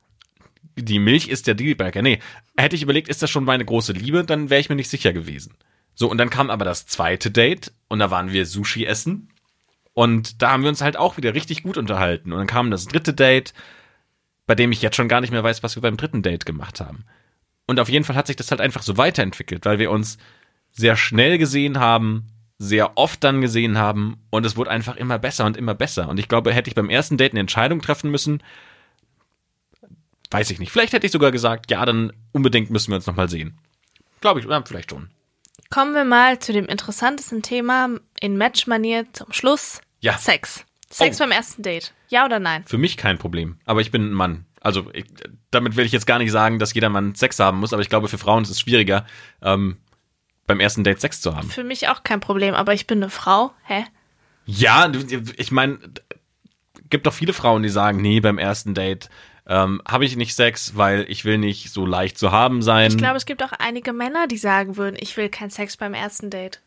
Die 0.75 0.99
Milch 0.99 1.27
ist 1.27 1.47
der 1.47 1.55
Dealbreaker. 1.55 2.01
Nee, 2.01 2.19
hätte 2.57 2.75
ich 2.75 2.83
überlegt, 2.83 3.09
ist 3.09 3.21
das 3.21 3.29
schon 3.29 3.43
meine 3.43 3.65
große 3.65 3.93
Liebe, 3.93 4.23
dann 4.23 4.49
wäre 4.49 4.61
ich 4.61 4.69
mir 4.69 4.75
nicht 4.75 4.89
sicher 4.89 5.13
gewesen. 5.13 5.55
So, 5.99 6.09
und 6.09 6.17
dann 6.17 6.29
kam 6.29 6.49
aber 6.49 6.63
das 6.63 6.85
zweite 6.85 7.29
Date 7.29 7.73
und 7.89 7.99
da 7.99 8.09
waren 8.09 8.31
wir 8.31 8.45
Sushi 8.45 8.85
essen. 8.85 9.27
Und 9.93 10.41
da 10.41 10.51
haben 10.51 10.63
wir 10.63 10.69
uns 10.69 10.79
halt 10.79 10.95
auch 10.95 11.17
wieder 11.17 11.33
richtig 11.33 11.61
gut 11.61 11.75
unterhalten. 11.75 12.31
Und 12.31 12.37
dann 12.37 12.47
kam 12.47 12.71
das 12.71 12.85
dritte 12.85 13.13
Date, 13.13 13.53
bei 14.47 14.55
dem 14.55 14.71
ich 14.71 14.81
jetzt 14.81 14.95
schon 14.95 15.09
gar 15.09 15.19
nicht 15.19 15.31
mehr 15.31 15.43
weiß, 15.43 15.61
was 15.61 15.75
wir 15.75 15.81
beim 15.81 15.97
dritten 15.97 16.21
Date 16.21 16.45
gemacht 16.45 16.79
haben. 16.79 17.03
Und 17.67 17.81
auf 17.81 17.89
jeden 17.89 18.05
Fall 18.05 18.15
hat 18.15 18.27
sich 18.27 18.37
das 18.37 18.49
halt 18.49 18.61
einfach 18.61 18.81
so 18.81 18.95
weiterentwickelt, 18.95 19.65
weil 19.65 19.77
wir 19.77 19.91
uns 19.91 20.17
sehr 20.71 20.95
schnell 20.95 21.37
gesehen 21.37 21.79
haben, 21.79 22.27
sehr 22.57 22.97
oft 22.97 23.21
dann 23.21 23.41
gesehen 23.41 23.77
haben 23.77 24.21
und 24.29 24.45
es 24.45 24.55
wurde 24.55 24.71
einfach 24.71 24.95
immer 24.95 25.19
besser 25.19 25.45
und 25.45 25.57
immer 25.57 25.75
besser. 25.75 26.07
Und 26.07 26.17
ich 26.17 26.29
glaube, 26.29 26.53
hätte 26.53 26.69
ich 26.69 26.75
beim 26.75 26.89
ersten 26.89 27.17
Date 27.17 27.33
eine 27.33 27.41
Entscheidung 27.41 27.81
treffen 27.81 28.09
müssen, 28.09 28.41
weiß 30.31 30.49
ich 30.49 30.59
nicht. 30.59 30.71
Vielleicht 30.71 30.93
hätte 30.93 31.05
ich 31.05 31.11
sogar 31.11 31.31
gesagt, 31.31 31.69
ja, 31.71 31.85
dann 31.85 32.13
unbedingt 32.31 32.69
müssen 32.69 32.91
wir 32.91 32.95
uns 32.95 33.05
nochmal 33.05 33.29
sehen. 33.29 33.57
Glaube 34.21 34.39
ich, 34.39 34.45
ja, 34.45 34.63
vielleicht 34.65 34.91
schon. 34.91 35.09
Kommen 35.69 35.93
wir 35.93 36.03
mal 36.05 36.39
zu 36.39 36.51
dem 36.51 36.65
interessantesten 36.65 37.41
Thema 37.43 37.89
in 38.19 38.37
Match-Manier 38.37 39.05
zum 39.13 39.31
Schluss. 39.33 39.81
Ja. 39.99 40.17
Sex. 40.17 40.65
Sex 40.89 41.17
Oh. 41.17 41.23
beim 41.23 41.31
ersten 41.31 41.61
Date. 41.61 41.93
Ja 42.07 42.25
oder 42.25 42.39
nein? 42.39 42.63
Für 42.65 42.79
mich 42.79 42.97
kein 42.97 43.19
Problem. 43.19 43.59
Aber 43.65 43.81
ich 43.81 43.91
bin 43.91 44.09
ein 44.09 44.13
Mann. 44.13 44.45
Also 44.61 44.89
ich, 44.93 45.05
damit 45.51 45.75
will 45.75 45.85
ich 45.85 45.91
jetzt 45.91 46.07
gar 46.07 46.17
nicht 46.17 46.31
sagen, 46.31 46.57
dass 46.57 46.73
jeder 46.73 46.89
Mann 46.89 47.13
Sex 47.15 47.39
haben 47.39 47.59
muss, 47.59 47.71
aber 47.71 47.81
ich 47.83 47.89
glaube, 47.89 48.07
für 48.07 48.17
Frauen 48.17 48.43
ist 48.43 48.49
es 48.49 48.59
schwieriger, 48.59 49.05
ähm, 49.41 49.77
beim 50.47 50.59
ersten 50.59 50.83
Date 50.83 50.99
Sex 50.99 51.21
zu 51.21 51.35
haben. 51.35 51.49
Für 51.49 51.63
mich 51.63 51.87
auch 51.87 52.03
kein 52.03 52.19
Problem, 52.19 52.55
aber 52.55 52.73
ich 52.73 52.87
bin 52.87 52.97
eine 52.97 53.11
Frau. 53.11 53.53
Hä? 53.63 53.85
Ja, 54.45 54.91
ich 55.37 55.51
meine, 55.51 55.77
gibt 56.89 57.05
doch 57.05 57.13
viele 57.13 57.33
Frauen, 57.33 57.61
die 57.61 57.69
sagen, 57.69 58.01
nee, 58.01 58.19
beim 58.19 58.39
ersten 58.39 58.73
Date 58.73 59.09
ähm, 59.49 59.81
habe 59.85 60.05
ich 60.05 60.15
nicht 60.15 60.35
Sex, 60.35 60.77
weil 60.77 61.05
ich 61.09 61.25
will 61.25 61.39
nicht 61.39 61.71
so 61.71 61.85
leicht 61.85 62.17
zu 62.19 62.31
haben 62.31 62.61
sein. 62.61 62.91
Ich 62.91 62.97
glaube, 62.97 63.17
es 63.17 63.25
gibt 63.25 63.43
auch 63.43 63.51
einige 63.51 63.93
Männer, 63.93 64.27
die 64.27 64.37
sagen 64.37 64.77
würden, 64.77 64.95
ich 64.99 65.17
will 65.17 65.27
keinen 65.27 65.49
Sex 65.49 65.75
beim 65.75 65.95
ersten 65.95 66.29
Date. 66.29 66.61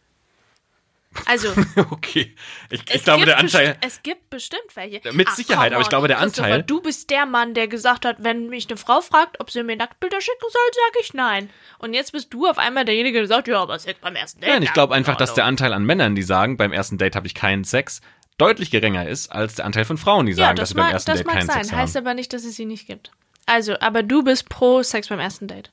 Also, 1.27 1.49
okay. 1.91 2.35
Ich, 2.71 2.83
ich 2.91 3.05
glaube, 3.05 3.27
der 3.27 3.39
Anteil. 3.39 3.77
es 3.83 4.03
gibt 4.03 4.31
bestimmt 4.31 4.75
welche. 4.75 5.01
Mit 5.13 5.29
Ach, 5.31 5.37
Sicherheit, 5.37 5.73
aber 5.73 5.83
ich 5.83 5.91
glaube, 5.91 6.09
der 6.09 6.19
Anteil- 6.19 6.63
Du 6.63 6.81
bist 6.81 7.11
der 7.11 7.27
Mann, 7.27 7.55
der 7.55 7.69
gesagt 7.69 8.05
hat, 8.05 8.17
wenn 8.21 8.49
mich 8.49 8.69
eine 8.69 8.79
Frau 8.79 9.01
fragt, 9.01 9.39
ob 9.39 9.51
sie 9.51 9.63
mir 9.63 9.77
Nacktbilder 9.77 10.21
schicken 10.21 10.41
soll, 10.41 10.63
sage 10.73 10.99
ich 11.03 11.15
nein. 11.15 11.51
Und 11.79 11.95
jetzt 11.95 12.13
bist 12.13 12.33
du 12.33 12.47
auf 12.49 12.59
einmal 12.59 12.85
derjenige, 12.85 13.19
der 13.19 13.29
sagt, 13.29 13.47
ja, 13.47 13.61
aber 13.61 13.79
Sex 13.79 14.01
beim 14.01 14.17
ersten 14.17 14.41
Date. 14.41 14.51
Nein, 14.51 14.63
ich 14.63 14.73
glaube 14.73 14.95
einfach, 14.95 15.17
dass 15.17 15.35
der. 15.35 15.45
Anteil 15.45 15.73
an 15.73 15.85
Männern, 15.85 16.15
die 16.15 16.23
sagen, 16.23 16.57
beim 16.57 16.73
ersten 16.73 16.99
Date 16.99 17.15
habe 17.15 17.27
ich 17.27 17.35
keinen 17.35 17.65
Sex, 17.65 18.01
deutlich 18.43 18.71
geringer 18.71 19.09
ist 19.09 19.31
als 19.31 19.55
der 19.55 19.65
Anteil 19.65 19.85
von 19.85 19.99
Frauen, 19.99 20.27
die 20.27 20.33
sagen, 20.33 20.51
ja, 20.51 20.55
dass 20.55 20.61
das, 20.63 20.69
sie 20.71 20.75
beim 20.75 20.85
mag, 20.87 20.93
ersten 20.95 21.11
das 21.11 21.19
Date 21.19 21.27
mag 21.27 21.35
keinen 21.37 21.47
sein. 21.47 21.65
Sex 21.65 21.77
Heißt 21.77 21.97
haben. 21.97 22.07
aber 22.07 22.15
nicht, 22.15 22.33
dass 22.33 22.45
es 22.45 22.57
sie 22.57 22.65
nicht 22.65 22.87
gibt. 22.87 23.11
Also, 23.47 23.79
aber 23.81 24.03
du 24.03 24.23
bist 24.23 24.49
pro 24.49 24.83
Sex 24.83 25.09
beim 25.09 25.21
ersten 25.21 25.49
Date. 25.49 25.71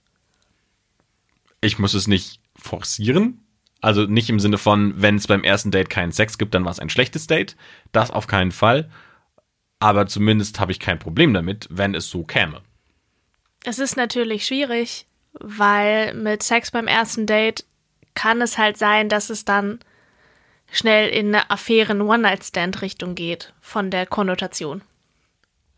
Ich 1.61 1.79
muss 1.79 1.93
es 1.93 2.07
nicht 2.07 2.39
forcieren. 2.55 3.45
Also 3.81 4.03
nicht 4.03 4.29
im 4.29 4.39
Sinne 4.39 4.57
von, 4.57 4.93
wenn 5.01 5.15
es 5.15 5.27
beim 5.27 5.43
ersten 5.43 5.71
Date 5.71 5.89
keinen 5.89 6.11
Sex 6.11 6.37
gibt, 6.37 6.53
dann 6.53 6.65
war 6.65 6.71
es 6.71 6.79
ein 6.79 6.89
schlechtes 6.89 7.27
Date. 7.27 7.55
Das 7.91 8.11
auf 8.11 8.27
keinen 8.27 8.51
Fall. 8.51 8.89
Aber 9.79 10.07
zumindest 10.07 10.59
habe 10.59 10.71
ich 10.73 10.79
kein 10.79 10.99
Problem 10.99 11.33
damit, 11.33 11.67
wenn 11.69 11.95
es 11.95 12.09
so 12.09 12.23
käme. 12.23 12.61
Es 13.63 13.79
ist 13.79 13.95
natürlich 13.95 14.45
schwierig, 14.45 15.05
weil 15.33 16.13
mit 16.13 16.43
Sex 16.43 16.71
beim 16.71 16.87
ersten 16.87 17.25
Date 17.25 17.65
kann 18.15 18.41
es 18.41 18.57
halt 18.57 18.77
sein, 18.77 19.07
dass 19.07 19.29
es 19.29 19.45
dann 19.45 19.79
schnell 20.71 21.09
in 21.09 21.27
eine 21.27 21.49
Affären 21.49 22.01
One-Night-Stand-Richtung 22.01 23.15
geht 23.15 23.53
von 23.61 23.91
der 23.91 24.05
Konnotation. 24.05 24.81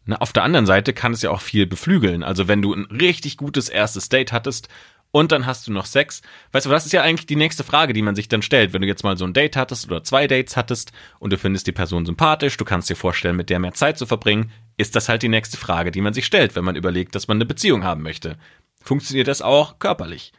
Na, 0.06 0.18
auf 0.18 0.34
der 0.34 0.44
anderen 0.44 0.66
Seite 0.66 0.94
kann 0.94 1.14
es 1.14 1.22
ja 1.22 1.30
auch 1.30 1.42
viel 1.42 1.68
beflügeln. 1.68 2.24
Also 2.24 2.48
wenn 2.48 2.62
du 2.62 2.74
ein 2.74 2.86
richtig 2.86 3.38
gutes 3.38 3.70
erstes 3.70 4.10
Date 4.10 4.32
hattest 4.32 4.68
und 5.12 5.32
dann 5.32 5.46
hast 5.46 5.68
du 5.68 5.72
noch 5.72 5.86
Sex. 5.86 6.22
Weißt 6.54 6.66
du, 6.66 6.70
das 6.70 6.86
ist 6.86 6.94
ja 6.94 7.02
eigentlich 7.02 7.28
die 7.28 7.36
nächste 7.36 7.64
Frage, 7.64 7.94
die 7.94 8.02
man 8.02 8.16
sich 8.16 8.30
dann 8.30 8.42
stellt. 8.42 8.74
Wenn 8.74 8.82
du 8.82 8.88
jetzt 8.88 9.04
mal 9.04 9.18
so 9.18 9.26
ein 9.26 9.34
Date 9.34 9.58
hattest 9.58 9.88
oder 9.88 10.04
zwei 10.04 10.26
Dates 10.26 10.56
hattest 10.56 10.92
und 11.20 11.34
du 11.34 11.38
findest 11.38 11.68
die 11.68 11.74
Person 11.74 12.06
sympathisch, 12.06 12.58
du 12.58 12.66
kannst 12.66 12.90
dir 12.90 12.96
vorstellen, 12.96 13.36
mit 13.36 13.50
der 13.50 13.60
mehr 13.60 13.74
Zeit 13.74 13.98
zu 13.98 14.06
verbringen, 14.06 14.52
ist 14.78 14.96
das 14.96 15.10
halt 15.10 15.22
die 15.22 15.30
nächste 15.30 15.58
Frage, 15.58 15.92
die 15.92 16.02
man 16.02 16.14
sich 16.14 16.26
stellt, 16.26 16.56
wenn 16.56 16.64
man 16.64 16.78
überlegt, 16.78 17.14
dass 17.14 17.28
man 17.28 17.38
eine 17.38 17.46
Beziehung 17.46 17.84
haben 17.84 18.02
möchte. 18.02 18.38
Funktioniert 18.82 19.28
das 19.28 19.42
auch 19.42 19.80
körperlich? 19.80 20.32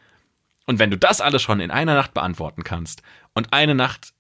Und 0.67 0.79
wenn 0.79 0.91
du 0.91 0.97
das 0.97 1.21
alles 1.21 1.43
schon 1.43 1.61
in 1.61 1.71
einer 1.71 1.95
Nacht 1.95 2.15
beantworten 2.15 2.65
kannst 2.65 3.03
und 3.35 3.53
eine 3.53 3.75
Nacht 3.75 4.15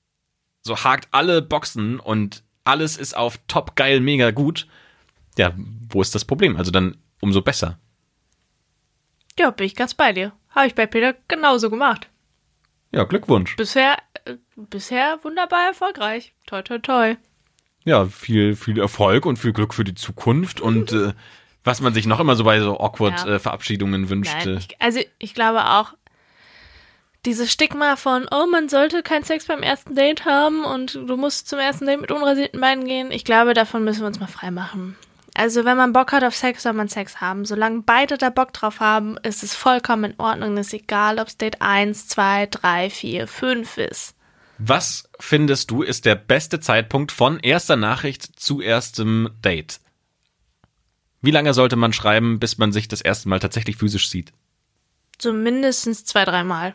so 0.63 0.77
hakt 0.77 1.09
alle 1.11 1.43
Boxen 1.43 2.01
und 2.01 2.43
alles 2.65 2.97
ist 2.97 3.17
auf 3.17 3.39
top 3.49 3.77
geil 3.77 4.01
mega 4.01 4.31
gut, 4.31 4.67
ja, 5.37 5.53
wo 5.89 6.01
ist 6.01 6.15
das 6.15 6.25
Problem? 6.25 6.57
Also 6.57 6.71
dann 6.71 6.97
umso 7.21 7.43
besser. 7.43 7.79
Ja, 9.39 9.51
bin 9.51 9.67
ich 9.67 9.75
ganz 9.75 9.95
bei 9.95 10.13
dir. 10.13 10.33
Habe 10.51 10.67
ich 10.67 10.75
bei 10.75 10.87
Peter 10.87 11.15
genauso 11.29 11.71
gemacht. 11.71 12.09
Ja, 12.93 13.05
Glückwunsch. 13.05 13.57
Bisher, 13.57 13.97
äh, 14.27 14.37
bisher 14.57 15.19
wunderbar 15.23 15.69
erfolgreich. 15.69 16.35
Toi, 16.47 16.63
toi, 16.63 16.79
toi. 16.79 17.17
Ja, 17.85 18.05
viel, 18.07 18.55
viel 18.55 18.79
Erfolg 18.79 19.25
und 19.27 19.39
viel 19.39 19.53
Glück 19.55 19.73
für 19.75 19.85
die 19.85 19.95
Zukunft 19.95 20.61
und 20.61 20.93
äh, 20.93 21.15
was 21.65 21.81
man 21.81 21.95
sich 21.95 22.07
noch 22.07 22.21
immer 22.21 22.37
so 22.37 22.45
bei 22.45 22.61
so 22.61 22.79
awkward 22.79 23.25
Ja. 23.25 23.35
äh, 23.35 23.39
Verabschiedungen 23.39 24.09
wünscht. 24.11 24.35
Nein, 24.35 24.49
äh, 24.49 24.59
ich, 24.59 24.81
also 24.81 25.01
ich 25.19 25.35
glaube 25.35 25.65
auch, 25.65 25.95
dieses 27.25 27.53
Stigma 27.53 27.97
von, 27.97 28.27
oh, 28.31 28.47
man 28.47 28.69
sollte 28.69 29.03
keinen 29.03 29.25
Sex 29.25 29.47
beim 29.47 29.63
ersten 29.63 29.95
Date 29.95 30.25
haben 30.25 30.65
und 30.65 30.95
du 30.95 31.17
musst 31.17 31.49
zum 31.49 31.59
ersten 31.59 31.87
Date 31.87 32.01
mit 32.01 32.11
unrasierten 32.11 32.61
Beinen 32.61 32.85
gehen. 32.85 33.13
Ich 33.13 33.25
glaube, 33.25 33.55
davon 33.55 33.85
müssen 33.85 34.01
wir 34.01 34.09
uns 34.09 34.21
mal 34.21 34.27
frei 34.27 34.51
machen. 34.51 34.97
Also, 35.35 35.65
wenn 35.65 35.79
man 35.79 35.95
Bock 35.95 36.13
hat 36.13 36.25
auf 36.25 36.37
Sex, 36.37 36.63
soll 36.63 36.75
man 36.75 36.89
Sex 36.89 37.21
haben. 37.21 37.47
Solange 37.47 37.83
beide 37.83 38.19
da 38.19 38.29
Bock 38.29 38.53
drauf 38.53 38.81
haben, 38.81 39.17
ist 39.23 39.43
es 39.43 39.55
vollkommen 39.55 40.13
in 40.13 40.21
Ordnung. 40.21 40.59
Es 40.59 40.69
ist 40.69 40.75
egal, 40.75 41.19
ob 41.19 41.29
es 41.29 41.39
Date 41.39 41.63
1, 41.63 42.09
2, 42.09 42.49
3, 42.51 42.91
4, 42.91 43.29
5 43.29 43.79
ist. 43.79 44.15
Was 44.59 45.09
findest 45.19 45.71
du 45.71 45.83
ist 45.83 46.05
der 46.05 46.17
beste 46.17 46.61
Zeitpunkt 46.61 47.13
von 47.13 47.41
erster 47.41 47.77
Nachricht 47.77 48.39
zu 48.39 48.61
erstem 48.61 49.31
Date? 49.43 49.81
Wie 51.23 51.31
lange 51.31 51.55
sollte 51.55 51.77
man 51.77 51.93
schreiben, 51.93 52.39
bis 52.39 52.59
man 52.59 52.73
sich 52.73 52.89
das 52.89 53.01
erste 53.01 53.29
Mal 53.29 53.39
tatsächlich 53.39 53.77
physisch 53.77 54.11
sieht? 54.11 54.33
So 55.21 55.33
mindestens 55.33 56.05
zwei, 56.05 56.25
dreimal. 56.25 56.75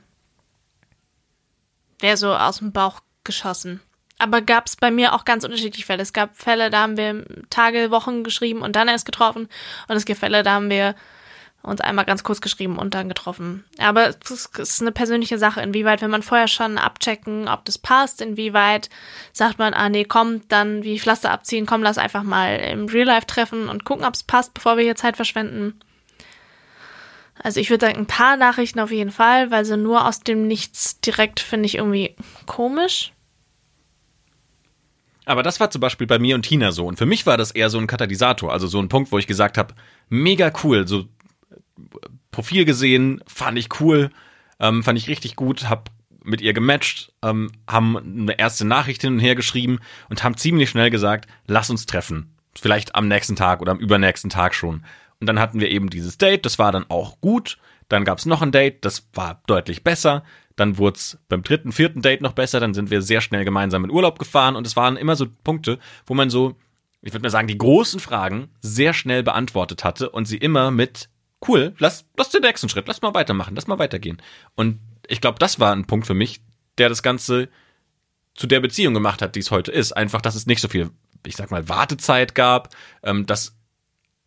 Wäre 1.99 2.17
so 2.17 2.33
aus 2.33 2.59
dem 2.59 2.71
Bauch 2.71 3.01
geschossen. 3.23 3.81
Aber 4.19 4.41
gab 4.41 4.65
es 4.65 4.75
bei 4.75 4.89
mir 4.89 5.13
auch 5.13 5.25
ganz 5.25 5.43
unterschiedliche 5.43 5.85
Fälle. 5.85 6.01
Es 6.01 6.13
gab 6.13 6.35
Fälle, 6.35 6.69
da 6.69 6.81
haben 6.81 6.97
wir 6.97 7.23
Tage, 7.49 7.91
Wochen 7.91 8.23
geschrieben 8.23 8.61
und 8.61 8.75
dann 8.75 8.87
erst 8.87 9.05
getroffen. 9.05 9.47
Und 9.87 9.95
es 9.95 10.05
gibt 10.05 10.19
Fälle, 10.19 10.41
da 10.43 10.53
haben 10.53 10.69
wir 10.69 10.95
uns 11.63 11.81
einmal 11.81 12.05
ganz 12.05 12.23
kurz 12.23 12.39
geschrieben 12.39 12.77
und 12.79 12.93
dann 12.93 13.09
getroffen. 13.09 13.65
Aber 13.77 14.07
es 14.09 14.49
ist- 14.57 14.81
eine 14.81 14.91
persönliche 14.91 15.37
Sache, 15.37 15.61
inwieweit 15.61 16.01
will 16.01 16.07
man 16.07 16.23
vorher 16.23 16.47
schon 16.47 16.77
abchecken, 16.77 17.47
ob 17.49 17.65
das 17.65 17.77
passt, 17.77 18.21
inwieweit 18.21 18.89
sagt 19.33 19.59
man, 19.59 19.73
ah 19.73 19.89
nee, 19.89 20.05
komm, 20.05 20.47
dann 20.47 20.83
wie 20.83 20.99
Pflaster 20.99 21.31
abziehen, 21.31 21.65
komm, 21.65 21.83
lass 21.83 21.97
einfach 21.97 22.23
mal 22.23 22.55
im 22.57 22.85
Real 22.85 23.07
Life 23.07 23.27
treffen 23.27 23.69
und 23.69 23.83
gucken, 23.83 24.05
ob 24.05 24.13
es 24.13 24.23
passt, 24.23 24.53
bevor 24.53 24.77
wir 24.77 24.83
hier 24.83 24.95
Zeit 24.95 25.15
verschwenden. 25.17 25.79
Also 27.43 27.59
ich 27.59 27.69
würde 27.69 27.85
sagen, 27.85 27.97
ein 27.97 28.05
paar 28.05 28.37
Nachrichten 28.37 28.79
auf 28.79 28.91
jeden 28.91 29.11
Fall, 29.11 29.51
weil 29.51 29.65
so 29.65 29.75
nur 29.75 30.05
aus 30.07 30.21
dem 30.21 30.47
Nichts 30.47 30.99
direkt 31.01 31.39
finde 31.39 31.65
ich 31.65 31.75
irgendwie 31.75 32.15
komisch. 32.45 33.13
Aber 35.25 35.43
das 35.43 35.59
war 35.59 35.69
zum 35.69 35.81
Beispiel 35.81 36.07
bei 36.07 36.19
mir 36.19 36.35
und 36.35 36.43
Tina 36.43 36.71
so. 36.71 36.85
Und 36.85 36.97
für 36.97 37.05
mich 37.05 37.25
war 37.25 37.37
das 37.37 37.51
eher 37.51 37.69
so 37.69 37.77
ein 37.77 37.87
Katalysator, 37.87 38.51
also 38.51 38.65
so 38.65 38.79
ein 38.79 38.87
Punkt, 38.87 39.11
wo 39.11 39.17
ich 39.17 39.27
gesagt 39.27 39.57
habe, 39.57 39.75
mega 40.09 40.51
cool, 40.63 40.87
so 40.87 41.01
äh, 41.01 41.05
Profil 42.31 42.63
gesehen, 42.63 43.21
fand 43.27 43.57
ich 43.57 43.67
cool, 43.81 44.09
ähm, 44.59 44.83
fand 44.83 44.97
ich 44.97 45.09
richtig 45.09 45.35
gut, 45.35 45.69
hab 45.69 45.91
mit 46.23 46.41
ihr 46.41 46.53
gematcht, 46.53 47.11
ähm, 47.23 47.51
haben 47.67 47.97
eine 47.97 48.39
erste 48.39 48.65
Nachricht 48.65 49.01
hin 49.01 49.13
und 49.13 49.19
her 49.19 49.35
geschrieben 49.35 49.79
und 50.09 50.23
haben 50.23 50.37
ziemlich 50.37 50.69
schnell 50.69 50.89
gesagt, 50.89 51.27
lass 51.45 51.69
uns 51.69 51.85
treffen. 51.85 52.33
Vielleicht 52.55 52.95
am 52.95 53.07
nächsten 53.07 53.35
Tag 53.35 53.61
oder 53.61 53.71
am 53.71 53.79
übernächsten 53.79 54.29
Tag 54.29 54.55
schon. 54.55 54.83
Und 55.19 55.27
dann 55.27 55.39
hatten 55.39 55.59
wir 55.59 55.69
eben 55.69 55.89
dieses 55.89 56.17
Date, 56.17 56.45
das 56.45 56.59
war 56.59 56.71
dann 56.71 56.89
auch 56.89 57.19
gut. 57.21 57.57
Dann 57.89 58.05
gab's 58.05 58.25
noch 58.25 58.41
ein 58.41 58.51
Date, 58.51 58.83
das 58.85 59.07
war 59.13 59.41
deutlich 59.47 59.83
besser. 59.83 60.23
Dann 60.55 60.77
wurd's 60.77 61.17
beim 61.29 61.43
dritten, 61.43 61.71
vierten 61.71 62.01
Date 62.01 62.21
noch 62.21 62.33
besser. 62.33 62.59
Dann 62.59 62.73
sind 62.73 62.91
wir 62.91 63.01
sehr 63.01 63.21
schnell 63.21 63.45
gemeinsam 63.45 63.83
in 63.83 63.91
Urlaub 63.91 64.19
gefahren. 64.19 64.55
Und 64.55 64.67
es 64.67 64.75
waren 64.75 64.97
immer 64.97 65.15
so 65.15 65.27
Punkte, 65.43 65.79
wo 66.05 66.13
man 66.13 66.29
so, 66.29 66.55
ich 67.01 67.13
würde 67.13 67.23
mal 67.23 67.29
sagen, 67.29 67.47
die 67.47 67.57
großen 67.57 67.99
Fragen 67.99 68.49
sehr 68.61 68.93
schnell 68.93 69.23
beantwortet 69.23 69.83
hatte 69.83 70.09
und 70.09 70.25
sie 70.25 70.37
immer 70.37 70.71
mit 70.71 71.09
cool, 71.47 71.73
lass, 71.77 72.05
lass 72.17 72.29
den 72.29 72.41
nächsten 72.41 72.69
Schritt, 72.69 72.87
lass 72.87 73.01
mal 73.01 73.13
weitermachen, 73.13 73.55
lass 73.55 73.67
mal 73.67 73.79
weitergehen. 73.79 74.21
Und 74.55 74.79
ich 75.07 75.21
glaube, 75.21 75.39
das 75.39 75.59
war 75.59 75.73
ein 75.73 75.85
Punkt 75.85 76.07
für 76.07 76.13
mich, 76.13 76.41
der 76.77 76.89
das 76.89 77.03
Ganze 77.03 77.49
zu 78.33 78.47
der 78.47 78.59
Beziehung 78.59 78.93
gemacht 78.93 79.21
hat, 79.21 79.35
die 79.35 79.39
es 79.39 79.51
heute 79.51 79.71
ist. 79.71 79.91
Einfach, 79.93 80.21
dass 80.21 80.35
es 80.35 80.47
nicht 80.47 80.61
so 80.61 80.67
viel, 80.67 80.89
ich 81.25 81.35
sag 81.35 81.51
mal, 81.51 81.69
Wartezeit 81.69 82.35
gab, 82.35 82.75
ähm, 83.03 83.25
dass 83.25 83.56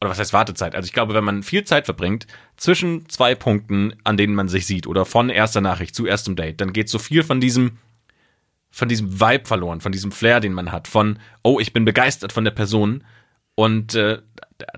oder 0.00 0.10
was 0.10 0.18
heißt 0.18 0.32
Wartezeit? 0.32 0.74
Also 0.74 0.86
ich 0.86 0.92
glaube, 0.92 1.14
wenn 1.14 1.24
man 1.24 1.42
viel 1.42 1.64
Zeit 1.64 1.84
verbringt 1.84 2.26
zwischen 2.56 3.08
zwei 3.08 3.34
Punkten, 3.34 3.94
an 4.04 4.16
denen 4.16 4.34
man 4.34 4.48
sich 4.48 4.66
sieht, 4.66 4.86
oder 4.86 5.04
von 5.04 5.28
erster 5.28 5.60
Nachricht 5.60 5.94
zu 5.94 6.06
erstem 6.06 6.36
Date, 6.36 6.60
dann 6.60 6.72
geht 6.72 6.88
so 6.88 6.98
viel 6.98 7.22
von 7.22 7.40
diesem, 7.40 7.78
von 8.70 8.88
diesem 8.88 9.20
Vibe 9.20 9.46
verloren, 9.46 9.80
von 9.80 9.92
diesem 9.92 10.10
Flair, 10.10 10.40
den 10.40 10.54
man 10.54 10.72
hat, 10.72 10.88
von, 10.88 11.18
oh, 11.42 11.60
ich 11.60 11.72
bin 11.72 11.84
begeistert 11.84 12.32
von 12.32 12.44
der 12.44 12.50
Person. 12.52 13.04
Und 13.54 13.94
äh, 13.94 14.22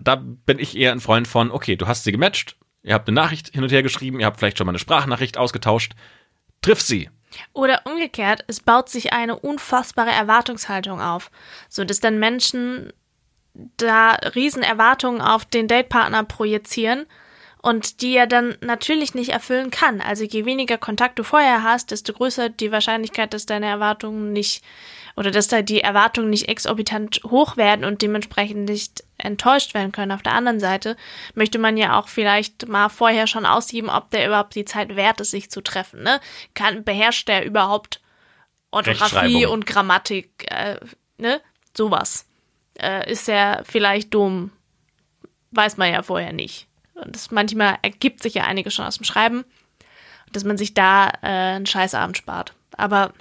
da 0.00 0.16
bin 0.16 0.58
ich 0.58 0.76
eher 0.76 0.92
ein 0.92 1.00
Freund 1.00 1.28
von, 1.28 1.52
okay, 1.52 1.76
du 1.76 1.86
hast 1.86 2.02
sie 2.02 2.12
gematcht, 2.12 2.56
ihr 2.82 2.94
habt 2.94 3.08
eine 3.08 3.14
Nachricht 3.14 3.52
hin 3.52 3.62
und 3.62 3.70
her 3.70 3.84
geschrieben, 3.84 4.18
ihr 4.18 4.26
habt 4.26 4.40
vielleicht 4.40 4.58
schon 4.58 4.66
mal 4.66 4.72
eine 4.72 4.80
Sprachnachricht 4.80 5.38
ausgetauscht, 5.38 5.92
triff 6.62 6.80
sie. 6.80 7.10
Oder 7.52 7.82
umgekehrt, 7.86 8.44
es 8.48 8.60
baut 8.60 8.88
sich 8.88 9.12
eine 9.12 9.38
unfassbare 9.38 10.10
Erwartungshaltung 10.10 11.00
auf, 11.00 11.30
so 11.68 11.84
dass 11.84 12.00
dann 12.00 12.18
Menschen 12.18 12.92
da 13.55 14.12
riesen 14.34 14.62
Erwartungen 14.62 15.20
auf 15.20 15.44
den 15.44 15.68
Datepartner 15.68 16.24
projizieren 16.24 17.07
und 17.62 18.03
die 18.03 18.16
er 18.16 18.26
dann 18.26 18.57
natürlich 18.61 19.14
nicht 19.14 19.30
erfüllen 19.30 19.70
kann. 19.70 20.00
Also 20.00 20.24
je 20.24 20.44
weniger 20.44 20.78
Kontakt 20.78 21.18
du 21.18 21.22
vorher 21.22 21.62
hast, 21.62 21.92
desto 21.92 22.12
größer 22.12 22.48
die 22.48 22.72
Wahrscheinlichkeit, 22.72 23.32
dass 23.32 23.46
deine 23.46 23.66
Erwartungen 23.66 24.32
nicht 24.32 24.64
oder 25.14 25.30
dass 25.30 25.46
da 25.46 25.62
die 25.62 25.80
Erwartungen 25.80 26.30
nicht 26.30 26.48
exorbitant 26.48 27.20
hoch 27.24 27.57
werden 27.57 27.84
und 27.84 28.03
dementsprechend 28.03 28.68
nicht 28.68 29.05
enttäuscht 29.18 29.74
werden 29.74 29.92
können. 29.92 30.11
Auf 30.11 30.22
der 30.22 30.32
anderen 30.32 30.59
Seite 30.59 30.96
möchte 31.34 31.59
man 31.59 31.76
ja 31.76 31.98
auch 31.98 32.09
vielleicht 32.09 32.66
mal 32.66 32.88
vorher 32.88 33.26
schon 33.26 33.46
aussieben, 33.46 33.90
ob 33.90 34.11
der 34.11 34.26
überhaupt 34.26 34.55
die 34.55 34.64
Zeit 34.64 34.96
wert 34.96 35.20
ist, 35.20 35.30
sich 35.30 35.50
zu 35.50 35.61
treffen. 35.61 36.03
Ne? 36.03 36.20
Kann, 36.55 36.82
beherrscht 36.82 37.28
der 37.28 37.44
überhaupt 37.44 38.00
Orthographie 38.72 39.46
und 39.46 39.66
Grammatik, 39.66 40.50
äh, 40.50 40.76
ne? 41.18 41.40
Sowas. 41.76 42.26
Äh, 42.78 43.10
ist 43.10 43.28
er 43.28 43.62
vielleicht 43.64 44.14
dumm? 44.14 44.50
Weiß 45.50 45.76
man 45.76 45.92
ja 45.92 46.02
vorher 46.02 46.32
nicht. 46.32 46.68
Und 46.94 47.14
das 47.14 47.30
manchmal 47.30 47.78
ergibt 47.82 48.22
sich 48.22 48.34
ja 48.34 48.44
einiges 48.44 48.74
schon 48.74 48.86
aus 48.86 48.96
dem 48.96 49.04
Schreiben, 49.04 49.44
dass 50.32 50.44
man 50.44 50.56
sich 50.56 50.74
da 50.74 51.08
äh, 51.22 51.56
einen 51.56 51.66
Scheißabend 51.66 52.16
spart. 52.16 52.54
Aber 52.76 53.12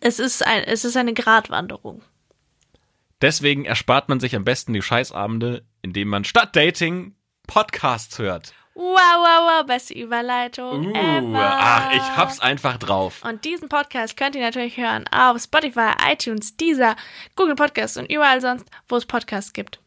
es 0.00 0.18
ist, 0.18 0.44
ein, 0.46 0.64
es 0.64 0.84
ist 0.84 0.96
eine 0.96 1.14
Gratwanderung. 1.14 2.02
Deswegen 3.20 3.64
erspart 3.64 4.08
man 4.08 4.18
sich 4.18 4.34
am 4.34 4.44
besten 4.44 4.72
die 4.72 4.82
Scheißabende, 4.82 5.64
indem 5.80 6.08
man 6.08 6.24
statt 6.24 6.56
Dating 6.56 7.14
Podcasts 7.46 8.18
hört. 8.18 8.52
Wow, 8.74 8.84
wow, 8.84 9.58
wow, 9.60 9.66
beste 9.66 9.92
Überleitung 9.94 10.86
Uh, 10.86 10.94
ever. 10.94 11.38
ach, 11.58 11.92
ich 11.92 12.16
hab's 12.16 12.40
einfach 12.40 12.78
drauf. 12.78 13.22
Und 13.22 13.44
diesen 13.44 13.68
Podcast 13.68 14.16
könnt 14.16 14.34
ihr 14.34 14.40
natürlich 14.40 14.78
hören 14.78 15.04
auf 15.08 15.40
Spotify, 15.42 15.90
iTunes, 16.10 16.56
Deezer, 16.56 16.96
Google 17.36 17.54
Podcasts 17.54 17.96
und 17.98 18.10
überall 18.10 18.40
sonst, 18.40 18.64
wo 18.88 18.96
es 18.96 19.04
Podcasts 19.04 19.52
gibt. 19.52 19.78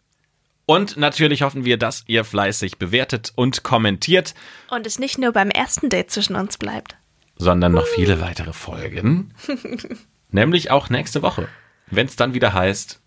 Und 0.68 0.98
natürlich 0.98 1.42
hoffen 1.42 1.66
wir, 1.66 1.78
dass 1.78 2.04
ihr 2.08 2.24
fleißig 2.24 2.78
bewertet 2.78 3.32
und 3.36 3.64
kommentiert, 3.64 4.34
Und 4.70 4.86
es 4.88 5.00
nicht 5.00 5.18
nur 5.18 5.32
beim 5.32 5.50
ersten 5.50 5.90
Date 5.90 6.12
zwischen 6.12 6.36
uns 6.36 6.58
bleibt. 6.58 6.96
sondern 7.38 7.72
noch 7.74 7.86
viele 7.88 8.22
weitere 8.22 8.54
Folgen. 8.54 9.34
Nämlich 10.32 10.70
auch 10.72 10.90
nächste 10.90 11.22
Woche, 11.22 11.48
wenn 11.88 12.08
es 12.08 12.16
dann 12.16 12.34
wieder 12.34 12.54
heißt. 12.54 13.00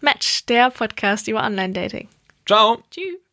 Match, 0.00 0.46
der 0.46 0.70
Podcast 0.70 1.28
über 1.28 1.42
Online-Dating. 1.44 2.08
Ciao! 2.46 2.82
Tschüss. 2.90 3.23